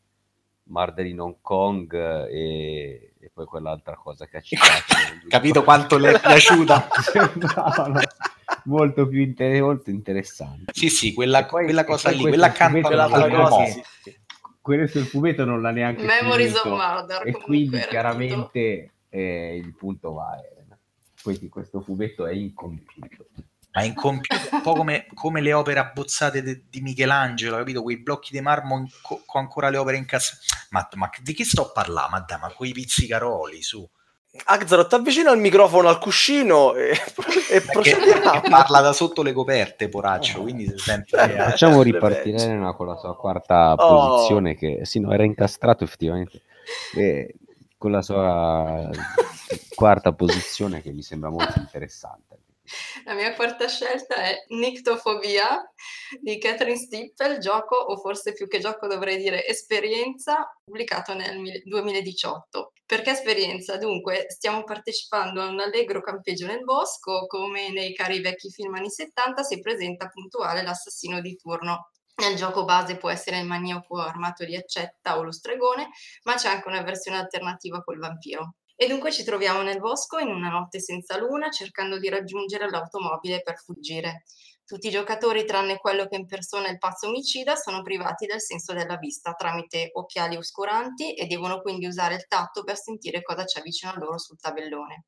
Marder 0.68 1.06
in 1.06 1.20
Hong 1.20 1.36
Kong 1.40 1.92
e, 2.28 3.14
e 3.18 3.30
poi 3.32 3.44
quell'altra 3.46 3.96
cosa 3.96 4.26
che 4.26 4.38
ha 4.38 4.40
citato. 4.42 4.94
Capito 5.28 5.62
quanto 5.62 5.98
le 5.98 6.12
è 6.12 6.20
piaciuta? 6.20 6.88
no, 7.34 8.00
molto 8.64 9.06
più 9.08 9.20
inter- 9.20 9.60
molto 9.60 9.90
interessante. 9.90 10.72
Sì, 10.74 10.88
sì, 10.88 11.12
quella, 11.14 11.44
poi, 11.46 11.64
quella 11.64 11.84
cosa 11.84 12.10
lì, 12.10 12.22
quella 12.22 12.46
accanto 12.46 12.88
alla 12.88 13.08
cosa, 13.08 13.64
sì, 13.66 13.82
sì. 14.02 14.18
Quello 14.60 14.86
sul 14.88 15.04
fumetto 15.04 15.44
non 15.44 15.62
l'ha 15.62 15.70
neanche 15.70 16.04
Memories 16.04 16.60
finito, 16.60 16.74
of 16.74 16.94
Murder. 16.96 17.26
E 17.26 17.32
quindi 17.32 17.78
chiaramente 17.88 18.94
eh, 19.08 19.56
il 19.56 19.74
punto 19.74 20.12
va 20.12 20.30
a 20.30 20.38
Elena. 20.38 20.78
Quindi 21.22 21.48
questo 21.48 21.80
fumetto 21.80 22.26
è 22.26 22.32
incompiuto 22.32 23.28
ma 23.76 23.82
incompiuto, 23.82 24.48
un 24.52 24.62
po' 24.62 24.72
come, 24.72 25.06
come, 25.12 25.42
le 25.42 25.52
opere 25.52 25.78
abbozzate 25.78 26.42
de, 26.42 26.62
di 26.70 26.80
Michelangelo, 26.80 27.58
capito? 27.58 27.82
Quei 27.82 27.98
blocchi 27.98 28.32
di 28.32 28.40
marmo 28.40 28.88
co, 29.02 29.20
con 29.26 29.42
ancora 29.42 29.68
le 29.68 29.76
opere 29.76 29.98
in 29.98 30.06
cassa. 30.06 30.38
Ma, 30.70 30.88
ma, 30.94 31.10
di 31.20 31.34
che 31.34 31.44
sto 31.44 31.66
a 31.66 31.70
parlare? 31.70 32.08
Ma 32.10 32.24
dai, 32.26 32.38
ma 32.40 32.48
quei 32.48 32.72
pizzicaroli, 32.72 33.62
su. 33.62 33.86
Axarot, 34.44 34.90
avvicina 34.94 35.30
il 35.30 35.40
microfono 35.40 35.88
al 35.88 35.98
cuscino 35.98 36.74
e, 36.74 36.92
e 37.50 37.60
procediamo. 37.60 38.40
Parla 38.48 38.80
da 38.80 38.94
sotto 38.94 39.22
le 39.22 39.34
coperte, 39.34 39.90
poraccio, 39.90 40.40
quindi 40.40 40.66
si 40.68 40.78
sente... 40.78 41.14
Eh, 41.14 41.36
facciamo 41.36 41.82
ripartire 41.82 42.38
Elena 42.38 42.72
con 42.72 42.86
la 42.86 42.96
sua 42.96 43.14
quarta 43.14 43.74
oh. 43.74 44.08
posizione 44.08 44.54
che, 44.54 44.80
sì, 44.84 45.00
no, 45.00 45.12
era 45.12 45.24
incastrato 45.24 45.84
effettivamente, 45.84 46.42
e 46.94 47.34
con 47.76 47.90
la 47.90 48.00
sua 48.00 48.88
quarta 49.74 50.12
posizione 50.12 50.80
che 50.80 50.92
mi 50.92 51.02
sembra 51.02 51.28
molto 51.28 51.58
interessante. 51.58 52.44
La 53.04 53.14
mia 53.14 53.34
quarta 53.34 53.68
scelta 53.68 54.16
è 54.16 54.44
Nictofobia 54.48 55.62
di 56.20 56.38
Catherine 56.38 56.76
Stippel, 56.76 57.38
gioco, 57.38 57.76
o 57.76 57.96
forse 57.96 58.32
più 58.32 58.48
che 58.48 58.58
gioco 58.58 58.86
dovrei 58.86 59.18
dire 59.18 59.46
esperienza, 59.46 60.46
pubblicato 60.64 61.14
nel 61.14 61.62
2018. 61.64 62.72
Perché 62.86 63.10
esperienza? 63.10 63.76
Dunque, 63.78 64.26
stiamo 64.28 64.62
partecipando 64.64 65.42
a 65.42 65.48
un 65.48 65.60
allegro 65.60 66.00
campeggio 66.00 66.46
nel 66.46 66.62
bosco, 66.62 67.26
come 67.26 67.70
nei 67.70 67.92
cari 67.94 68.20
vecchi 68.20 68.50
film 68.50 68.74
anni 68.74 68.90
70 68.90 69.42
si 69.42 69.60
presenta 69.60 70.08
puntuale 70.08 70.62
l'assassino 70.62 71.20
di 71.20 71.36
turno. 71.36 71.90
Nel 72.16 72.36
gioco 72.36 72.64
base 72.64 72.96
può 72.96 73.10
essere 73.10 73.38
il 73.38 73.46
maniaco 73.46 73.98
armato 73.98 74.44
di 74.44 74.56
accetta 74.56 75.18
o 75.18 75.22
lo 75.22 75.32
stregone, 75.32 75.90
ma 76.22 76.34
c'è 76.34 76.48
anche 76.48 76.68
una 76.68 76.82
versione 76.82 77.18
alternativa 77.18 77.82
col 77.82 77.98
vampiro. 77.98 78.54
E 78.78 78.86
dunque 78.86 79.10
ci 79.10 79.24
troviamo 79.24 79.62
nel 79.62 79.80
bosco 79.80 80.18
in 80.18 80.28
una 80.28 80.50
notte 80.50 80.80
senza 80.80 81.18
luna 81.18 81.50
cercando 81.50 81.98
di 81.98 82.10
raggiungere 82.10 82.68
l'automobile 82.68 83.40
per 83.42 83.56
fuggire. 83.56 84.24
Tutti 84.66 84.88
i 84.88 84.90
giocatori, 84.90 85.44
tranne 85.44 85.76
quello 85.76 86.08
che 86.08 86.16
impersona 86.16 86.68
il 86.68 86.78
pazzo 86.78 87.06
omicida, 87.06 87.54
sono 87.54 87.82
privati 87.82 88.26
del 88.26 88.40
senso 88.40 88.72
della 88.72 88.96
vista 88.96 89.32
tramite 89.34 89.90
occhiali 89.92 90.34
oscuranti 90.34 91.14
e 91.14 91.26
devono 91.26 91.60
quindi 91.60 91.86
usare 91.86 92.16
il 92.16 92.26
tatto 92.26 92.64
per 92.64 92.76
sentire 92.76 93.22
cosa 93.22 93.44
c'è 93.44 93.62
vicino 93.62 93.92
a 93.92 93.96
loro 93.96 94.18
sul 94.18 94.40
tabellone. 94.40 95.04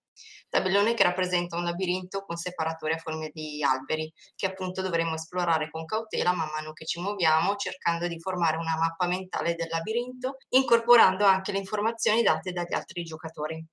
Tabellone 0.48 0.94
che 0.94 1.02
rappresenta 1.02 1.56
un 1.56 1.64
labirinto 1.64 2.22
con 2.22 2.36
separatori 2.36 2.92
a 2.92 2.98
forma 2.98 3.26
di 3.32 3.60
alberi, 3.64 4.12
che 4.36 4.46
appunto 4.46 4.80
dovremo 4.80 5.14
esplorare 5.14 5.70
con 5.70 5.84
cautela 5.86 6.32
man 6.32 6.50
mano 6.50 6.72
che 6.72 6.86
ci 6.86 7.00
muoviamo, 7.00 7.56
cercando 7.56 8.06
di 8.06 8.20
formare 8.20 8.58
una 8.58 8.76
mappa 8.78 9.08
mentale 9.08 9.56
del 9.56 9.66
labirinto, 9.70 10.36
incorporando 10.50 11.24
anche 11.24 11.50
le 11.50 11.58
informazioni 11.58 12.22
date 12.22 12.52
dagli 12.52 12.74
altri 12.74 13.02
giocatori. 13.02 13.66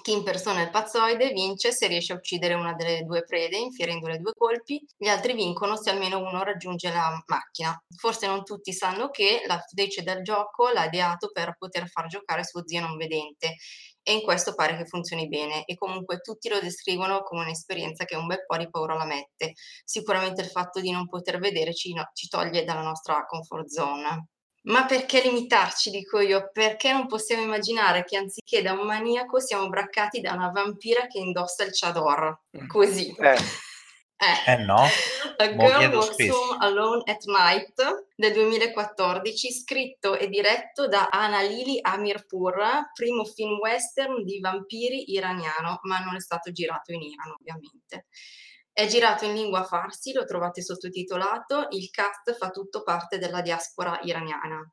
Chi 0.00 0.12
impersona 0.12 0.62
il 0.62 0.70
pazzoide 0.70 1.32
vince 1.32 1.70
se 1.70 1.86
riesce 1.86 2.14
a 2.14 2.16
uccidere 2.16 2.54
una 2.54 2.72
delle 2.72 3.02
due 3.04 3.24
prede, 3.24 3.58
infierendole 3.58 4.18
due 4.18 4.32
colpi, 4.32 4.82
gli 4.96 5.06
altri 5.06 5.34
vincono 5.34 5.76
se 5.76 5.90
almeno 5.90 6.18
uno 6.18 6.42
raggiunge 6.42 6.90
la 6.90 7.22
macchina. 7.26 7.78
Forse 7.96 8.26
non 8.26 8.42
tutti 8.42 8.72
sanno 8.72 9.10
che 9.10 9.42
l'autrice 9.46 10.02
del 10.02 10.22
gioco 10.22 10.70
l'ha 10.70 10.86
ideato 10.86 11.30
per 11.30 11.56
poter 11.58 11.88
far 11.88 12.06
giocare 12.06 12.42
suo 12.42 12.66
zio 12.66 12.80
non 12.80 12.96
vedente 12.96 13.56
e 14.02 14.14
in 14.14 14.22
questo 14.22 14.54
pare 14.54 14.76
che 14.76 14.86
funzioni 14.86 15.28
bene 15.28 15.64
e 15.64 15.74
comunque 15.76 16.20
tutti 16.20 16.48
lo 16.48 16.58
descrivono 16.58 17.22
come 17.22 17.42
un'esperienza 17.42 18.04
che 18.04 18.16
un 18.16 18.26
bel 18.26 18.44
po' 18.46 18.56
di 18.56 18.70
paura 18.70 18.94
la 18.94 19.04
mette. 19.04 19.52
Sicuramente 19.84 20.40
il 20.40 20.48
fatto 20.48 20.80
di 20.80 20.90
non 20.90 21.06
poter 21.06 21.38
vedere 21.38 21.74
ci, 21.74 21.92
no, 21.92 22.10
ci 22.14 22.28
toglie 22.28 22.64
dalla 22.64 22.82
nostra 22.82 23.24
comfort 23.26 23.68
zone. 23.68 24.28
Ma 24.64 24.86
perché 24.86 25.20
limitarci, 25.20 25.90
dico 25.90 26.20
io? 26.20 26.50
Perché 26.52 26.92
non 26.92 27.08
possiamo 27.08 27.42
immaginare 27.42 28.04
che 28.04 28.16
anziché 28.16 28.62
da 28.62 28.72
un 28.72 28.86
maniaco 28.86 29.40
siamo 29.40 29.68
braccati 29.68 30.20
da 30.20 30.32
una 30.34 30.50
vampira 30.50 31.06
che 31.08 31.18
indossa 31.18 31.64
il 31.64 31.72
chador? 31.72 32.42
Mm. 32.56 32.66
Così. 32.68 33.14
Eh. 33.18 33.36
Eh, 34.22 34.52
eh 34.52 34.56
no. 34.58 34.86
A 35.36 35.48
Girl 35.48 35.94
Walks 35.94 36.28
Home 36.28 36.56
Alone 36.60 37.02
at 37.06 37.24
Night 37.24 38.06
del 38.14 38.32
2014, 38.32 39.50
scritto 39.50 40.16
e 40.16 40.28
diretto 40.28 40.86
da 40.86 41.08
Lili 41.48 41.80
Amirpur, 41.80 42.90
primo 42.94 43.24
film 43.24 43.58
western 43.58 44.22
di 44.22 44.38
vampiri 44.38 45.10
iraniano, 45.12 45.80
ma 45.82 45.98
non 45.98 46.14
è 46.14 46.20
stato 46.20 46.52
girato 46.52 46.92
in 46.92 47.02
Iran 47.02 47.32
ovviamente. 47.32 48.06
È 48.74 48.86
girato 48.86 49.26
in 49.26 49.34
lingua 49.34 49.64
farsi, 49.64 50.14
lo 50.14 50.24
trovate 50.24 50.62
sottotitolato, 50.62 51.66
il 51.72 51.90
cast 51.90 52.34
fa 52.34 52.48
tutto 52.48 52.82
parte 52.82 53.18
della 53.18 53.42
diaspora 53.42 54.00
iraniana. 54.02 54.66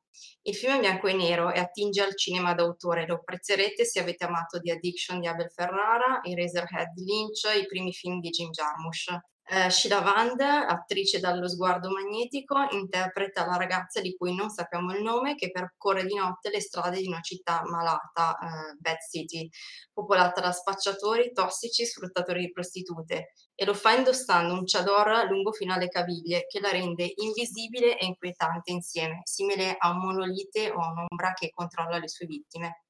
Il 0.44 0.56
film 0.56 0.78
è 0.78 0.80
bianco 0.80 1.08
e 1.08 1.14
nero 1.14 1.52
e 1.52 1.60
attinge 1.60 2.02
al 2.02 2.16
cinema 2.16 2.54
d'autore, 2.54 3.06
lo 3.06 3.16
apprezzerete 3.16 3.84
se 3.84 4.00
avete 4.00 4.24
amato 4.24 4.62
The 4.62 4.72
Addiction 4.72 5.20
di 5.20 5.28
Abel 5.28 5.52
Ferrara, 5.52 6.22
Eraserhead 6.24 6.94
di 6.94 7.04
Lynch, 7.04 7.44
i 7.62 7.66
primi 7.66 7.92
film 7.92 8.22
di 8.22 8.30
Jim 8.30 8.52
Jarmusch. 8.52 9.20
Eh, 9.52 9.72
Sheila 9.72 10.02
Vand, 10.02 10.40
attrice 10.42 11.20
dallo 11.20 11.50
sguardo 11.50 11.90
magnetico, 11.90 12.68
interpreta 12.70 13.48
la 13.48 13.58
ragazza 13.58 14.00
di 14.00 14.16
cui 14.16 14.36
non 14.36 14.52
sappiamo 14.52 14.94
il 14.94 15.02
nome 15.02 15.34
che 15.34 15.50
percorre 15.50 16.06
di 16.06 16.14
notte 16.14 16.52
le 16.52 16.62
strade 16.62 17.00
di 17.00 17.08
una 17.08 17.22
città 17.22 17.64
malata, 17.66 18.38
eh, 18.38 18.76
Bad 18.78 18.98
City, 19.10 19.50
popolata 19.92 20.40
da 20.40 20.52
spacciatori, 20.52 21.32
tossici, 21.34 21.84
sfruttatori 21.84 22.42
di 22.42 22.52
prostitute 22.52 23.34
e 23.56 23.66
lo 23.66 23.74
fa 23.74 23.96
indossando 23.96 24.54
un 24.54 24.66
chador 24.66 25.26
lungo 25.28 25.52
fino 25.52 25.74
alle 25.74 25.88
caviglie 25.88 26.46
che 26.48 26.60
la 26.60 26.70
rende 26.70 27.12
invisibile 27.16 27.98
e 27.98 28.06
inquietante 28.06 28.72
insieme, 28.72 29.22
simile 29.24 29.76
a 29.80 29.90
un 29.90 29.98
monolite 29.98 30.70
o 30.70 30.80
a 30.80 30.92
un'ombra 30.92 31.34
che 31.34 31.50
controlla 31.50 31.98
le 31.98 32.08
sue 32.08 32.28
vittime. 32.28 32.84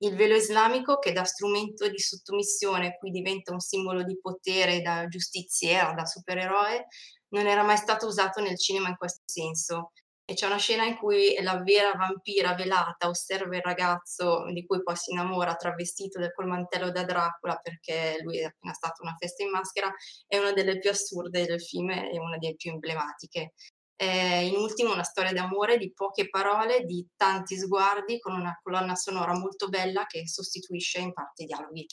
Il 0.00 0.14
velo 0.14 0.36
islamico, 0.36 0.98
che 0.98 1.12
da 1.12 1.24
strumento 1.24 1.88
di 1.88 1.98
sottomissione 1.98 2.96
qui 2.98 3.10
diventa 3.10 3.52
un 3.52 3.58
simbolo 3.60 4.04
di 4.04 4.18
potere 4.20 4.80
da 4.80 5.06
giustiziera, 5.08 5.92
da 5.92 6.04
supereroe, 6.04 6.86
non 7.30 7.46
era 7.46 7.62
mai 7.64 7.76
stato 7.76 8.06
usato 8.06 8.40
nel 8.40 8.58
cinema 8.58 8.88
in 8.88 8.96
questo 8.96 9.22
senso. 9.26 9.90
e 10.30 10.34
c'è 10.34 10.44
una 10.46 10.58
scena 10.58 10.84
in 10.84 10.96
cui 10.98 11.34
la 11.40 11.62
vera 11.62 11.92
vampira 11.94 12.54
velata 12.54 13.08
osserva 13.08 13.56
il 13.56 13.62
ragazzo 13.62 14.44
di 14.52 14.66
cui 14.66 14.82
poi 14.82 14.94
si 14.94 15.12
innamora 15.12 15.54
travestito 15.54 16.20
col 16.34 16.46
mantello 16.46 16.90
da 16.90 17.02
Dracula 17.04 17.56
perché 17.62 18.18
lui 18.22 18.38
è 18.40 18.44
appena 18.44 18.74
stato 18.74 19.02
a 19.02 19.06
una 19.06 19.16
festa 19.18 19.42
in 19.42 19.50
maschera, 19.50 19.90
è 20.26 20.36
una 20.36 20.52
delle 20.52 20.78
più 20.78 20.90
assurde 20.90 21.46
del 21.46 21.62
film 21.62 21.90
e 21.90 22.18
una 22.18 22.36
delle 22.36 22.56
più 22.56 22.70
emblematiche. 22.72 23.54
È 23.98 24.04
in 24.04 24.54
ultimo 24.54 24.92
una 24.92 25.02
storia 25.02 25.32
d'amore 25.32 25.76
di 25.76 25.92
poche 25.92 26.28
parole, 26.28 26.84
di 26.84 27.04
tanti 27.16 27.58
sguardi, 27.58 28.20
con 28.20 28.32
una 28.32 28.56
colonna 28.62 28.94
sonora 28.94 29.36
molto 29.36 29.66
bella 29.66 30.06
che 30.06 30.28
sostituisce 30.28 31.00
in 31.00 31.12
parte 31.12 31.42
i 31.42 31.46
dialoghi. 31.46 31.84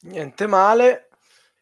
Niente 0.00 0.48
male, 0.48 1.10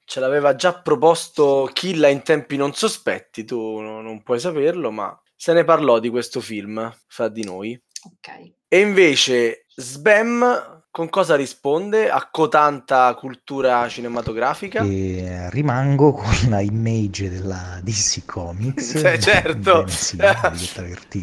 ce 0.06 0.20
l'aveva 0.20 0.54
già 0.54 0.80
proposto 0.80 1.68
Killa 1.74 2.08
in 2.08 2.22
tempi 2.22 2.56
non 2.56 2.72
sospetti, 2.72 3.44
tu 3.44 3.80
non 3.80 4.22
puoi 4.22 4.40
saperlo, 4.40 4.90
ma 4.90 5.14
se 5.36 5.52
ne 5.52 5.64
parlò 5.64 5.98
di 5.98 6.08
questo 6.08 6.40
film 6.40 6.90
fra 7.06 7.28
di 7.28 7.44
noi. 7.44 7.78
Ok. 8.04 8.54
E 8.68 8.80
invece 8.80 9.66
Sbam 9.68 10.79
con 10.92 11.08
cosa 11.08 11.36
risponde 11.36 12.10
a 12.10 12.28
cotanta 12.30 13.14
cultura 13.14 13.88
cinematografica? 13.88 14.82
E 14.82 15.48
rimango 15.50 16.12
con 16.12 16.34
la 16.48 16.60
image 16.60 17.30
della 17.30 17.78
DC 17.82 18.24
Comics. 18.24 18.98
Cioè, 19.00 19.18
certo. 19.18 19.86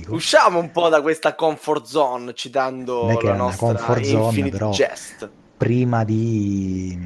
Usciamo 0.08 0.60
un 0.60 0.72
po' 0.72 0.88
da 0.88 1.02
questa 1.02 1.36
comfort 1.36 1.86
zone 1.86 2.34
citando 2.34 3.08
la 3.22 3.36
nostra 3.36 3.74
comfort 3.74 4.04
zone, 4.04 4.50
però 4.50 4.72
Jest. 4.72 5.30
Prima 5.58 6.04
di, 6.04 6.98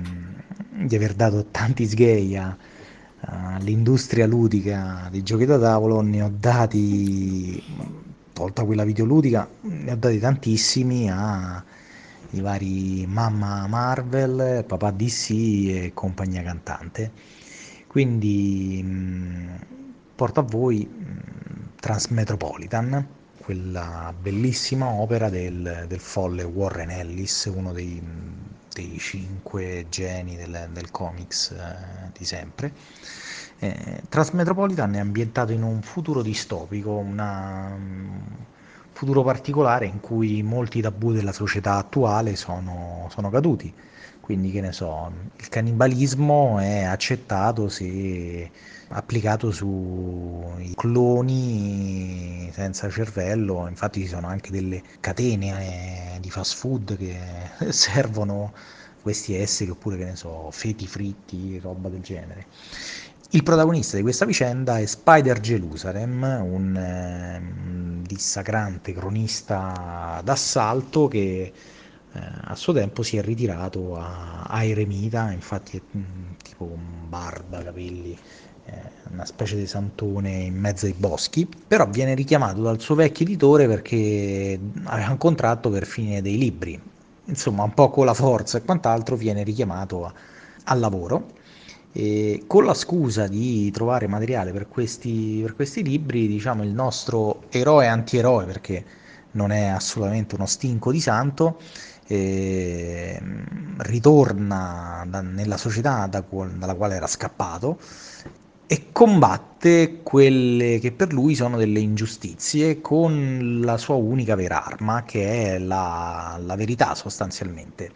di 0.70 0.96
aver 0.96 1.14
dato 1.14 1.46
tanti 1.50 1.88
sgay 1.88 2.36
a 2.36 2.56
all'industria 3.24 4.26
ludica 4.26 5.08
dei 5.12 5.22
giochi 5.22 5.46
da 5.46 5.60
tavolo 5.60 6.02
ne 6.02 6.24
ho 6.24 6.32
dati, 6.36 7.64
tolta 8.34 8.64
quella 8.64 8.84
videoludica, 8.84 9.48
ne 9.62 9.92
ho 9.92 9.96
dati 9.96 10.20
tantissimi 10.20 11.10
a 11.10 11.64
i 12.32 12.42
vari 12.42 13.06
mamma 13.08 13.68
Marvel, 13.68 14.64
papà 14.66 14.92
DC 14.92 15.30
e 15.32 15.92
compagnia 15.94 16.42
cantante. 16.44 17.12
Quindi 17.88 18.82
mh, 18.84 19.66
porto 20.16 20.40
a 20.40 20.44
voi 20.44 20.86
mh, 20.86 21.80
Transmetropolitan, 21.80 23.08
quella 23.38 24.14
bellissima 24.20 24.88
opera 24.88 25.30
del, 25.30 25.86
del 25.88 26.00
folle 26.00 26.44
Warren 26.44 26.92
Ellis, 26.92 27.52
uno 27.54 27.74
dei 27.74 28.02
dei 28.74 28.98
cinque 29.00 29.88
geni 29.90 30.36
del, 30.36 30.70
del 30.72 30.92
comics 30.92 31.52
eh, 31.52 32.12
di 32.18 32.26
sempre. 32.26 32.74
Eh, 33.60 34.02
Transmetropolitan 34.10 34.96
è 34.96 35.00
ambientato 35.00 35.52
in 35.52 35.64
un 35.64 35.82
futuro 35.82 36.22
distopico, 36.22 36.92
una, 36.92 37.72
un 37.76 38.20
futuro 38.92 39.24
particolare 39.24 39.86
in 39.86 40.00
cui 40.00 40.42
molti 40.44 40.82
tabù 40.82 41.12
della 41.12 41.32
società 41.32 41.76
attuale 41.76 42.36
sono, 42.36 43.08
sono 43.10 43.30
caduti. 43.30 43.74
Quindi, 44.20 44.52
che 44.52 44.62
ne 44.62 44.72
so, 44.72 45.12
il 45.36 45.50
cannibalismo 45.50 46.60
è 46.60 46.84
accettato 46.84 47.68
se 47.70 48.50
applicato 48.90 49.52
sui 49.52 50.74
cloni 50.76 52.50
senza 52.54 52.90
cervello, 52.90 53.68
infatti 53.68 54.02
ci 54.02 54.08
sono 54.08 54.28
anche 54.28 54.52
delle 54.52 54.82
catene 55.00 56.16
eh, 56.16 56.20
di 56.20 56.30
fast 56.30 56.56
food 56.56 56.98
che 56.98 57.20
servono 57.72 58.54
questi 59.02 59.34
esseri 59.36 59.72
oppure 59.72 59.98
che 59.98 60.06
ne 60.06 60.16
so, 60.16 60.50
feti 60.52 60.88
fritti, 60.88 61.60
roba 61.60 61.90
del 61.90 62.02
genere. 62.02 62.48
Il 63.34 63.44
protagonista 63.44 63.96
di 63.96 64.02
questa 64.02 64.26
vicenda 64.26 64.78
è 64.78 64.86
Spider 64.86 65.40
Jerusalem, 65.40 66.22
un 66.44 66.76
eh, 66.76 68.02
dissacrante 68.06 68.92
cronista 68.92 70.20
d'assalto 70.22 71.08
che 71.08 71.54
eh, 72.12 72.20
a 72.42 72.54
suo 72.56 72.74
tempo 72.74 73.04
si 73.04 73.16
è 73.16 73.22
ritirato 73.22 73.96
a, 73.96 74.42
a 74.42 74.64
Eremita, 74.66 75.32
infatti 75.32 75.78
è 75.78 75.82
mh, 75.92 75.98
mm, 75.98 76.32
tipo 76.44 76.66
un 76.66 77.08
barba, 77.08 77.64
capelli 77.64 78.18
eh, 78.66 78.82
una 79.12 79.24
specie 79.24 79.56
di 79.56 79.66
santone 79.66 80.32
in 80.32 80.56
mezzo 80.56 80.86
ai 80.86 80.94
boschi, 80.98 81.48
però 81.68 81.88
viene 81.88 82.16
richiamato 82.16 82.62
dal 82.62 82.82
suo 82.82 82.96
vecchio 82.96 83.26
editore 83.26 83.66
perché 83.66 84.60
aveva 84.84 85.10
un 85.10 85.18
contratto 85.18 85.70
per 85.70 85.86
finire 85.86 86.22
dei 86.22 86.38
libri. 86.38 86.78
Insomma, 87.26 87.64
un 87.64 87.74
po' 87.74 87.92
con 87.92 88.04
la 88.06 88.14
forza 88.14 88.58
e 88.58 88.64
quant'altro 88.64 89.16
viene 89.16 89.44
richiamato 89.44 90.12
al 90.66 90.80
lavoro. 90.80 91.40
E 91.94 92.44
con 92.48 92.64
la 92.66 92.74
scusa 92.74 93.28
di 93.28 93.70
trovare 93.72 94.08
materiale 94.08 94.52
per 94.52 94.68
questi, 94.70 95.40
per 95.42 95.56
questi 95.56 95.84
libri, 95.84 96.28
diciamo 96.28 96.64
il 96.64 96.70
nostro 96.70 97.44
eroe 97.50 97.88
antieroe, 97.88 98.46
perché 98.46 98.86
non 99.32 99.52
è 99.52 99.66
assolutamente 99.68 100.36
uno 100.36 100.46
stinco 100.46 100.92
di 100.92 101.02
santo, 101.02 101.60
eh, 102.08 103.22
ritorna 103.78 105.06
da, 105.08 105.22
nella 105.22 105.58
società 105.58 106.08
da, 106.08 106.24
dalla 106.58 106.76
quale 106.76 106.96
era 106.96 107.08
scappato 107.08 107.80
e 108.68 108.88
combatte 108.94 110.00
quelle 110.02 110.80
che 110.80 110.94
per 110.94 111.12
lui 111.12 111.36
sono 111.36 111.58
delle 111.58 111.80
ingiustizie 111.80 112.80
con 112.80 113.60
la 113.64 113.78
sua 113.78 113.96
unica 113.96 114.36
vera 114.36 114.64
arma, 114.64 115.04
che 115.04 115.56
è 115.56 115.60
la, 115.60 116.40
la 116.42 116.56
verità 116.56 116.96
sostanzialmente. 116.96 117.92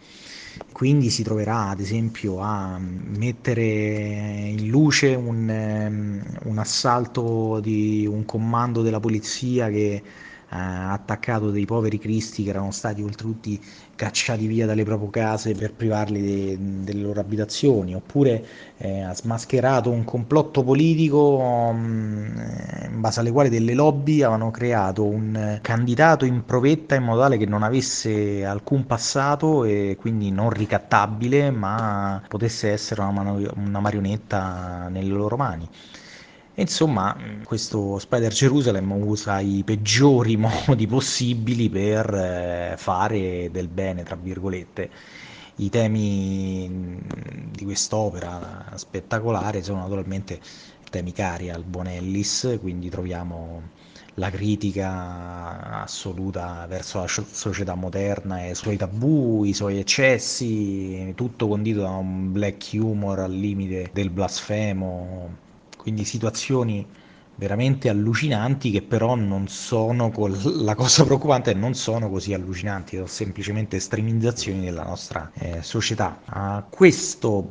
Quindi 0.70 1.08
si 1.10 1.22
troverà 1.22 1.68
ad 1.70 1.80
esempio 1.80 2.40
a 2.40 2.78
mettere 2.78 3.62
in 3.64 4.68
luce 4.68 5.14
un, 5.14 5.48
um, 5.48 6.22
un 6.50 6.58
assalto 6.58 7.60
di 7.60 8.06
un 8.06 8.24
comando 8.26 8.82
della 8.82 9.00
polizia 9.00 9.68
che 9.70 10.04
ha 10.48 10.92
attaccato 10.92 11.50
dei 11.50 11.64
poveri 11.64 11.98
cristi 11.98 12.44
che 12.44 12.50
erano 12.50 12.70
stati 12.70 13.02
oltretutto 13.02 13.50
cacciati 13.96 14.46
via 14.46 14.66
dalle 14.66 14.84
proprie 14.84 15.10
case 15.10 15.54
per 15.54 15.72
privarli 15.72 16.20
de, 16.20 16.58
delle 16.84 17.02
loro 17.02 17.20
abitazioni, 17.20 17.94
oppure 17.94 18.44
eh, 18.76 19.00
ha 19.00 19.14
smascherato 19.14 19.90
un 19.90 20.04
complotto 20.04 20.62
politico 20.62 21.72
mh, 21.72 21.76
mm, 21.76 22.38
in 22.92 23.00
base 23.00 23.20
alle 23.20 23.32
quali 23.32 23.48
delle 23.48 23.74
lobby 23.74 24.22
avevano 24.22 24.50
creato 24.50 25.04
un 25.04 25.58
candidato 25.62 26.24
in 26.24 26.44
provetta 26.44 26.94
in 26.94 27.02
modo 27.04 27.20
tale 27.22 27.36
che 27.38 27.46
non 27.46 27.62
avesse 27.62 28.44
alcun 28.44 28.86
passato 28.86 29.64
e 29.64 29.96
quindi 29.98 30.30
non 30.30 30.50
ricattabile, 30.50 31.50
ma 31.50 32.22
potesse 32.28 32.70
essere 32.70 33.00
una, 33.00 33.10
mano, 33.10 33.52
una 33.56 33.80
marionetta 33.80 34.88
nelle 34.88 35.08
loro 35.10 35.36
mani. 35.36 35.68
Insomma, 36.58 37.14
questo 37.44 37.98
Spider 37.98 38.32
Jerusalem 38.32 38.90
usa 38.92 39.40
i 39.40 39.62
peggiori 39.62 40.36
modi 40.38 40.86
possibili 40.86 41.68
per 41.68 42.14
eh, 42.14 42.74
fare 42.78 43.50
del 43.50 43.68
bene, 43.68 44.02
tra 44.04 44.16
virgolette. 44.16 44.90
I 45.56 45.68
temi 45.68 46.98
di 47.50 47.64
quest'opera 47.64 48.72
spettacolare 48.74 49.62
sono 49.62 49.80
naturalmente 49.80 50.40
temi 50.90 51.12
cari 51.12 51.50
al 51.50 51.62
buon 51.62 51.88
Ellis, 51.88 52.56
quindi 52.60 52.88
troviamo 52.88 53.62
la 54.14 54.30
critica 54.30 55.82
assoluta 55.82 56.64
verso 56.66 57.00
la 57.00 57.06
società 57.06 57.74
moderna 57.74 58.44
e 58.44 58.50
i 58.52 58.54
suoi 58.54 58.78
tabù, 58.78 59.44
i 59.44 59.52
suoi 59.52 59.78
eccessi, 59.78 61.12
tutto 61.14 61.48
condito 61.48 61.82
da 61.82 61.90
un 61.90 62.32
black 62.32 62.70
humor 62.72 63.18
al 63.20 63.32
limite 63.32 63.90
del 63.92 64.08
blasfemo 64.10 65.44
quindi 65.86 66.04
situazioni 66.04 66.84
veramente 67.36 67.88
allucinanti 67.88 68.72
che 68.72 68.82
però 68.82 69.14
non 69.14 69.46
sono, 69.46 70.10
la 70.42 70.74
cosa 70.74 71.04
preoccupante 71.04 71.52
è 71.52 71.54
che 71.54 71.60
non 71.60 71.74
sono 71.74 72.10
così 72.10 72.34
allucinanti, 72.34 72.96
sono 72.96 73.06
semplicemente 73.06 73.76
estremizzazioni 73.76 74.64
della 74.64 74.82
nostra 74.82 75.30
eh, 75.34 75.62
società. 75.62 76.22
A 76.24 76.66
questo, 76.68 77.46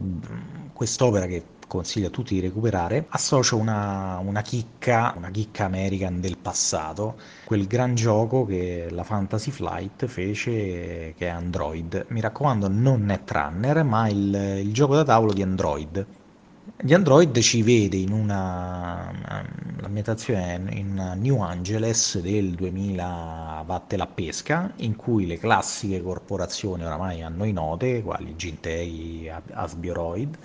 quest'opera 0.73 1.27
che 1.27 1.45
consiglio 1.65 2.07
a 2.07 2.09
tutti 2.09 2.33
di 2.33 2.41
recuperare, 2.41 3.05
associo 3.07 3.55
una, 3.55 4.17
una, 4.17 4.41
chicca, 4.41 5.13
una 5.15 5.31
chicca 5.31 5.63
American 5.63 6.19
del 6.19 6.38
passato, 6.38 7.15
quel 7.45 7.67
gran 7.67 7.95
gioco 7.95 8.45
che 8.45 8.88
la 8.89 9.05
Fantasy 9.05 9.51
Flight 9.51 10.07
fece 10.07 11.13
che 11.15 11.25
è 11.25 11.27
Android. 11.27 12.07
Mi 12.09 12.19
raccomando, 12.19 12.67
non 12.67 13.05
Netrunner, 13.05 13.86
ma 13.86 14.09
il, 14.09 14.59
il 14.61 14.73
gioco 14.73 14.93
da 14.93 15.05
tavolo 15.05 15.31
di 15.31 15.41
Android 15.41 16.05
di 16.82 16.93
Android 16.93 17.39
ci 17.39 17.63
vede 17.63 17.95
in 17.95 18.11
una 18.11 19.09
l'ambientazione 19.80 20.61
in 20.73 21.13
New 21.19 21.39
Angeles 21.41 22.19
del 22.19 22.51
2000 22.51 23.63
vatte 23.65 23.95
la 23.95 24.07
pesca 24.07 24.71
in 24.78 24.97
cui 24.97 25.26
le 25.26 25.38
classiche 25.38 26.01
corporazioni 26.01 26.84
oramai 26.84 27.21
a 27.23 27.30
noi 27.30 27.53
note 27.53 28.01
quali 28.03 28.36
Gintei, 28.36 29.32
Asbioroid 29.51 30.38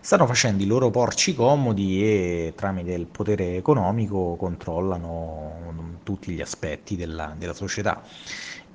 stanno 0.00 0.26
facendo 0.26 0.62
i 0.62 0.66
loro 0.66 0.90
porci 0.90 1.34
comodi 1.34 2.02
e 2.02 2.52
tramite 2.54 2.92
il 2.92 3.06
potere 3.06 3.56
economico 3.56 4.36
controllano 4.36 6.00
tutti 6.02 6.32
gli 6.32 6.40
aspetti 6.42 6.96
della, 6.96 7.34
della 7.36 7.54
società. 7.54 8.02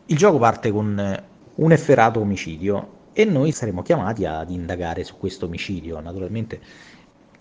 Il 0.08 0.18
gioco 0.18 0.40
parte 0.40 0.72
con 0.72 1.24
un 1.56 1.72
efferato 1.72 2.20
omicidio 2.20 3.02
e 3.14 3.26
noi 3.26 3.52
saremo 3.52 3.84
chiamati 3.84 4.26
ad 4.26 4.50
indagare 4.50 5.04
su 5.04 5.18
questo 5.18 5.46
omicidio. 5.46 6.00
Naturalmente 6.00 6.60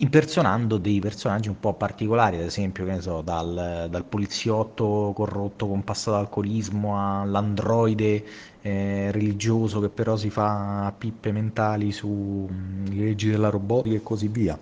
impersonando 0.02 0.78
dei 0.78 0.98
personaggi 0.98 1.48
un 1.48 1.60
po' 1.60 1.74
particolari, 1.74 2.36
ad 2.36 2.42
esempio, 2.42 2.84
che 2.84 2.90
ne 2.92 3.00
so, 3.00 3.22
dal, 3.22 3.86
dal 3.88 4.04
poliziotto 4.04 5.12
corrotto 5.14 5.68
con 5.68 5.84
passato 5.84 6.16
alcolismo 6.16 7.20
all'androide 7.20 8.24
eh, 8.62 9.10
religioso 9.12 9.80
che 9.80 9.88
però 9.88 10.16
si 10.16 10.28
fa 10.28 10.92
pippe 10.96 11.30
mentali 11.30 11.92
sulle 11.92 12.52
mm, 12.52 12.86
leggi 12.86 13.30
della 13.30 13.48
robotica 13.48 13.96
e 13.96 14.02
così 14.02 14.26
via. 14.26 14.58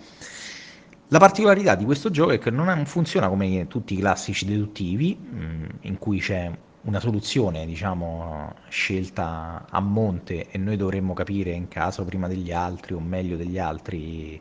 La 1.08 1.18
particolarità 1.18 1.74
di 1.74 1.84
questo 1.84 2.10
gioco 2.10 2.32
è 2.32 2.38
che 2.38 2.50
non 2.50 2.84
funziona 2.84 3.28
come 3.28 3.66
tutti 3.66 3.94
i 3.94 3.96
classici 3.98 4.44
deduttivi, 4.44 5.18
mm, 5.18 5.64
in 5.82 5.98
cui 5.98 6.20
c'è 6.20 6.50
una 6.82 7.00
soluzione, 7.00 7.64
diciamo, 7.66 8.54
scelta 8.68 9.66
a 9.68 9.80
monte 9.80 10.50
e 10.50 10.58
noi 10.58 10.76
dovremmo 10.76 11.14
capire 11.14 11.52
in 11.52 11.68
caso 11.68 12.04
prima 12.04 12.28
degli 12.28 12.52
altri 12.52 12.94
o 12.94 13.00
meglio 13.00 13.36
degli 13.36 13.58
altri 13.58 14.40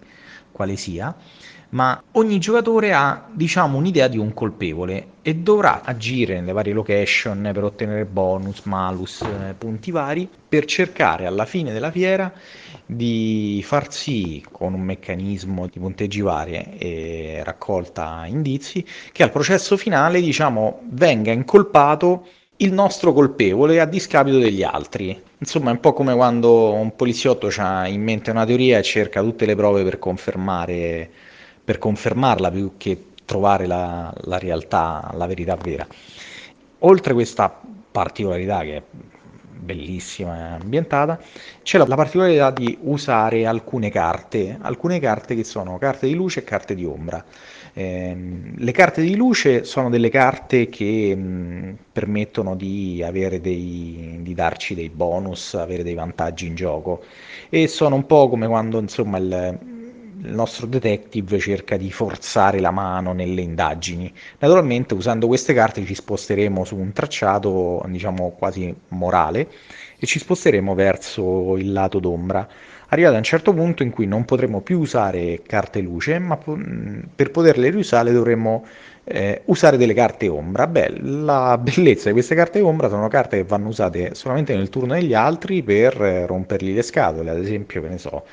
quale 0.60 0.76
sia, 0.76 1.16
ma 1.70 2.04
ogni 2.14 2.38
giocatore 2.38 2.92
ha, 2.92 3.30
diciamo, 3.32 3.78
un'idea 3.78 4.10
di 4.10 4.18
un 4.18 4.34
colpevole 4.34 5.12
e 5.22 5.36
dovrà 5.36 5.84
agire 5.84 6.38
nelle 6.42 6.52
varie 6.52 6.74
location 6.74 7.50
per 7.54 7.64
ottenere 7.64 8.04
bonus, 8.04 8.64
malus, 8.64 9.26
eh, 9.28 9.56
punti 9.58 9.90
vari, 9.92 10.30
per 10.50 10.66
cercare 10.66 11.26
alla 11.28 11.46
fine 11.46 11.72
della 11.72 11.92
fiera 11.92 12.34
di 12.86 13.62
far 13.64 13.94
sì, 13.94 14.44
con 14.52 14.74
un 14.74 14.82
meccanismo 14.82 15.68
di 15.68 15.80
punteggi 15.80 16.20
varie 16.20 16.78
e 16.78 17.42
raccolta 17.46 18.26
indizi, 18.26 18.86
che 19.14 19.24
al 19.24 19.32
processo 19.32 19.78
finale, 19.78 20.20
diciamo, 20.20 20.82
venga 20.90 21.32
incolpato 21.32 22.28
il 22.62 22.74
nostro 22.74 23.14
colpevole 23.14 23.80
a 23.80 23.86
discapito 23.86 24.38
degli 24.38 24.64
altri. 24.64 25.22
Insomma, 25.38 25.70
è 25.70 25.74
un 25.74 25.80
po' 25.80 25.94
come 25.94 26.14
quando 26.14 26.74
un 26.74 26.96
poliziotto 26.96 27.50
ha 27.58 27.88
in 27.88 28.02
mente 28.02 28.32
una 28.32 28.46
teoria 28.46 28.78
e 28.78 28.84
cerca 28.84 29.22
tutte 29.22 29.46
le 29.46 29.56
prove 29.56 29.84
per, 29.84 29.98
per 31.64 31.78
confermarla 31.78 32.52
più 32.52 32.74
che 32.78 33.06
trovare 33.24 33.66
la, 33.66 34.14
la 34.24 34.38
realtà, 34.38 35.10
la 35.14 35.26
verità 35.26 35.56
vera. 35.56 35.88
Oltre 36.80 37.14
questa 37.14 37.62
particolarità 37.92 38.62
che 38.62 38.76
è 38.76 38.84
bellissima 39.60 40.38
e 40.38 40.62
ambientata, 40.62 41.20
c'è 41.64 41.78
la, 41.78 41.86
la, 41.86 41.96
particolarità 41.96 42.52
di 42.52 42.78
usare 42.82 43.46
alcune 43.46 43.90
carte, 43.90 44.58
alcune 44.62 45.00
carte 45.00 45.36
che 45.36 45.44
sono 45.44 45.78
carte 45.78 46.08
di 46.08 46.14
luce 46.14 46.40
e 46.40 46.44
carte 46.44 46.76
di 46.76 46.86
ombra. 46.86 47.24
Eh, 47.80 48.14
le 48.58 48.72
carte 48.74 49.02
di 49.02 49.16
luce 49.16 49.64
sono 49.64 49.90
delle 49.90 50.10
carte 50.10 50.68
che 50.68 51.16
mh, 51.16 51.78
permettono 51.94 52.58
di, 52.58 53.02
dei, 53.40 54.20
di 54.20 54.34
darci 54.34 54.76
dei 54.76 54.90
bonus, 54.90 55.54
avere 55.54 55.82
dei 55.84 55.94
vantaggi 55.94 56.46
in 56.48 56.56
gioco 56.56 57.02
e 57.48 57.70
sono 57.70 57.96
un 57.96 58.06
po' 58.06 58.28
come 58.28 58.48
quando 58.48 58.80
insomma 58.82 59.18
il, 59.18 59.58
il 60.24 60.34
nostro 60.34 60.68
detective 60.68 61.40
cerca 61.40 61.78
di 61.78 61.90
forzare 61.90 62.60
la 62.60 62.72
mano 62.72 63.14
nelle 63.14 63.40
indagini. 63.40 64.14
Naturalmente 64.40 64.94
usando 64.94 65.28
queste 65.28 65.54
carte 65.54 65.86
ci 65.86 65.96
sposteremo 65.96 66.66
su 66.66 66.76
un 66.76 66.92
tracciato, 66.92 67.82
diciamo 67.88 68.32
quasi 68.32 68.76
morale, 68.90 69.48
e 69.98 70.06
ci 70.06 70.20
sposteremo 70.20 70.76
verso 70.76 71.56
il 71.56 71.72
lato 71.72 72.00
d'ombra, 72.00 72.46
arrivati 72.90 73.16
a 73.16 73.18
un 73.18 73.24
certo 73.24 73.54
punto 73.54 73.84
in 73.84 73.92
cui 73.92 74.06
non 74.06 74.26
potremo 74.26 74.62
più 74.62 74.80
usare 74.80 75.42
carte 75.46 75.80
luce, 75.82 76.20
ma 76.20 76.38
per 76.38 77.32
poterle 77.32 77.70
riusare 77.70 78.12
dovremo 78.12 78.66
eh, 79.04 79.42
usare 79.46 79.78
delle 79.78 79.94
carte 79.94 80.28
ombra. 80.28 80.68
Beh, 80.68 81.00
la 81.02 81.58
bellezza 81.58 82.08
di 82.08 82.14
queste 82.14 82.36
carte 82.36 82.62
ombra 82.62 82.90
sono 82.90 83.08
carte 83.08 83.38
che 83.38 83.44
vanno 83.44 83.70
usate 83.70 84.14
solamente 84.16 84.56
nel 84.56 84.70
turno 84.70 84.94
degli 84.94 85.14
altri 85.14 85.64
per 85.64 86.02
eh, 86.02 86.26
rompergli 86.26 86.74
le 86.74 86.84
scatole, 86.84 87.30
ad 87.32 87.38
esempio, 87.40 87.82
che 87.82 87.90
ne 87.90 87.98
so, 87.98 88.26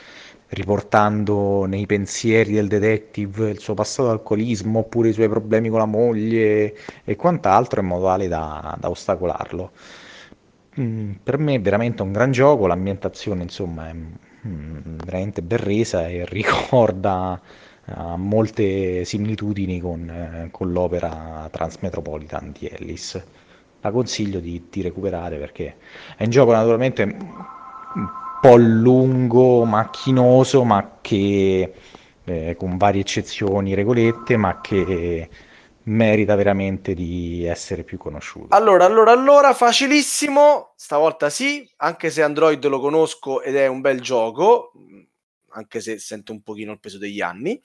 riportando 0.48 1.64
nei 1.66 1.86
pensieri 1.86 2.52
del 2.52 2.68
detective 2.68 3.50
il 3.50 3.59
suo 3.59 3.74
passato 3.74 4.11
alcolismo 4.11 4.80
oppure 4.80 5.09
i 5.09 5.12
suoi 5.12 5.28
problemi 5.28 5.68
con 5.68 5.78
la 5.78 5.86
moglie 5.86 6.74
e 7.04 7.16
quant'altro 7.16 7.80
in 7.80 7.86
modo 7.86 8.07
tale 8.07 8.28
da, 8.28 8.76
da 8.78 8.88
ostacolarlo. 8.90 9.70
Mm, 10.80 11.12
per 11.22 11.38
me 11.38 11.54
è 11.54 11.61
veramente 11.61 12.02
un 12.02 12.12
gran 12.12 12.30
gioco, 12.32 12.66
l'ambientazione 12.66 13.42
insomma 13.42 13.88
è 13.88 13.92
mm, 13.94 14.12
veramente 15.05 15.42
ben 15.42 15.59
resa 15.59 16.09
e 16.09 16.24
ricorda 16.26 17.40
uh, 17.84 18.16
molte 18.16 19.05
similitudini 19.05 19.80
con, 19.80 20.09
eh, 20.09 20.49
con, 20.51 20.72
l'opera 20.72 21.49
Transmetropolitan 21.51 22.53
di 22.59 22.66
Ellis. 22.66 23.22
La 23.80 23.90
consiglio 23.90 24.40
di, 24.40 24.66
di 24.70 24.82
recuperare 24.82 25.36
perché 25.38 25.76
è 26.16 26.24
un 26.24 26.30
gioco 26.30 26.53
naturalmente 26.53 27.16
po' 28.40 28.57
lungo, 28.57 29.64
macchinoso, 29.64 30.64
ma 30.64 30.99
che 31.01 31.72
eh, 32.24 32.57
con 32.59 32.76
varie 32.76 33.01
eccezioni, 33.01 33.74
regolette, 33.74 34.36
ma 34.36 34.61
che 34.61 35.28
merita 35.87 36.34
veramente 36.34 36.95
di 36.95 37.45
essere 37.45 37.84
più 37.84 37.99
conosciuto. 37.99 38.55
Allora, 38.55 38.84
allora, 38.84 39.12
allora, 39.12 39.55
facilissimo, 39.55 40.72
stavolta 40.76 41.30
sì, 41.30 41.68
anche 41.76 42.11
se 42.11 42.22
Android 42.22 42.64
lo 42.66 42.80
conosco 42.80 43.43
ed 43.43 43.57
è 43.57 43.66
un 43.66 43.80
bel 43.80 44.01
gioco, 44.01 44.72
anche 45.51 45.80
se 45.80 45.99
sento 45.99 46.32
un 46.32 46.43
pochino 46.43 46.72
il 46.72 46.80
peso 46.80 46.99
degli 46.99 47.20
anni. 47.20 47.61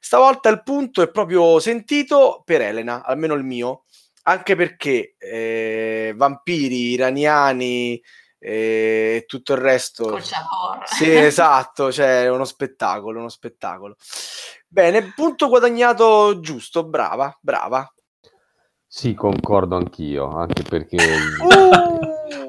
Stavolta 0.00 0.48
il 0.48 0.62
punto 0.62 1.02
è 1.02 1.10
proprio 1.10 1.58
sentito 1.58 2.42
per 2.44 2.60
Elena, 2.60 3.04
almeno 3.04 3.34
il 3.34 3.44
mio, 3.44 3.84
anche 4.22 4.54
perché 4.54 5.16
eh, 5.18 6.12
vampiri 6.16 6.92
iraniani, 6.92 8.00
e 8.38 9.24
tutto 9.26 9.54
il 9.54 9.58
resto. 9.58 10.20
Sì, 10.84 11.10
esatto, 11.12 11.90
cioè 11.90 12.30
uno 12.30 12.44
spettacolo, 12.44 13.18
uno 13.18 13.28
spettacolo. 13.28 13.96
Bene, 14.70 15.12
punto 15.14 15.48
guadagnato 15.48 16.40
giusto, 16.40 16.84
brava, 16.84 17.36
brava. 17.40 17.90
Sì, 18.86 19.14
concordo 19.14 19.76
anch'io, 19.76 20.36
anche 20.36 20.62
perché... 20.62 20.96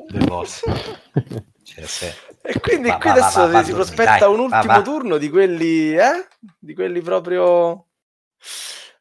Uh! 0.10 0.44
cioè, 1.64 2.14
e 2.42 2.60
quindi 2.60 2.90
va, 2.90 2.98
qui 2.98 3.10
va, 3.10 3.16
adesso 3.16 3.50
va, 3.50 3.64
si 3.64 3.72
prospetta 3.72 4.18
dai, 4.20 4.34
un 4.34 4.40
ultimo 4.40 4.82
turno 4.82 5.18
di 5.18 5.30
quelli, 5.30 5.94
eh? 5.96 6.28
Di 6.58 6.74
quelli 6.74 7.02
proprio... 7.02 7.86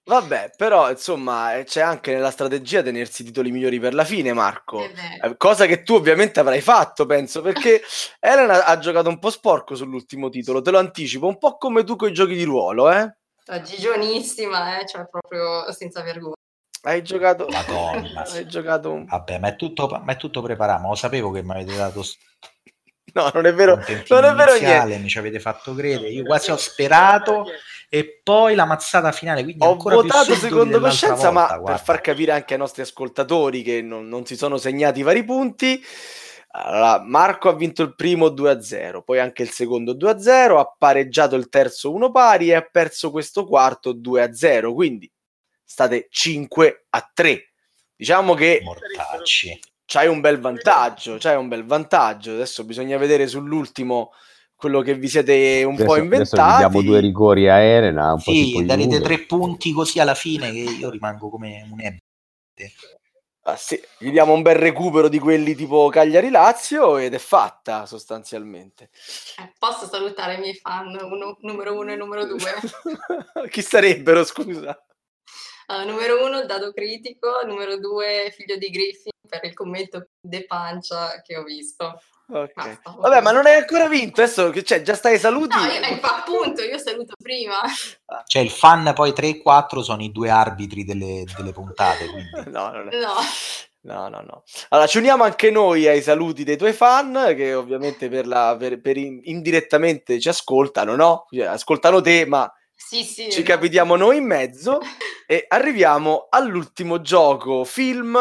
Vabbè, 0.09 0.53
però 0.57 0.91
insomma 0.91 1.57
eh, 1.57 1.65
c'è 1.65 1.83
anche 1.83 2.15
nella 2.15 2.31
strategia 2.31 2.83
tenersi 2.83 3.21
i 3.21 3.25
titoli 3.27 3.51
migliori 3.51 3.79
per 3.79 3.93
la 3.93 4.05
fine, 4.05 4.33
Marco. 4.33 4.83
Eh, 4.83 5.37
cosa 5.37 5.67
che 5.67 5.83
tu 5.83 5.97
ovviamente 5.97 6.41
avrai 6.41 6.63
fatto, 6.63 7.05
penso, 7.05 7.43
perché 7.43 7.83
Elena 8.19 8.65
ha 8.65 8.79
giocato 8.79 9.11
un 9.11 9.19
po' 9.19 9.29
sporco 9.29 9.75
sull'ultimo 9.75 10.31
titolo, 10.31 10.63
te 10.63 10.71
lo 10.71 10.79
anticipo, 10.79 11.27
un 11.27 11.37
po' 11.37 11.59
come 11.59 11.85
tu 11.85 11.97
con 11.97 12.09
i 12.09 12.15
giochi 12.15 12.35
di 12.35 12.45
ruolo, 12.45 12.91
eh? 12.91 13.17
Gigionissima, 13.63 14.81
eh? 14.81 14.87
cioè 14.87 15.07
proprio 15.07 15.71
senza 15.73 16.01
vergogna. 16.03 16.37
Hai 16.83 17.03
giocato... 17.03 17.47
Madonna. 17.51 18.25
Hai 18.33 18.47
giocato 18.47 18.91
un... 18.91 19.05
Vabbè, 19.05 19.39
ma 19.39 19.49
è 19.49 19.57
tutto, 19.57 19.89
ma 19.89 20.13
è 20.13 20.17
tutto 20.17 20.41
preparato, 20.41 20.83
ma 20.83 20.89
lo 20.89 20.95
sapevo 20.95 21.31
che 21.31 21.43
mi 21.43 21.51
avete 21.51 21.77
dato... 21.77 22.03
No, 23.13 23.31
non 23.33 23.47
è 23.47 23.55
vero, 23.55 23.77
non 24.09 24.25
è 24.25 24.35
vero 24.35 24.59
niente. 24.59 24.99
Mi 24.99 25.09
ci 25.09 25.19
avete 25.19 25.41
fatto 25.41 25.75
credere, 25.75 26.09
io 26.09 26.25
quasi 26.25 26.51
ho 26.51 26.57
sperato 26.57 27.47
e 27.89 28.21
poi 28.23 28.55
la 28.55 28.67
mazzata 28.67 29.13
finale. 29.13 29.43
Quindi 29.43 29.65
Ho 29.65 29.77
votato 29.77 30.35
secondo 30.35 30.79
coscienza, 30.79 31.31
ma 31.31 31.47
guarda. 31.47 31.65
per 31.65 31.81
far 31.81 32.01
capire 32.01 32.33
anche 32.33 32.53
ai 32.53 32.59
nostri 32.59 32.83
ascoltatori 32.83 33.63
che 33.63 33.81
non, 33.83 34.09
non 34.09 34.27
si 34.27 34.37
sono 34.37 34.57
segnati 34.59 35.01
i 35.01 35.05
vari 35.05 35.25
punti. 35.25 35.83
Allora, 36.51 37.03
Marco 37.05 37.49
ha 37.49 37.55
vinto 37.55 37.83
il 37.83 37.95
primo 37.95 38.29
2-0, 38.29 39.03
poi 39.05 39.19
anche 39.19 39.43
il 39.43 39.51
secondo 39.51 39.95
2-0, 39.95 40.59
ha 40.59 40.75
pareggiato 40.77 41.37
il 41.37 41.49
terzo 41.49 41.93
1 41.93 42.11
pari 42.11 42.49
e 42.49 42.55
ha 42.55 42.63
perso 42.63 43.11
questo 43.11 43.47
quarto 43.47 43.95
2-0, 43.95 44.73
quindi 44.73 45.11
state 45.63 46.09
5-3. 46.11 47.39
Diciamo 47.95 48.35
che 48.35 48.61
Mortacci. 48.63 49.61
C'hai 49.89 50.07
un 50.07 50.21
bel 50.21 50.39
vantaggio, 50.39 51.17
c'hai 51.19 51.37
un 51.37 51.49
bel 51.49 51.65
vantaggio. 51.65 52.33
Adesso 52.33 52.65
bisogna 52.65 52.99
vedere 52.99 53.27
sull'ultimo 53.27 54.13
quello 54.55 54.83
che 54.83 54.95
vi 54.95 55.09
siete 55.09 55.65
un 55.65 55.75
adesso, 55.75 55.87
po' 55.87 55.97
inventati. 55.97 56.59
Diamo 56.59 56.83
due 56.83 57.01
rigori 57.01 57.49
a 57.49 57.59
Elena. 57.59 58.13
Un 58.13 58.21
sì, 58.21 58.53
po 58.53 58.63
darete 58.65 59.01
tre 59.01 59.21
punti 59.21 59.73
così 59.73 59.99
alla 59.99 60.15
fine 60.15 60.53
che 60.53 60.59
io 60.59 60.91
rimango 60.91 61.31
come 61.31 61.67
un 61.71 61.81
ente. 61.81 62.73
Ah, 63.43 63.57
sì, 63.57 63.81
gli 63.99 64.11
diamo 64.11 64.35
un 64.35 64.43
bel 64.43 64.57
recupero 64.57 65.09
di 65.09 65.19
quelli 65.19 65.55
tipo 65.55 65.89
Cagliari-Lazio 65.89 66.99
ed 66.99 67.15
è 67.15 67.19
fatta 67.19 67.87
sostanzialmente. 67.87 68.91
Eh, 69.39 69.55
posso 69.59 69.87
salutare 69.87 70.35
i 70.35 70.39
miei 70.39 70.55
fan 70.55 70.89
uno, 70.89 71.39
numero 71.41 71.79
uno 71.79 71.93
e 71.93 71.97
numero 71.97 72.27
due? 72.27 72.37
Chi 73.49 73.63
sarebbero, 73.63 74.23
scusa? 74.25 74.79
Uh, 75.71 75.85
numero 75.85 76.25
uno, 76.25 76.47
Dado 76.47 76.73
Critico, 76.73 77.41
numero 77.45 77.77
due, 77.79 78.33
Figlio 78.35 78.57
di 78.57 78.71
Griffin, 78.71 79.13
per 79.29 79.45
il 79.45 79.53
commento 79.53 80.09
de 80.19 80.47
pancia 80.47 81.21
che 81.21 81.37
ho 81.37 81.43
visto. 81.43 82.01
Okay. 82.31 82.79
Vabbè, 82.85 83.21
ma 83.21 83.33
non 83.33 83.45
hai 83.45 83.57
ancora 83.57 83.87
vinto, 83.87 84.23
adesso 84.23 84.51
cioè, 84.63 84.81
già 84.81 84.95
stai 84.95 85.19
saluti. 85.19 85.57
No, 85.57 85.65
io, 85.65 85.99
appunto, 86.01 86.63
io 86.63 86.79
saluto 86.79 87.15
prima. 87.23 87.57
Cioè, 88.27 88.41
il 88.41 88.51
fan 88.51 88.93
poi 88.95 89.13
3 89.13 89.29
e 89.29 89.43
4 89.43 89.83
sono 89.83 90.03
i 90.03 90.11
due 90.11 90.31
arbitri 90.31 90.85
delle, 90.85 91.25
delle 91.37 91.53
puntate. 91.53 92.07
Quindi. 92.07 92.31
no, 92.51 92.71
non 92.71 92.89
è... 92.91 92.97
no. 92.97 93.15
No, 93.81 94.09
no, 94.09 94.21
no. 94.21 94.43
Allora, 94.71 94.87
ci 94.87 94.99
uniamo 94.99 95.25
anche 95.25 95.51
noi 95.51 95.87
ai 95.87 96.03
saluti 96.03 96.45
dei 96.45 96.57
tuoi 96.57 96.73
fan, 96.73 97.35
che 97.37 97.55
ovviamente 97.55 98.09
per 98.09 98.27
la, 98.27 98.57
per, 98.59 98.81
per 98.81 98.97
in, 98.97 99.21
indirettamente 99.25 100.19
ci 100.19 100.29
ascoltano, 100.29 100.97
no? 100.97 101.27
Cioè, 101.31 101.47
ascoltano 101.47 102.01
te, 102.01 102.27
ma 102.27 102.51
Sì, 102.81 103.03
sì. 103.03 103.31
ci 103.31 103.43
capitiamo 103.43 103.97
noi 103.97 104.19
in 104.19 104.25
mezzo 104.25 104.79
e 105.27 105.45
arriviamo 105.49 106.29
all'ultimo 106.31 107.01
gioco 107.01 107.65
film 107.65 108.17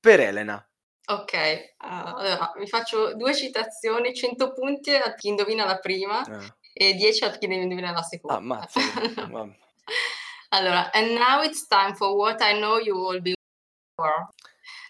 per 0.00 0.20
Elena. 0.20 0.64
Ok, 1.08 1.74
ah, 1.78 2.14
allora 2.14 2.52
vi 2.56 2.66
faccio 2.66 3.14
due 3.16 3.34
citazioni, 3.34 4.14
100 4.14 4.52
punti 4.52 4.94
a 4.94 5.14
chi 5.14 5.28
indovina 5.28 5.64
la 5.64 5.78
prima 5.78 6.20
Ah, 6.20 6.56
e 6.72 6.94
10 6.94 7.24
a 7.24 7.30
chi 7.30 7.46
indovina 7.46 7.90
la 7.90 8.02
seconda. 8.02 8.38
ammazza. 8.38 8.80
vabbè. 9.30 9.56
allora, 10.50 10.90
and 10.92 11.12
now 11.12 11.42
it's 11.42 11.66
time 11.66 11.94
for 11.94 12.14
what 12.16 12.40
I 12.40 12.54
know 12.58 12.78
you 12.78 12.96
will 12.96 13.20
be 13.20 13.34
for. 13.96 14.28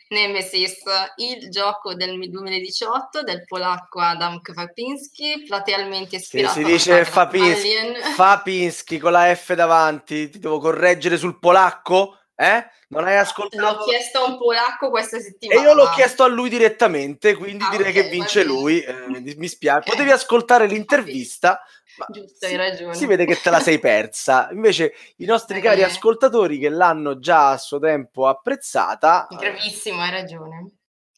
Nemesis, 0.08 0.82
il 1.16 1.50
gioco 1.50 1.94
del 1.94 2.16
2018 2.30 3.22
del 3.22 3.44
polacco 3.44 4.00
Adam 4.00 4.40
Kwapinski, 4.40 5.44
platealmente 5.46 6.10
Sì, 6.18 6.22
ispirato 6.22 6.52
si 6.54 6.58
alla 6.60 6.68
dice 6.68 7.04
Fapinski. 7.04 7.74
Fapinski 8.14 8.98
con 8.98 9.12
la 9.12 9.34
F 9.34 9.54
davanti, 9.54 10.28
ti 10.28 10.38
devo 10.38 10.58
correggere 10.60 11.16
sul 11.16 11.38
polacco? 11.38 12.18
Eh? 12.38 12.66
Non 12.88 13.04
hai 13.04 13.14
L'ho 13.14 13.20
ascoltato? 13.22 13.84
chiesto 13.84 14.18
a 14.18 14.24
un 14.26 14.36
polacco 14.38 14.90
questa 14.90 15.16
E 15.16 15.20
settimana. 15.20 15.60
io 15.62 15.74
l'ho 15.74 15.88
chiesto 15.94 16.22
a 16.22 16.26
lui 16.28 16.48
direttamente, 16.50 17.34
quindi 17.34 17.64
Ah, 17.64 17.70
direi 17.70 17.88
ok, 17.88 17.92
che 17.94 18.08
vince 18.10 18.44
bene. 18.44 18.52
lui. 18.52 18.80
eh, 18.80 18.94
mi 19.36 19.48
spiace. 19.48 19.78
Ok. 19.78 19.84
Potevi 19.86 20.10
ascoltare 20.10 20.66
l'intervista, 20.66 21.62
ma 21.96 22.06
Giusto, 22.10 22.46
si, 22.46 22.52
hai 22.52 22.56
ragione. 22.56 22.94
si 22.94 23.06
vede 23.06 23.24
che 23.24 23.40
te 23.40 23.50
la 23.50 23.60
sei 23.60 23.78
persa. 23.78 24.48
Invece 24.52 24.92
i 25.16 25.24
nostri 25.24 25.60
cari 25.62 25.80
Eh. 25.80 25.84
ascoltatori 25.84 26.58
che 26.58 26.68
l'hanno 26.68 27.18
già 27.18 27.50
a 27.52 27.58
suo 27.58 27.78
tempo 27.78 28.26
apprezzata, 28.28 29.26
Gravissimo, 29.30 30.00
hai 30.02 30.10
ragione. 30.10 30.70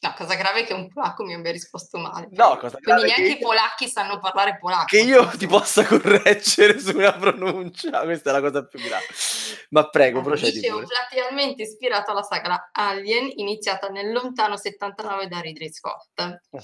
No, 0.09 0.15
cosa 0.17 0.35
grave 0.35 0.61
è 0.61 0.65
che 0.65 0.73
un 0.73 0.89
polacco 0.89 1.25
mi 1.25 1.35
abbia 1.35 1.53
risposto 1.53 1.99
male. 1.99 2.29
no, 2.31 2.57
cosa 2.57 2.79
Quindi 2.79 2.83
grave 2.83 3.07
neanche 3.07 3.23
che 3.25 3.33
i 3.33 3.39
polacchi 3.39 3.89
sanno 3.89 4.19
parlare 4.19 4.59
polacco. 4.59 4.87
che 4.87 5.01
io 5.01 5.27
ti 5.37 5.47
possa 5.47 5.85
correggere 5.85 6.79
su 6.79 6.97
una 6.97 7.13
pronuncia, 7.13 8.01
questa 8.05 8.31
è 8.31 8.33
la 8.33 8.41
cosa 8.41 8.65
più 8.65 8.81
grave. 8.81 9.07
Ma 9.71 9.89
prego, 9.89 10.23
procedi 10.23 10.61
Dicevo, 10.61 10.83
platealmente 10.85 11.63
ispirato 11.63 12.11
alla 12.11 12.23
saga 12.23 12.71
Alien, 12.73 13.31
iniziata 13.37 13.89
nel 13.89 14.13
lontano 14.13 14.57
79 14.57 15.29
da 15.29 15.41
Ridley 15.41 15.73
Scott. 15.73 16.41
Oh. 16.51 16.61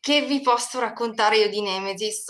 Che 0.00 0.22
vi 0.22 0.40
posso 0.40 0.78
raccontare 0.78 1.38
io 1.38 1.48
di 1.48 1.60
Nemesis? 1.60 2.26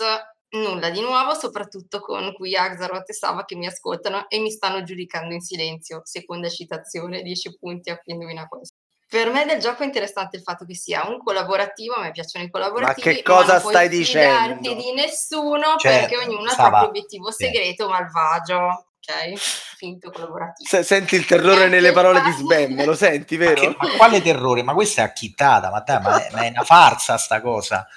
Nulla 0.49 0.89
di 0.89 1.01
nuovo, 1.01 1.33
soprattutto 1.33 1.99
con 1.99 2.33
qui 2.33 2.55
Axaroth 2.55 3.09
e 3.09 3.13
Sava 3.13 3.43
che 3.43 3.57
mi 3.57 3.67
ascoltano 3.67 4.29
e 4.29 4.39
mi 4.39 4.49
stanno 4.49 4.81
giudicando 4.81 5.33
in 5.33 5.41
silenzio. 5.41 6.01
Seconda 6.05 6.47
citazione, 6.47 7.21
10 7.21 7.57
punti 7.57 7.89
a 7.89 7.99
chi 7.99 8.11
indovina 8.11 8.47
questo. 8.47 8.77
Per 9.09 9.31
me 9.31 9.45
del 9.45 9.59
gioco 9.59 9.83
è 9.83 9.85
interessante 9.85 10.35
il 10.35 10.41
fatto 10.41 10.65
che 10.65 10.75
sia 10.75 11.07
un 11.07 11.23
collaborativo, 11.23 11.95
a 11.95 12.01
me 12.01 12.11
piacciono 12.11 12.43
i 12.43 12.49
collaborativi. 12.49 13.07
Ma 13.07 13.15
che 13.15 13.23
cosa 13.23 13.53
non 13.53 13.61
puoi 13.61 13.73
stai 13.73 13.87
dicendo? 13.89 14.73
di 14.73 14.93
nessuno 14.93 15.75
Cioè, 15.77 15.99
perché 15.99 16.17
ognuno 16.17 16.49
ha 16.49 16.51
il 16.51 16.55
proprio 16.55 16.87
obiettivo 16.87 17.31
sì. 17.31 17.45
segreto 17.45 17.87
malvagio, 17.87 18.55
ok? 18.55 19.33
Finto 19.77 20.11
collaborativo. 20.11 20.67
Se- 20.67 20.83
senti 20.83 21.15
il 21.15 21.25
terrore 21.25 21.69
nelle 21.69 21.93
parole 21.93 22.21
di 22.21 22.31
Sbam, 22.31 22.83
lo 22.83 22.95
senti, 22.95 23.37
Ma, 23.37 23.45
vero? 23.45 23.61
che- 23.61 23.75
ma 23.79 23.95
quale 23.95 24.21
terrore? 24.21 24.63
Ma 24.63 24.73
questa 24.73 25.03
è 25.03 25.05
acchittata, 25.05 25.69
ma, 25.69 25.79
dai, 25.79 26.01
ma, 26.01 26.21
è, 26.21 26.29
ma 26.33 26.41
è 26.41 26.49
una 26.49 26.63
farsa 26.63 27.17
sta 27.17 27.39
cosa. 27.41 27.87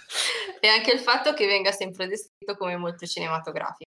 E 0.63 0.69
anche 0.69 0.93
il 0.93 1.01
fatto 1.01 1.33
che 1.33 1.47
venga 1.47 1.73
sempre 1.73 2.07
descritto 2.07 2.55
come 2.59 2.77
molto 2.77 3.07
cinematografico. 3.07 3.89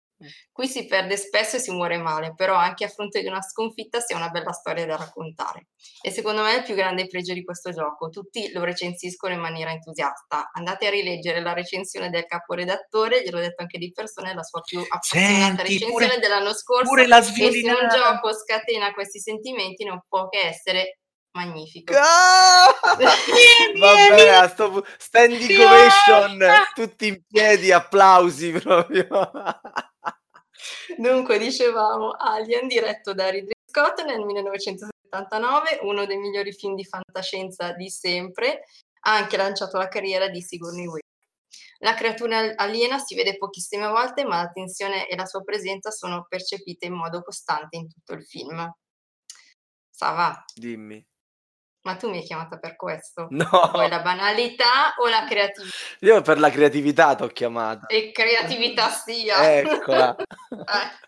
Qui 0.51 0.67
si 0.67 0.86
perde 0.86 1.15
spesso 1.15 1.55
e 1.55 1.59
si 1.59 1.72
muore 1.72 1.97
male, 1.97 2.34
però 2.36 2.55
anche 2.55 2.84
a 2.84 2.89
fronte 2.89 3.22
di 3.22 3.28
una 3.28 3.41
sconfitta 3.41 3.99
si 4.01 4.13
ha 4.13 4.17
una 4.17 4.30
bella 4.30 4.51
storia 4.51 4.86
da 4.86 4.97
raccontare. 4.97 5.67
E 6.01 6.11
secondo 6.11 6.41
me 6.41 6.53
è 6.53 6.57
il 6.57 6.63
più 6.63 6.76
grande 6.76 7.07
pregio 7.07 7.34
di 7.34 7.43
questo 7.43 7.72
gioco. 7.72 8.09
Tutti 8.09 8.51
lo 8.51 8.63
recensiscono 8.63 9.34
in 9.34 9.39
maniera 9.39 9.72
entusiasta. 9.72 10.49
Andate 10.53 10.88
a 10.88 10.89
rileggere 10.89 11.41
la 11.41 11.53
recensione 11.53 12.09
del 12.09 12.26
caporedattore, 12.26 13.24
gliel'ho 13.24 13.39
detto 13.39 13.61
anche 13.61 13.78
di 13.78 13.91
persona, 13.91 14.32
è 14.32 14.34
la 14.34 14.43
sua 14.43 14.59
più 14.61 14.80
appassionata 14.82 15.55
Senti, 15.55 15.61
recensione 15.61 16.07
pure- 16.07 16.20
dell'anno 16.20 16.53
scorso. 16.53 16.89
Pure 16.89 17.07
la 17.07 17.20
e 17.20 17.24
se 17.24 17.72
un 17.72 17.88
gioco 17.89 18.34
scatena 18.34 18.91
questi 18.93 19.20
sentimenti 19.20 19.86
non 19.86 20.01
può 20.07 20.28
che 20.28 20.39
essere 20.39 20.99
magnifico. 21.32 21.93
Ah! 21.95 22.76
Vabbè, 23.80 24.30
a 24.30 24.47
sto 24.49 24.70
pu- 24.70 24.86
standing 24.97 25.59
ovation, 25.59 26.43
tutti 26.74 27.07
in 27.07 27.22
piedi, 27.28 27.72
applausi 27.72 28.51
proprio. 28.51 29.07
Dunque, 30.97 31.38
dicevamo 31.38 32.12
Alien, 32.18 32.68
diretto 32.68 33.14
da 33.14 33.30
Ridley 33.30 33.53
Scott 33.70 34.03
nel 34.03 34.20
1979, 34.26 35.80
uno 35.84 36.05
dei 36.05 36.18
migliori 36.18 36.51
film 36.53 36.76
di 36.76 36.84
fantascienza 36.84 37.74
di 37.74 37.89
sempre, 37.89 38.64
ha 39.01 39.16
anche 39.16 39.38
lanciato 39.38 39.78
la 39.78 39.88
carriera 39.88 40.28
di 40.28 40.41
Sigourney 40.41 40.86
Weaver. 40.86 41.07
La 41.82 41.93
creatura 41.93 42.55
aliena 42.55 42.97
si 42.97 43.16
vede 43.16 43.38
pochissime 43.38 43.88
volte, 43.88 44.26
ma 44.26 44.41
la 44.41 44.51
tensione 44.51 45.07
e 45.07 45.16
la 45.16 45.26
sua 45.26 45.43
presenza 45.43 45.91
sono 45.91 46.26
percepite 46.28 46.88
in 46.88 46.93
modo 46.93 47.22
costante 47.22 47.78
in 47.78 47.88
tutto 47.88 48.14
il 48.14 48.26
film. 48.26 48.70
Sava, 49.89 50.43
Dimmi. 50.53 51.09
Ma 51.89 51.95
tu 51.95 52.09
mi 52.09 52.17
hai 52.17 52.23
chiamata 52.23 52.57
per 52.57 52.75
questo? 52.75 53.27
No, 53.31 53.69
Vuoi 53.73 53.89
la 53.89 54.01
banalità 54.01 54.93
o 54.99 55.07
la 55.07 55.25
creatività? 55.27 55.75
io 56.01 56.21
per 56.21 56.39
la 56.39 56.51
creatività 56.51 57.15
ti 57.15 57.23
ho 57.23 57.27
chiamata. 57.27 57.87
E 57.87 58.11
creatività 58.11 58.89
sia! 58.89 59.57
Eccola. 59.57 60.15
Eh. 60.51 61.07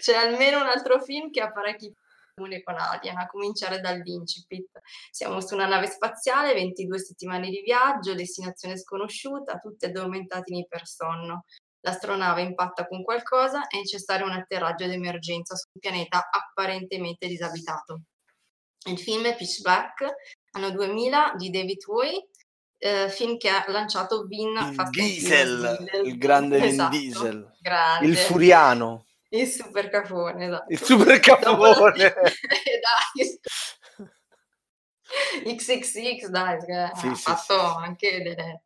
C'è 0.00 0.14
almeno 0.14 0.60
un 0.60 0.66
altro 0.66 1.00
film 1.00 1.30
che 1.30 1.40
ha 1.40 1.50
parecchi 1.50 1.92
comuni 2.34 2.62
con 2.62 2.76
Alien, 2.76 3.16
a 3.16 3.26
cominciare 3.26 3.80
dall'incipit. 3.80 4.80
Siamo 5.10 5.40
su 5.40 5.54
una 5.54 5.66
nave 5.66 5.86
spaziale, 5.86 6.54
22 6.54 6.98
settimane 6.98 7.48
di 7.48 7.60
viaggio, 7.64 8.14
destinazione 8.14 8.76
sconosciuta, 8.76 9.58
tutti 9.58 9.86
addormentati 9.86 10.52
in 10.52 10.58
ipersonno. 10.58 11.44
L'astronave 11.80 12.42
impatta 12.42 12.86
con 12.86 13.02
qualcosa, 13.02 13.66
è 13.66 13.76
necessario 13.76 14.26
un 14.26 14.32
atterraggio 14.32 14.86
d'emergenza 14.86 15.54
su 15.54 15.66
un 15.72 15.80
pianeta 15.80 16.28
apparentemente 16.30 17.26
disabitato. 17.26 18.02
Il 18.86 18.98
film 18.98 19.24
è 19.24 19.34
Pitch 19.36 19.60
Black, 19.62 20.04
anno 20.52 20.70
2000, 20.70 21.34
di 21.36 21.50
David 21.50 21.84
Bowie, 21.84 22.28
eh, 22.78 23.08
film 23.10 23.36
che 23.36 23.48
ha 23.48 23.64
lanciato 23.68 24.24
Vin 24.26 24.54
Diesel, 24.90 25.76
Diesel. 25.78 26.06
il 26.06 26.18
grande 26.18 26.56
Vin 26.58 26.66
Esatto, 26.68 26.96
Diesel. 26.96 27.56
grande. 27.60 28.06
Il 28.06 28.16
furiano, 28.16 29.06
Il 29.30 29.48
super 29.48 29.88
cafone, 29.88 30.46
esatto. 30.46 30.72
il 30.72 30.82
super 30.82 31.18
capone. 31.20 32.14
Eh, 32.14 32.80
dai. 32.80 33.40
XXX, 35.56 36.26
dai, 36.28 36.60
Sì, 36.60 36.72
ha 36.72 37.14
sì, 37.14 37.14
fatto 37.14 37.58
sì, 37.58 37.84
anche 37.84 38.22
delle, 38.22 38.62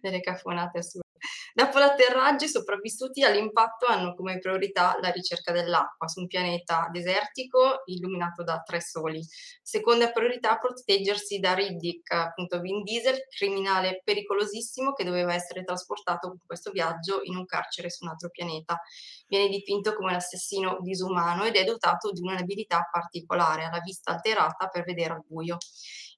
delle 0.00 0.20
cafonate 0.20 0.78
assurde. 0.78 1.03
Dopo 1.54 1.78
l'atterraggio, 1.78 2.44
i 2.44 2.48
sopravvissuti 2.48 3.22
all'impatto 3.22 3.86
hanno 3.86 4.14
come 4.14 4.38
priorità 4.38 4.98
la 5.00 5.10
ricerca 5.10 5.52
dell'acqua 5.52 6.08
su 6.08 6.20
un 6.20 6.26
pianeta 6.26 6.88
desertico 6.90 7.82
illuminato 7.86 8.42
da 8.42 8.60
tre 8.60 8.80
soli. 8.80 9.24
Seconda 9.62 10.10
priorità, 10.10 10.58
proteggersi 10.58 11.38
da 11.38 11.54
Riddick, 11.54 12.10
appunto 12.12 12.60
Vin 12.60 12.82
Diesel, 12.82 13.26
criminale 13.28 14.00
pericolosissimo 14.04 14.92
che 14.92 15.04
doveva 15.04 15.34
essere 15.34 15.64
trasportato 15.64 16.28
con 16.28 16.40
questo 16.44 16.70
viaggio 16.70 17.20
in 17.22 17.36
un 17.36 17.46
carcere 17.46 17.90
su 17.90 18.04
un 18.04 18.10
altro 18.10 18.30
pianeta. 18.30 18.80
Viene 19.26 19.48
dipinto 19.48 19.94
come 19.94 20.10
un 20.10 20.16
assassino 20.16 20.78
disumano 20.80 21.44
ed 21.44 21.56
è 21.56 21.64
dotato 21.64 22.10
di 22.12 22.20
un'abilità 22.20 22.88
particolare, 22.90 23.64
ha 23.64 23.70
la 23.70 23.80
vista 23.80 24.12
alterata 24.12 24.68
per 24.68 24.84
vedere 24.84 25.14
al 25.14 25.24
buio. 25.26 25.56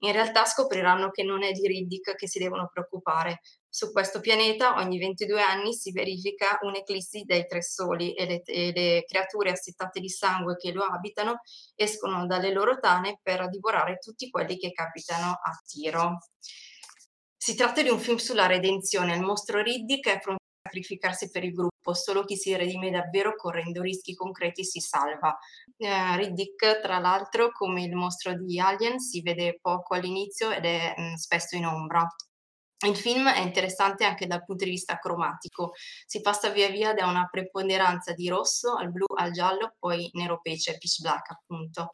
In 0.01 0.13
realtà 0.13 0.45
scopriranno 0.45 1.11
che 1.11 1.23
non 1.23 1.43
è 1.43 1.53
di 1.53 1.67
Riddick 1.67 2.17
che 2.17 2.29
si 2.29 2.39
devono 2.39 2.69
preoccupare. 2.71 3.41
Su 3.77 3.93
questo 3.93 4.21
pianeta 4.21 4.77
ogni 4.77 4.97
22 4.97 5.43
anni 5.43 5.75
si 5.75 5.93
verifica 5.93 6.59
un'eclissi 6.63 7.25
dei 7.27 7.47
tre 7.47 7.61
soli 7.61 8.15
e 8.15 8.25
le, 8.25 8.43
e 8.45 8.73
le 8.75 9.05
creature 9.05 9.51
assettate 9.51 10.01
di 10.01 10.09
sangue 10.09 10.57
che 10.57 10.73
lo 10.73 10.83
abitano 10.83 11.43
escono 11.75 12.25
dalle 12.25 12.55
loro 12.55 12.79
tane 12.79 13.21
per 13.23 13.51
divorare 13.51 13.99
tutti 13.99 14.31
quelli 14.31 14.57
che 14.57 14.73
capitano 14.73 15.29
a 15.29 15.63
tiro. 15.67 16.21
Si 17.37 17.55
tratta 17.55 17.83
di 17.83 17.91
un 17.91 17.99
film 17.99 18.17
sulla 18.17 18.47
redenzione. 18.47 19.15
Il 19.15 19.21
mostro 19.21 19.61
Riddick 19.61 20.09
è 20.09 20.21
pronto 20.21 20.41
a 20.63 20.71
sacrificarsi 20.71 21.31
per 21.31 21.45
il 21.45 21.53
gruppo, 21.53 21.93
solo 21.93 22.25
chi 22.25 22.39
si 22.39 22.57
redime 22.57 22.91
davvero 22.91 23.35
correndo 23.35 23.83
rischi 23.83 24.15
concreti 24.15 24.65
si 24.65 24.81
salva. 24.81 25.37
Eh, 25.77 26.17
Riddick, 26.17 26.81
tra 26.81 26.99
l'altro, 26.99 27.51
come 27.53 27.83
il 27.83 27.95
mostro 27.95 28.33
di 28.43 28.59
Alien, 28.59 28.99
si 29.01 29.21
vede 29.21 29.59
poco 29.61 29.95
all'inizio 29.95 30.51
ed 30.51 30.65
è 30.65 30.95
mh, 30.97 31.17
spesso 31.17 31.57
in 31.57 31.67
ombra. 31.67 32.09
Il 32.85 32.97
film 32.97 33.27
è 33.29 33.41
interessante 33.41 34.05
anche 34.05 34.27
dal 34.27 34.45
punto 34.45 34.65
di 34.65 34.71
vista 34.71 34.99
cromatico, 34.99 35.73
si 36.05 36.21
passa 36.21 36.51
via 36.51 36.69
via 36.69 36.93
da 36.93 37.07
una 37.07 37.27
preponderanza 37.31 38.13
di 38.13 38.29
rosso 38.29 38.75
al 38.75 38.93
blu 38.93 39.07
al 39.17 39.31
giallo, 39.31 39.77
poi 39.79 40.11
nero 40.13 40.41
pece, 40.43 40.77
pitch 40.77 41.01
black 41.01 41.31
appunto. 41.31 41.93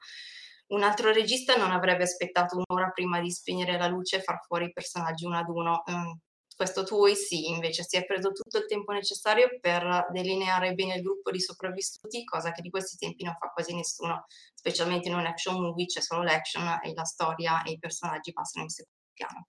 Un 0.68 0.82
altro 0.82 1.12
regista 1.12 1.54
non 1.56 1.70
avrebbe 1.70 2.02
aspettato 2.02 2.56
un'ora 2.56 2.90
prima 2.90 3.20
di 3.20 3.30
spegnere 3.30 3.78
la 3.78 3.86
luce 3.86 4.16
e 4.16 4.22
far 4.22 4.42
fuori 4.44 4.66
i 4.66 4.72
personaggi 4.72 5.24
uno 5.24 5.38
ad 5.38 5.48
uno. 5.48 5.82
Mm, 5.90 6.12
questo 6.56 6.82
Tui 6.84 7.14
sì, 7.14 7.48
invece 7.48 7.84
si 7.84 7.96
è 7.96 8.04
preso 8.04 8.32
tutto 8.32 8.58
il 8.58 8.66
tempo 8.66 8.92
necessario 8.92 9.58
per 9.60 10.08
delineare 10.12 10.74
bene 10.74 10.96
il 10.96 11.02
gruppo 11.02 11.30
di 11.30 11.40
sopravvissuti, 11.40 12.24
cosa 12.24 12.52
che 12.52 12.62
di 12.62 12.70
questi 12.70 12.96
tempi 12.96 13.24
non 13.24 13.36
fa 13.38 13.48
quasi 13.48 13.74
nessuno, 13.74 14.26
specialmente 14.54 15.08
in 15.08 15.14
un 15.14 15.26
action 15.26 15.60
movie 15.60 15.86
c'è 15.86 16.00
solo 16.00 16.22
l'action 16.22 16.80
e 16.82 16.92
la 16.94 17.04
storia 17.04 17.62
e 17.62 17.72
i 17.72 17.78
personaggi 17.78 18.32
passano 18.32 18.64
in 18.64 18.70
secondo 18.70 19.00
piano. 19.12 19.46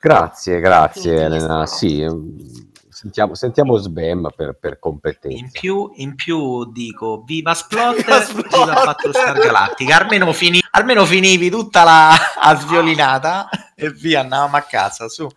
Grazie, 0.00 0.60
grazie 0.60 1.24
Elena. 1.24 1.66
Sì, 1.66 2.04
mm, 2.04 2.66
Sentiamo, 2.98 3.36
sentiamo 3.36 3.76
Sbam 3.76 4.28
per, 4.34 4.58
per 4.58 4.80
competenza. 4.80 5.38
In 5.38 5.52
più, 5.52 5.88
in 5.94 6.16
più 6.16 6.64
dico 6.72 7.22
viva 7.24 7.54
Splotter, 7.54 8.26
viva 8.26 8.82
Battlestar 8.84 9.38
Galactica. 9.38 9.98
Almeno, 9.98 10.32
fini, 10.32 10.60
almeno 10.72 11.04
finivi 11.04 11.48
tutta 11.48 11.84
la 11.84 12.12
a 12.40 12.56
sviolinata 12.56 13.48
e 13.76 13.90
via, 13.90 14.18
andavamo 14.22 14.56
a 14.56 14.62
casa, 14.62 15.08
su. 15.08 15.28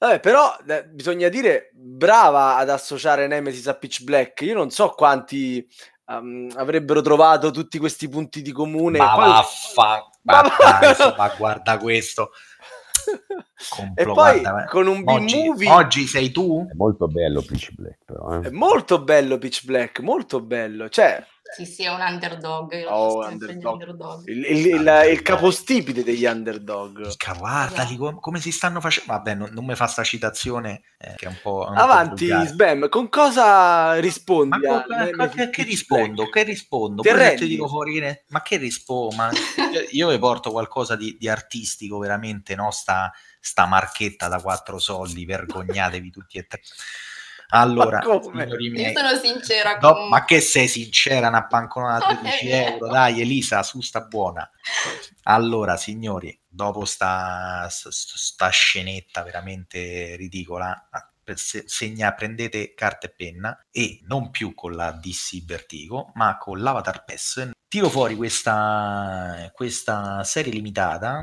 Vabbè, 0.00 0.18
però 0.18 0.56
eh, 0.66 0.84
bisogna 0.86 1.28
dire 1.28 1.70
brava 1.74 2.56
ad 2.56 2.70
associare 2.70 3.28
Nemesis 3.28 3.68
a 3.68 3.74
Pitch 3.74 4.02
Black. 4.02 4.40
Io 4.40 4.54
non 4.54 4.70
so 4.70 4.88
quanti 4.96 5.64
um, 6.06 6.50
avrebbero 6.56 7.02
trovato 7.02 7.52
tutti 7.52 7.78
questi 7.78 8.08
punti 8.08 8.42
di 8.42 8.50
comune. 8.50 8.98
Ma 8.98 9.14
Poi- 9.14 9.28
vaffa, 9.28 10.10
Ma- 10.22 10.42
ma, 10.42 10.88
insomma, 10.90 11.32
guarda 11.36 11.78
questo. 11.78 12.30
Complo, 13.70 13.94
e 14.02 14.04
poi 14.04 14.40
guarda, 14.40 14.64
con 14.64 14.86
un 14.86 15.02
Oggi, 15.06 15.42
B-movie 15.42 15.70
oggi 15.70 16.06
sei 16.06 16.30
tu? 16.32 16.66
È 16.68 16.74
molto 16.74 17.06
bello 17.08 17.40
Pitch 17.42 17.72
Black, 17.72 17.98
però. 18.04 18.40
è 18.40 18.46
Eh. 18.46 18.50
molto 18.50 19.02
bello 19.02 19.38
Pitch 19.38 19.64
Black, 19.64 20.00
molto 20.00 20.40
bello. 20.40 20.88
Cioè, 20.88 21.24
Sì, 21.52 21.66
sì, 21.66 21.84
è 21.84 21.92
un 21.92 22.00
underdog. 22.00 22.84
Oh, 22.88 23.22
underdog. 23.26 23.72
underdog. 23.74 24.26
il, 24.28 24.44
il- 24.46 24.66
il- 24.66 25.08
il 25.10 25.22
capostipite 25.22 26.02
degli 26.02 26.24
underdog. 26.24 27.06
Mica, 27.06 27.34
Guardali 27.34 27.96
com- 27.96 28.18
come 28.18 28.40
si 28.40 28.50
stanno 28.50 28.80
facendo. 28.80 29.12
Vabbè, 29.12 29.34
non, 29.34 29.50
non 29.52 29.66
mi 29.66 29.74
fa 29.74 29.86
sta 29.86 30.02
citazione 30.02 30.82
eh, 30.98 31.12
che 31.16 31.26
è 31.26 31.28
un 31.28 31.38
po'. 31.42 31.66
un 31.68 31.74
po' 31.74 31.80
Avanti, 31.80 32.26
volgare. 32.28 32.48
Sbam, 32.48 32.88
con 32.88 33.08
cosa 33.10 33.98
rispondi? 34.00 34.56
Ma, 34.58 34.76
a 34.78 34.82
co- 34.82 34.94
ma- 34.94 35.10
ma 35.14 35.28
che, 35.28 35.50
che 35.50 35.62
rispondo? 35.64 36.30
Che 36.30 36.42
rispondo? 36.44 37.02
Fuori 37.02 38.00
Ma 38.28 38.40
che 38.40 38.56
rispondo? 38.56 39.14
Ma 39.16 39.30
io 39.90 40.08
vi 40.08 40.18
porto 40.18 40.50
qualcosa 40.50 40.96
di, 40.96 41.16
di 41.18 41.28
artistico, 41.28 41.98
veramente, 41.98 42.54
no? 42.54 42.70
Sta, 42.70 43.12
sta 43.38 43.66
marchetta 43.66 44.28
da 44.28 44.40
quattro 44.40 44.78
soldi, 44.78 45.26
vergognatevi 45.26 46.10
tutti 46.10 46.38
e 46.38 46.46
tre. 46.46 46.62
Allora, 47.56 48.00
signori 48.02 48.66
Io 48.66 48.72
miei, 48.72 48.94
sono 48.94 49.14
sincera 49.16 49.76
do- 49.76 49.94
con... 49.94 50.08
ma 50.08 50.24
che 50.24 50.40
sei 50.40 50.66
sincera, 50.66 51.28
una 51.28 51.46
panconata 51.46 52.08
da 52.08 52.14
Non 52.20 52.26
è 52.26 52.30
13 52.30 52.46
vero. 52.48 52.72
euro? 52.74 52.88
Dai, 52.88 53.20
Elisa, 53.20 53.62
su 53.62 53.80
sta 53.80 54.00
buona. 54.00 54.50
Allora, 55.24 55.76
signori, 55.76 56.36
dopo 56.46 56.84
sta, 56.84 57.68
sta- 57.68 58.48
scenetta 58.48 59.22
veramente 59.22 60.16
ridicola, 60.16 60.88
segna, 61.64 62.12
prendete 62.12 62.74
carta 62.74 63.06
e 63.06 63.14
penna 63.16 63.66
e 63.70 64.00
non 64.06 64.30
più 64.30 64.52
con 64.54 64.74
la 64.74 64.90
DC 64.90 65.44
Vertigo, 65.44 66.10
ma 66.14 66.36
con 66.36 66.60
l'Avatar 66.60 67.04
Pass. 67.04 67.50
Tiro 67.68 67.88
fuori 67.88 68.14
questa, 68.14 69.50
questa 69.52 70.22
serie 70.24 70.52
limitata, 70.52 71.22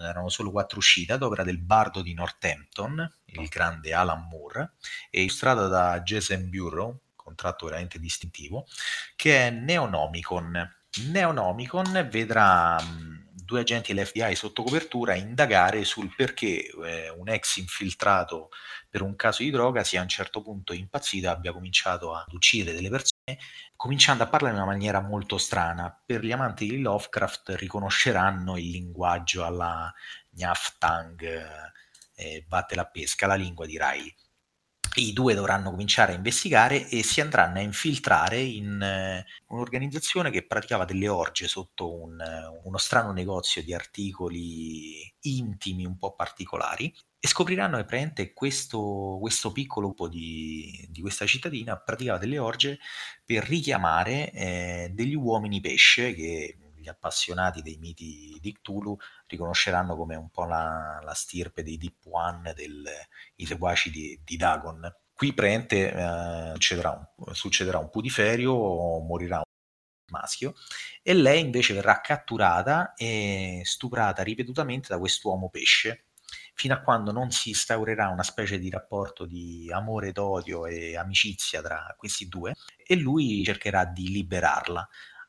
erano 0.00 0.28
solo 0.28 0.50
quattro 0.50 0.78
uscite, 0.78 1.12
ad 1.12 1.22
opera 1.22 1.44
del 1.44 1.58
bardo 1.58 2.02
di 2.02 2.14
Northampton, 2.14 3.18
il 3.26 3.48
grande 3.48 3.92
Alan 3.92 4.26
Moore, 4.28 4.74
e 5.10 5.22
illustrata 5.22 5.66
da 5.66 6.00
Jason 6.00 6.48
Bureau, 6.48 7.00
contratto 7.14 7.66
veramente 7.66 7.98
distintivo, 7.98 8.66
che 9.16 9.46
è 9.46 9.50
Neonomicon. 9.50 10.74
Neonomicon 11.10 12.08
vedrà 12.10 12.80
mh, 12.80 13.26
due 13.32 13.60
agenti 13.60 13.92
dell'FBI 13.92 14.34
sotto 14.34 14.62
copertura 14.62 15.14
indagare 15.14 15.84
sul 15.84 16.14
perché 16.14 16.68
eh, 16.84 17.10
un 17.10 17.28
ex 17.28 17.56
infiltrato 17.56 18.48
per 18.88 19.02
un 19.02 19.14
caso 19.14 19.42
di 19.42 19.50
droga 19.50 19.84
sia 19.84 20.00
a 20.00 20.02
un 20.02 20.08
certo 20.08 20.42
punto 20.42 20.72
impazzito 20.72 21.26
e 21.26 21.30
abbia 21.30 21.52
cominciato 21.52 22.14
ad 22.14 22.32
uccidere 22.32 22.74
delle 22.74 22.88
persone, 22.88 23.15
cominciando 23.74 24.22
a 24.22 24.28
parlare 24.28 24.54
in 24.54 24.60
una 24.60 24.70
maniera 24.70 25.00
molto 25.00 25.36
strana. 25.38 25.90
Per 26.04 26.24
gli 26.24 26.30
amanti 26.30 26.68
di 26.68 26.80
Lovecraft 26.80 27.54
riconosceranno 27.56 28.56
il 28.56 28.70
linguaggio 28.70 29.44
alla 29.44 29.92
Nyaftang, 30.30 31.22
eh, 32.14 32.44
batte 32.46 32.74
la 32.76 32.86
pesca, 32.86 33.26
la 33.26 33.34
lingua 33.34 33.66
di 33.66 33.78
Riley. 33.78 34.14
I 34.98 35.12
due 35.12 35.34
dovranno 35.34 35.70
cominciare 35.70 36.12
a 36.12 36.16
investigare 36.16 36.88
e 36.88 37.02
si 37.02 37.20
andranno 37.20 37.58
a 37.58 37.62
infiltrare 37.62 38.40
in 38.40 38.80
eh, 38.80 39.26
un'organizzazione 39.48 40.30
che 40.30 40.46
praticava 40.46 40.84
delle 40.84 41.08
orge 41.08 41.48
sotto 41.48 41.94
un, 41.94 42.20
eh, 42.20 42.60
uno 42.64 42.78
strano 42.78 43.12
negozio 43.12 43.62
di 43.62 43.74
articoli 43.74 45.14
intimi 45.22 45.84
un 45.84 45.98
po' 45.98 46.14
particolari 46.14 46.94
e 47.18 47.28
scopriranno 47.28 47.76
che 47.78 47.84
praticamente 47.84 48.32
questo, 48.32 49.18
questo 49.20 49.52
piccolo 49.52 49.86
gruppo 49.86 50.08
di, 50.08 50.86
di 50.90 51.00
questa 51.00 51.26
cittadina 51.26 51.76
praticava 51.76 52.18
delle 52.18 52.38
orge 52.38 52.78
per 53.24 53.44
richiamare 53.44 54.30
eh, 54.32 54.90
degli 54.92 55.14
uomini 55.14 55.60
pesce 55.60 56.12
che 56.14 56.58
gli 56.76 56.88
appassionati 56.88 57.62
dei 57.62 57.78
miti 57.78 58.38
di 58.40 58.52
Cthulhu 58.52 58.96
riconosceranno 59.26 59.96
come 59.96 60.16
un 60.16 60.30
po' 60.30 60.44
la, 60.44 61.00
la 61.02 61.14
stirpe 61.14 61.62
dei 61.62 61.76
Deep 61.76 62.06
One, 62.10 62.54
i 63.36 63.46
seguaci 63.46 63.90
di, 63.90 64.20
di 64.24 64.36
Dagon. 64.36 64.94
Qui 65.12 65.32
praticamente 65.32 65.92
eh, 65.92 66.50
succederà, 66.52 66.90
un, 66.90 67.34
succederà 67.34 67.78
un 67.78 67.90
putiferio, 67.90 68.54
morirà 69.00 69.38
un 69.38 69.44
maschio 70.10 70.54
e 71.02 71.14
lei 71.14 71.40
invece 71.40 71.74
verrà 71.74 72.00
catturata 72.00 72.94
e 72.94 73.62
stuprata 73.64 74.22
ripetutamente 74.22 74.88
da 74.88 74.98
quest'uomo 74.98 75.48
pesce 75.48 76.04
fino 76.54 76.72
a 76.72 76.80
quando 76.80 77.12
non 77.12 77.30
si 77.30 77.50
instaurerà 77.50 78.08
una 78.08 78.22
specie 78.22 78.58
di 78.58 78.70
rapporto 78.70 79.26
di 79.26 79.70
amore 79.70 80.12
d'odio 80.12 80.66
e 80.66 80.96
amicizia 80.96 81.60
tra 81.60 81.94
questi 81.98 82.28
due 82.28 82.54
e 82.84 82.96
lui 82.96 83.42
cercherà 83.44 83.84
di 83.84 84.08
liberarla. 84.08 84.88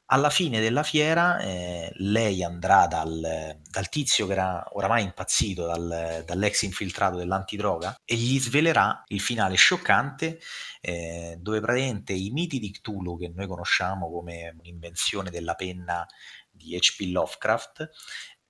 Alla 0.10 0.30
fine 0.30 0.62
della 0.62 0.84
fiera 0.84 1.38
eh, 1.39 1.91
lei 1.95 2.41
andrà 2.41 2.88
dal, 2.88 3.60
dal, 3.62 3.89
tizio 3.89 4.26
che 4.26 4.32
era 4.32 4.66
oramai 4.72 5.03
impazzito 5.03 5.66
dal, 5.66 6.24
dall'ex 6.26 6.62
infiltrato 6.62 7.18
dell'antidroga 7.18 7.93
e 8.05 8.16
gli 8.16 8.39
svelerà 8.39 9.03
il 9.08 9.20
finale 9.20 9.55
scioccante 9.55 10.39
eh, 10.80 11.36
dove 11.41 11.60
praticamente 11.60 12.14
i 12.14 12.30
miti 12.30 12.58
di 12.58 12.72
Cthulhu 12.72 13.18
che 13.18 13.34
noi 13.36 13.47
conosciamo 13.47 14.10
come 14.10 14.55
un'invenzione 14.58 15.30
della 15.30 15.55
penna 15.55 16.05
di 16.49 16.78
H.P. 16.78 17.12
Lovecraft 17.12 17.89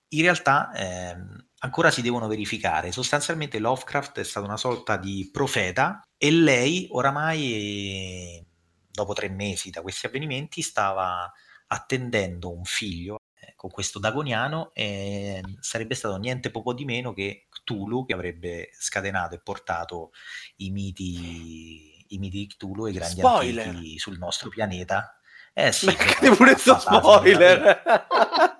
in 0.09 0.21
realtà 0.21 0.71
eh, 0.73 1.17
ancora 1.59 1.89
si 1.89 2.03
devono 2.03 2.27
verificare. 2.27 2.91
Sostanzialmente 2.91 3.57
Lovecraft 3.57 4.19
è 4.19 4.23
stato 4.23 4.45
una 4.45 4.57
sorta 4.57 4.95
di 4.95 5.27
profeta 5.31 6.01
e 6.17 6.31
lei 6.31 6.87
oramai 6.91 8.45
dopo 8.91 9.13
tre 9.13 9.29
mesi 9.29 9.71
da 9.71 9.81
questi 9.81 10.05
avvenimenti 10.05 10.61
stava 10.61 11.31
attendendo 11.67 12.51
un 12.51 12.63
figlio 12.63 13.17
eh, 13.39 13.53
con 13.55 13.69
questo 13.69 13.99
Dagoniano 13.99 14.71
e 14.73 15.41
sarebbe 15.59 15.95
stato 15.95 16.17
niente 16.17 16.51
poco 16.51 16.73
di 16.73 16.85
meno 16.85 17.13
che 17.13 17.47
Cthulhu 17.49 18.05
che 18.05 18.13
avrebbe 18.13 18.69
scatenato 18.73 19.35
e 19.35 19.39
portato 19.39 20.11
i 20.57 20.71
miti, 20.71 22.05
i 22.13 22.17
miti 22.17 22.37
di 22.39 22.47
Cthulhu 22.47 22.87
e 22.87 22.91
i 22.91 22.93
grandi 22.93 23.19
Spoiler. 23.19 23.75
sul 23.97 24.17
nostro 24.17 24.49
pianeta. 24.49 25.19
Eh 25.53 25.71
sì, 25.71 25.87
Mettete 25.87 26.29
pure 26.35 26.55
sto 26.57 26.77
spoiler. 26.77 27.83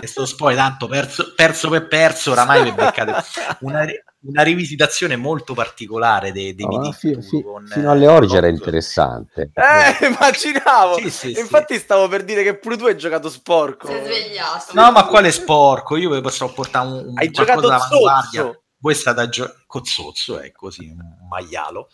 questo 0.00 0.26
spoiler 0.26 0.62
tanto 0.62 0.88
perso, 0.88 1.32
perso 1.34 1.68
per 1.68 1.86
perso 1.86 2.32
oramai 2.32 2.64
vi 2.64 2.72
beccate 2.72 3.14
una, 3.60 3.86
una 4.22 4.42
rivisitazione 4.42 5.16
molto 5.16 5.54
particolare 5.54 6.32
dei, 6.32 6.54
dei 6.54 6.66
ma 6.66 6.90
fi- 6.92 7.16
fi- 7.22 7.42
con, 7.42 7.66
fino 7.66 7.90
alle 7.90 8.08
orge 8.08 8.36
era 8.36 8.48
interessante. 8.48 9.50
Eh, 9.54 10.06
immaginavo. 10.06 10.96
Sì, 10.96 11.10
sì, 11.10 11.34
sì. 11.34 11.40
Infatti 11.40 11.78
stavo 11.78 12.08
per 12.08 12.24
dire 12.24 12.42
che 12.42 12.56
pure 12.58 12.76
tu 12.76 12.86
hai 12.86 12.96
giocato 12.96 13.28
sporco. 13.28 13.86
È 13.86 14.02
svegliato. 14.02 14.72
No, 14.72 14.90
ma 14.90 15.06
quale 15.06 15.30
sporco? 15.30 15.96
Io 15.96 16.10
vi 16.10 16.20
posso 16.20 16.50
portare 16.52 16.86
un, 16.86 16.92
un 16.92 17.18
Hai 17.18 17.30
qualcosa 17.30 17.60
giocato 17.60 17.68
d'avanguardia. 17.68 18.60
Voi 18.82 18.94
state 18.94 19.20
a 19.20 19.28
giocare 19.28 19.58
cozzozzo, 19.66 20.38
è 20.40 20.50
così, 20.52 20.88
un 20.88 21.28
maialo. 21.28 21.90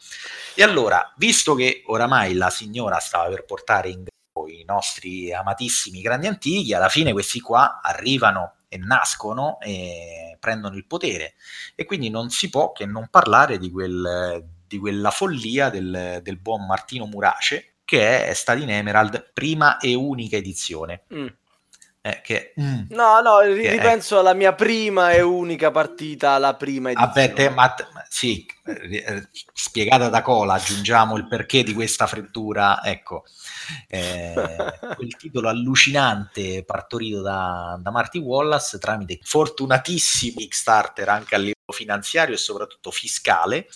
E 0.55 0.63
allora, 0.63 1.13
visto 1.17 1.55
che 1.55 1.83
oramai 1.87 2.35
la 2.35 2.49
signora 2.49 2.99
stava 3.01 3.29
per 3.29 3.45
portare 3.45 3.89
in 3.91 4.05
i 4.49 4.65
nostri 4.67 5.33
amatissimi 5.33 6.01
grandi 6.01 6.27
antichi, 6.27 6.75
alla 6.75 6.89
fine 6.89 7.13
questi 7.13 7.41
qua 7.41 7.81
arrivano 7.83 8.55
e 8.69 8.79
nascono 8.79 9.59
e 9.61 10.37
prendono 10.41 10.77
il 10.77 10.87
potere. 10.87 11.35
E 11.75 11.85
quindi 11.85 12.11
non 12.11 12.31
si 12.31 12.49
può 12.49 12.73
che 12.73 12.87
non 12.87 13.09
parlare 13.11 13.59
di, 13.59 13.71
quel, 13.71 14.45
di 14.67 14.79
quella 14.79 15.11
follia 15.11 15.71
del, 15.71 16.21
del 16.23 16.39
buon 16.39 16.67
Martino 16.67 17.07
Murace, 17.07 17.77
che 17.85 18.27
è 18.27 18.35
Stadin 18.35 18.71
Emerald, 18.71 19.31
prima 19.33 19.79
e 19.79 19.95
unica 19.95 20.37
edizione. 20.37 21.05
Mm. 21.15 21.27
Eh, 22.07 22.21
che, 22.23 22.55
mm, 22.61 22.83
No, 22.91 23.21
no, 23.21 23.39
Che 23.39 23.63
è- 23.63 23.71
ripenso 23.73 24.21
alla 24.21 24.33
mia 24.33 24.53
prima 24.55 25.11
e 25.11 25.23
unica 25.23 25.73
partita, 25.73 26.31
alla 26.31 26.55
prima 26.55 26.93
edizione. 26.93 27.13
Vabbè, 27.15 27.33
te, 27.33 27.49
ma, 27.51 27.75
ma- 27.93 28.07
sì, 28.09 28.47
eh, 28.65 29.29
spiegata 29.53 30.09
da 30.09 30.23
Cola, 30.23 30.55
aggiungiamo 30.55 31.17
il 31.17 31.27
perché 31.27 31.65
di 31.65 31.75
questa 31.75 32.07
freddura. 32.07 32.81
Ecco, 32.85 33.25
eh, 33.89 34.79
quel 34.95 35.17
titolo 35.17 35.49
allucinante 35.49 36.63
partorito 36.65 37.23
da, 37.23 37.77
da 37.83 37.91
Marty 37.91 38.21
Wallace 38.21 38.79
tramite 38.79 39.19
fortunatissimi 39.25 40.35
Kickstarter 40.43 41.09
anche 41.09 41.35
a 41.35 41.39
livello 41.39 41.73
finanziario 41.73 42.35
e 42.35 42.39
soprattutto 42.39 42.93
fiscale, 42.93 43.67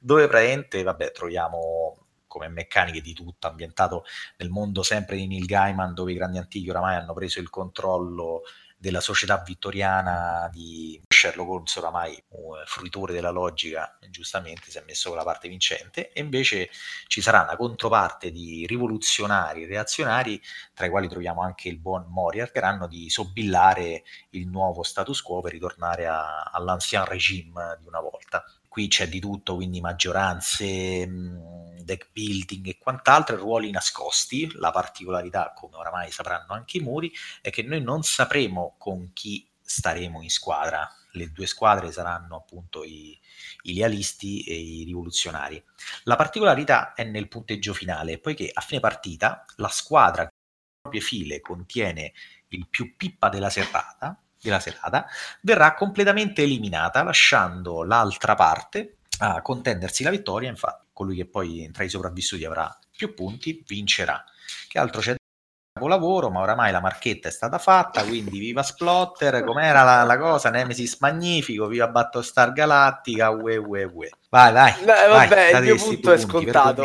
dove 0.00 0.26
praticamente, 0.26 0.82
vabbè, 0.82 1.12
troviamo 1.12 2.06
come 2.38 2.48
meccaniche 2.48 3.00
di 3.00 3.12
tutto, 3.12 3.46
ambientato 3.46 4.04
nel 4.38 4.48
mondo 4.48 4.82
sempre 4.82 5.16
di 5.16 5.26
Neil 5.26 5.44
Gaiman, 5.44 5.94
dove 5.94 6.12
i 6.12 6.14
grandi 6.14 6.38
antichi 6.38 6.70
oramai 6.70 6.96
hanno 6.96 7.12
preso 7.12 7.40
il 7.40 7.50
controllo 7.50 8.42
della 8.80 9.00
società 9.00 9.42
vittoriana 9.44 10.48
di 10.52 11.02
Sherlock 11.08 11.50
Holmes 11.50 11.76
oramai 11.76 12.22
un 12.28 12.62
fruitore 12.64 13.12
della 13.12 13.30
logica, 13.30 13.98
giustamente 14.08 14.70
si 14.70 14.78
è 14.78 14.84
messo 14.86 15.08
con 15.08 15.18
la 15.18 15.24
parte 15.24 15.48
vincente, 15.48 16.12
e 16.12 16.20
invece 16.20 16.70
ci 17.08 17.20
sarà 17.20 17.42
una 17.42 17.56
controparte 17.56 18.30
di 18.30 18.66
rivoluzionari, 18.66 19.66
reazionari, 19.66 20.40
tra 20.72 20.86
i 20.86 20.90
quali 20.90 21.08
troviamo 21.08 21.42
anche 21.42 21.68
il 21.68 21.78
buon 21.80 22.06
Moria, 22.08 22.44
che 22.44 22.52
cercheranno 22.52 22.86
di 22.86 23.10
sobillare 23.10 24.04
il 24.30 24.46
nuovo 24.46 24.84
status 24.84 25.22
quo 25.22 25.40
per 25.40 25.52
ritornare 25.52 26.06
a, 26.06 26.42
all'ancien 26.44 27.04
regime 27.04 27.76
di 27.80 27.86
una 27.86 28.00
volta. 28.00 28.44
Qui 28.78 28.86
c'è 28.86 29.08
di 29.08 29.18
tutto, 29.18 29.56
quindi 29.56 29.80
maggioranze, 29.80 31.04
deck 31.82 32.10
building 32.12 32.68
e 32.68 32.78
quant'altro, 32.78 33.34
ruoli 33.34 33.72
nascosti. 33.72 34.48
La 34.54 34.70
particolarità, 34.70 35.52
come 35.52 35.74
oramai 35.78 36.12
sapranno 36.12 36.52
anche 36.52 36.76
i 36.76 36.80
muri, 36.80 37.12
è 37.40 37.50
che 37.50 37.64
noi 37.64 37.82
non 37.82 38.04
sapremo 38.04 38.76
con 38.78 39.10
chi 39.12 39.44
staremo 39.60 40.22
in 40.22 40.30
squadra. 40.30 40.88
Le 41.14 41.32
due 41.32 41.46
squadre 41.46 41.90
saranno 41.90 42.36
appunto 42.36 42.84
i, 42.84 43.18
i 43.62 43.74
lealisti 43.74 44.44
e 44.44 44.54
i 44.54 44.84
rivoluzionari. 44.84 45.60
La 46.04 46.14
particolarità 46.14 46.94
è 46.94 47.02
nel 47.02 47.26
punteggio 47.26 47.74
finale, 47.74 48.20
poiché 48.20 48.48
a 48.52 48.60
fine 48.60 48.78
partita 48.78 49.44
la 49.56 49.70
squadra 49.70 50.26
che 50.26 50.34
proprie 50.80 51.00
file 51.02 51.40
contiene 51.40 52.12
il 52.50 52.68
più 52.68 52.94
pippa 52.96 53.28
della 53.28 53.50
serata, 53.50 54.22
della 54.40 54.60
serata 54.60 55.06
verrà 55.40 55.74
completamente 55.74 56.42
eliminata, 56.42 57.02
lasciando 57.02 57.82
l'altra 57.82 58.34
parte 58.34 58.98
a 59.20 59.42
contendersi 59.42 60.02
la 60.02 60.10
vittoria. 60.10 60.48
Infatti, 60.48 60.86
colui 60.92 61.16
che 61.16 61.26
poi 61.26 61.70
tra 61.72 61.84
i 61.84 61.88
sopravvissuti 61.88 62.44
avrà 62.44 62.76
più 62.96 63.14
punti 63.14 63.62
vincerà. 63.66 64.24
Che 64.68 64.78
altro 64.78 65.00
c'è 65.00 65.16
capolavoro, 65.72 66.28
ma 66.30 66.40
oramai 66.40 66.72
la 66.72 66.80
marchetta 66.80 67.28
è 67.28 67.30
stata 67.30 67.58
fatta, 67.58 68.02
quindi 68.02 68.38
viva 68.38 68.64
Splotter, 68.64 69.44
com'era 69.44 69.84
la, 69.84 70.02
la 70.02 70.18
cosa, 70.18 70.50
Nemesis 70.50 70.98
magnifico, 70.98 71.66
viva 71.68 71.86
Battlestar 71.86 72.52
Galactica, 72.52 73.30
ue 73.30 73.56
ue 73.56 73.84
ue. 73.84 74.10
Vai, 74.28 74.52
vai. 74.52 74.72
Beh, 74.80 74.84
vai, 74.84 75.28
vabbè, 75.28 75.58
il 75.58 75.62
mio 75.62 75.76
punto 75.76 76.12
è 76.12 76.18
scontato. 76.18 76.82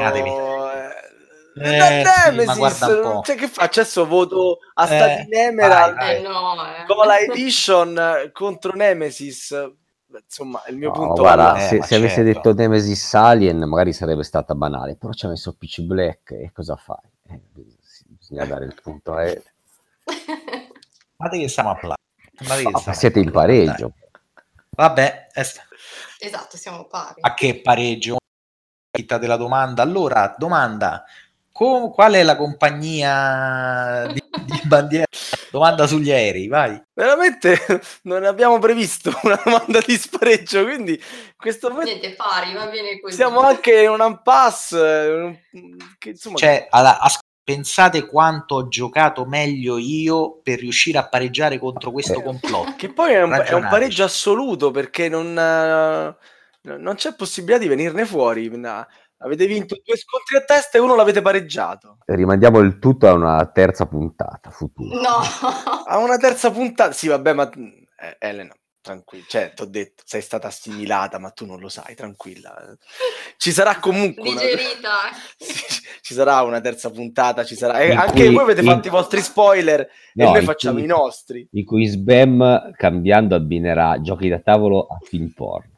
Eh, 1.56 1.78
eh, 2.02 2.06
sì, 2.06 2.30
Nemesis, 2.32 2.82
ma 2.82 3.22
cioè, 3.24 3.36
che 3.36 3.48
faccio 3.48 3.82
adesso? 3.82 4.06
Voto 4.08 4.58
a 4.74 4.84
Eh, 4.84 4.88
Stati 4.88 5.28
Emerald 5.32 5.96
vai, 5.96 6.06
vai. 6.06 6.16
Eh 6.16 6.22
no, 6.28 6.66
eh. 6.76 6.86
Cola 6.86 7.20
Edition 7.20 8.30
contro 8.34 8.74
Nemesis. 8.76 9.72
Insomma, 10.24 10.62
il 10.68 10.78
mio 10.78 10.90
No, 10.90 10.94
punto 10.96 11.22
guarda, 11.22 11.54
là. 11.54 11.56
Eh, 11.58 11.68
se, 11.68 11.82
se 11.84 11.96
avesse 11.96 12.24
certo. 12.24 12.50
detto 12.50 12.54
Nemesis 12.54 13.14
Alien 13.16 13.60
magari 13.64 13.94
sarebbe 13.94 14.24
stata 14.24 14.54
banale, 14.56 14.96
però 14.96 15.12
ci 15.14 15.26
ha 15.26 15.30
messo 15.30 15.54
PC 15.54 15.82
Black 15.82 16.32
e 16.32 16.52
cosa 16.54 16.76
fai? 16.76 16.98
Eh, 17.30 17.40
bisogna 18.08 18.46
dare 18.46 18.66
il 18.66 18.76
punto 18.82 19.14
a 19.14 19.24
Ele. 19.24 19.44
Guardate 21.18 21.42
che 21.42 21.48
stiamo 21.50 21.70
a 21.72 21.80
Ah, 22.36 22.56
stiamo 22.56 22.94
siete 22.94 23.20
a 23.20 23.22
in 23.24 23.32
pareggio. 23.32 23.94
dai. 23.96 24.22
Vabbè, 24.76 25.28
è 25.32 25.44
sta- 25.44 25.64
Esatto, 26.20 26.58
siamo 26.58 26.86
pari. 26.86 27.22
a 27.22 27.34
che 27.34 27.62
pareggio? 27.62 28.18
Della 28.92 29.38
domanda. 29.38 29.82
Allora, 29.82 30.36
domanda. 30.38 31.04
Co- 31.54 31.92
qual 31.92 32.14
è 32.14 32.24
la 32.24 32.36
compagnia 32.36 34.08
di, 34.08 34.22
di 34.46 34.62
bandiera? 34.66 35.06
Domanda 35.52 35.86
sugli 35.86 36.12
aerei, 36.12 36.48
vai. 36.48 36.82
Veramente 36.94 37.58
non 38.04 38.24
abbiamo 38.26 38.58
previsto 38.58 39.12
una 39.22 39.40
domanda 39.44 39.80
di 39.86 39.96
spareggio, 39.96 40.64
quindi 40.64 40.94
in 40.94 41.34
questo 41.38 41.70
momento 41.70 41.92
Niente, 41.92 42.16
pari, 42.16 42.54
va 42.54 42.66
bene 42.66 43.00
così. 43.00 43.16
siamo 43.16 43.42
anche 43.42 43.84
in 43.84 43.90
un 43.92 44.02
Che, 46.00 46.10
insomma, 46.10 46.38
Cioè, 46.38 46.68
alla- 46.72 47.00
as- 47.00 47.20
pensate 47.44 48.06
quanto 48.08 48.56
ho 48.56 48.68
giocato 48.70 49.26
meglio 49.26 49.78
io 49.78 50.40
per 50.42 50.58
riuscire 50.60 50.98
a 50.98 51.08
pareggiare 51.08 51.60
contro 51.60 51.92
questo 51.92 52.20
Eh. 52.20 52.24
complotto. 52.24 52.74
che 52.78 52.90
poi 52.92 53.14
è 53.14 53.22
un, 53.22 53.34
è 53.34 53.54
un 53.54 53.68
pareggio 53.70 54.06
assoluto 54.06 54.72
perché 54.72 55.08
non, 55.10 55.38
eh, 55.38 56.16
non 56.78 56.96
c'è 56.96 57.14
possibilità 57.16 57.60
di 57.60 57.68
venirne 57.68 58.06
fuori. 58.06 58.50
Avete 59.24 59.46
vinto 59.48 59.78
due 59.84 59.96
scontri 59.98 60.36
a 60.38 60.42
testa 60.44 60.78
e 60.78 60.82
uno 60.82 60.96
l'avete 60.96 61.22
pareggiato. 61.22 61.98
Rimandiamo 62.06 62.60
il 62.60 62.78
tutto 62.80 63.08
a 63.08 63.14
una 63.14 63.46
terza 63.48 63.86
puntata 63.88 64.50
futura. 64.52 65.00
No, 65.00 65.20
A 65.86 65.98
una 66.00 66.18
terza 66.18 66.52
puntata, 66.52 66.92
sì, 66.92 67.08
vabbè, 67.08 67.34
ma 67.34 67.50
eh, 67.50 68.18
Elena, 68.20 68.54
tranquilla, 68.82 69.24
cioè, 69.30 69.54
ti 69.56 69.62
ho 69.62 69.66
detto, 69.66 70.04
sei 70.06 70.22
stata 70.22 70.48
assimilata, 70.48 71.20
ma 71.20 71.30
tu 71.30 71.46
non 71.46 71.60
lo 71.62 71.70
sai, 71.70 71.96
tranquilla. 71.96 72.54
Ci 73.38 73.52
sarà 73.54 73.80
comunque 73.80 74.30
una... 74.30 74.42
digerita. 74.42 74.90
Sì, 75.44 75.82
ci 76.02 76.14
sarà 76.14 76.42
una 76.42 76.60
terza 76.60 76.90
puntata, 76.92 77.46
ci 77.46 77.56
sarà. 77.56 77.80
E 77.80 77.92
In 77.94 77.98
anche 77.98 78.26
cui- 78.26 78.34
voi 78.34 78.44
avete 78.44 78.60
in- 78.62 78.68
fatto 78.68 78.88
i 78.88 78.92
vostri 78.92 79.22
spoiler 79.22 79.80
e 79.82 79.88
No, 80.16 80.32
noi 80.32 80.40
in 80.40 80.46
facciamo 80.46 80.76
cui- 80.76 80.84
i 80.84 80.88
nostri. 80.88 81.48
In 81.52 81.64
cui 81.66 81.86
Sbam 81.86 82.72
cambiando 82.76 83.36
abbinerà 83.36 84.02
giochi 84.02 84.28
da 84.28 84.40
tavolo 84.40 84.86
a 84.88 84.98
film 85.02 85.32
porno. 85.34 85.73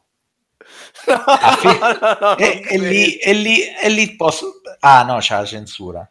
No, 2.20 2.36
e, 2.36 2.62
e 2.68 2.78
lì, 2.78 3.16
e, 3.16 3.32
lì, 3.32 3.62
e 3.74 3.88
lì 3.88 4.16
posso... 4.16 4.60
Ah 4.80 5.02
no, 5.04 5.18
c'è 5.18 5.36
la 5.36 5.44
censura. 5.44 6.08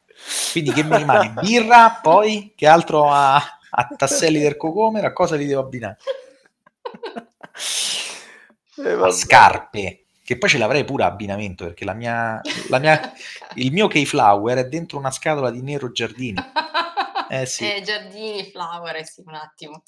Quindi 0.51 0.71
che 0.71 0.83
mi 0.83 0.97
rimane? 0.97 1.33
Birra, 1.39 1.99
poi 2.01 2.53
che 2.55 2.67
altro 2.67 3.11
a, 3.11 3.35
a 3.35 3.87
tasselli 3.95 4.39
del 4.39 4.57
cocomero? 4.57 5.07
A 5.07 5.13
cosa 5.13 5.35
li 5.35 5.45
devo 5.45 5.61
abbinare? 5.61 5.97
Eh, 8.77 8.91
A 8.91 9.11
scarpe. 9.11 9.99
Che 10.25 10.37
poi 10.39 10.49
ce 10.49 10.57
l'avrei 10.57 10.83
pure 10.85 11.03
abbinamento 11.03 11.65
perché 11.65 11.85
la 11.85 11.93
mia, 11.93 12.41
la 12.69 12.79
mia, 12.79 13.13
il 13.55 13.71
mio 13.71 13.87
Keyflower 13.87 14.57
è 14.57 14.67
dentro 14.67 14.97
una 14.97 15.11
scatola 15.11 15.51
di 15.51 15.61
Nero 15.61 15.91
Giardini. 15.91 16.37
Eh 17.27 17.47
sì, 17.47 17.65
Eh, 17.65 17.81
giardini, 17.81 18.51
flower, 18.51 18.97
eh 18.97 19.03
sì, 19.05 19.23
un 19.25 19.33
attimo. 19.33 19.81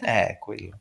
è 0.00 0.36
quello. 0.38 0.78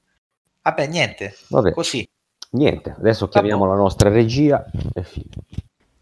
Vabbè, 0.61 0.87
niente, 0.87 1.35
Vabbè, 1.49 1.71
così. 1.73 2.07
Niente, 2.53 2.95
adesso 2.97 3.27
chiamiamo 3.27 3.65
la 3.65 3.75
nostra 3.75 4.09
regia 4.09 4.65
e 4.93 5.03
fine. 5.03 5.29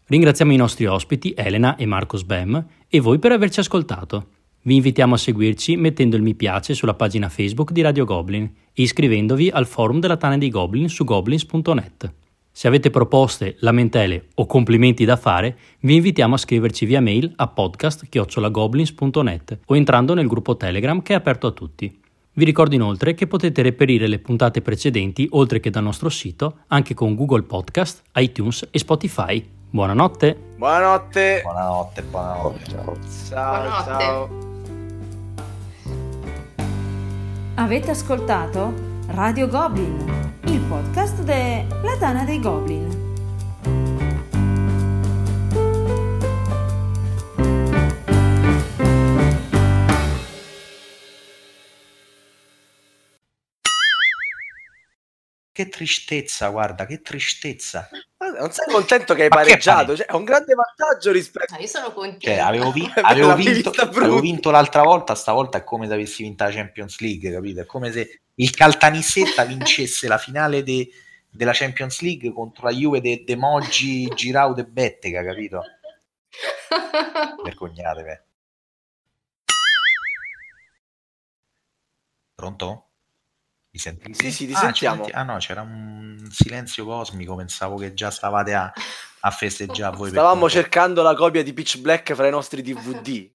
Ringraziamo 0.06 0.52
i 0.52 0.56
nostri 0.56 0.86
ospiti 0.86 1.34
Elena 1.36 1.76
e 1.76 1.86
Marco 1.86 2.16
Sbam 2.16 2.64
e 2.88 3.00
voi 3.00 3.18
per 3.18 3.32
averci 3.32 3.60
ascoltato. 3.60 4.26
Vi 4.64 4.76
invitiamo 4.76 5.14
a 5.14 5.18
seguirci 5.18 5.76
mettendo 5.76 6.16
il 6.16 6.22
mi 6.22 6.34
piace 6.34 6.74
sulla 6.74 6.94
pagina 6.94 7.28
Facebook 7.28 7.72
di 7.72 7.80
Radio 7.80 8.04
Goblin 8.04 8.44
e 8.72 8.82
iscrivendovi 8.82 9.48
al 9.48 9.66
forum 9.66 10.00
della 10.00 10.16
Tana 10.16 10.38
dei 10.38 10.50
Goblin 10.50 10.88
su 10.88 11.04
goblins.net. 11.04 12.12
Se 12.52 12.68
avete 12.68 12.90
proposte, 12.90 13.56
lamentele 13.60 14.26
o 14.34 14.44
complimenti 14.44 15.06
da 15.06 15.16
fare, 15.16 15.56
vi 15.80 15.94
invitiamo 15.94 16.34
a 16.34 16.38
scriverci 16.38 16.84
via 16.84 17.00
mail 17.00 17.32
a 17.34 17.48
podcast-goblins.net 17.48 19.60
o 19.64 19.74
entrando 19.74 20.12
nel 20.12 20.26
gruppo 20.26 20.54
Telegram 20.56 21.00
che 21.00 21.14
è 21.14 21.16
aperto 21.16 21.46
a 21.46 21.52
tutti. 21.52 22.01
Vi 22.34 22.46
ricordo 22.46 22.74
inoltre 22.74 23.12
che 23.12 23.26
potete 23.26 23.60
reperire 23.60 24.06
le 24.06 24.18
puntate 24.18 24.62
precedenti, 24.62 25.26
oltre 25.32 25.60
che 25.60 25.68
dal 25.68 25.82
nostro 25.82 26.08
sito, 26.08 26.60
anche 26.68 26.94
con 26.94 27.14
Google 27.14 27.42
Podcast, 27.42 28.02
iTunes 28.14 28.68
e 28.70 28.78
Spotify. 28.78 29.46
Buonanotte! 29.68 30.34
Buonanotte. 30.56 31.40
Buonanotte, 31.42 32.02
buonanotte. 32.02 32.64
Ciao. 32.70 32.96
Ciao, 33.28 33.60
Buonanotte. 33.60 34.04
ciao. 34.04 34.28
Avete 37.56 37.90
ascoltato 37.90 38.72
Radio 39.08 39.46
Goblin, 39.46 40.32
il 40.46 40.60
podcast 40.60 41.22
della 41.22 41.98
Tana 41.98 42.24
dei 42.24 42.40
Goblin. 42.40 43.11
Che 55.62 55.68
tristezza, 55.68 56.48
guarda, 56.48 56.86
che 56.86 57.02
tristezza. 57.02 57.88
Non 58.18 58.50
sei 58.50 58.66
contento 58.72 59.14
che 59.14 59.22
hai 59.22 59.28
Ma 59.28 59.36
che 59.36 59.42
pareggiato? 59.50 59.76
pareggio? 59.84 59.96
Cioè, 59.96 60.06
è 60.06 60.14
un 60.14 60.24
grande 60.24 60.54
vantaggio 60.54 61.12
rispetto 61.12 61.54
Ah, 61.54 61.58
io 61.60 61.66
sono 61.68 61.92
contenta. 61.92 62.26
Cioè, 62.26 62.38
avevo, 62.38 62.72
vi- 62.72 62.90
avevo 63.00 63.36
vinto, 63.36 63.70
avevo 63.70 64.18
vinto 64.18 64.50
l'altra 64.50 64.82
volta, 64.82 65.14
stavolta 65.14 65.58
è 65.58 65.64
come 65.64 65.86
se 65.86 65.92
avessi 65.92 66.24
vinto 66.24 66.42
la 66.42 66.50
Champions 66.50 66.98
League, 66.98 67.30
capito? 67.30 67.60
È 67.60 67.66
come 67.66 67.92
se 67.92 68.22
il 68.34 68.50
Caltanissetta 68.50 69.44
vincesse 69.44 70.08
la 70.08 70.18
finale 70.18 70.64
de- 70.64 70.88
della 71.30 71.52
Champions 71.52 72.00
League 72.00 72.32
contro 72.32 72.64
la 72.64 72.72
Juve 72.72 73.00
de, 73.00 73.22
de 73.24 73.36
Moggi, 73.36 74.08
Girau 74.08 74.54
de 74.54 74.64
Bettega, 74.64 75.22
capito? 75.22 75.62
Vergognatevi. 77.44 78.20
Pronto? 82.34 82.91
Mi 83.74 83.78
sentite? 83.78 84.12
Sì, 84.22 84.30
sì, 84.30 84.46
ti 84.46 84.52
Ah, 84.52 84.56
sentiamo. 84.58 85.04
senti- 85.04 85.12
Ah 85.18 85.22
no, 85.22 85.38
c'era 85.38 85.62
un 85.62 86.28
silenzio 86.30 86.84
cosmico, 86.84 87.34
pensavo 87.36 87.76
che 87.78 87.94
già 87.94 88.10
stavate 88.10 88.52
a, 88.52 88.70
a 89.20 89.30
festeggiare 89.30 89.96
voi. 89.96 90.10
Stavamo 90.10 90.50
cercando 90.50 91.00
la 91.00 91.14
copia 91.14 91.42
di 91.42 91.54
Pitch 91.54 91.78
Black 91.78 92.12
fra 92.12 92.26
i 92.26 92.30
nostri 92.30 92.60
DVD. 92.60 93.30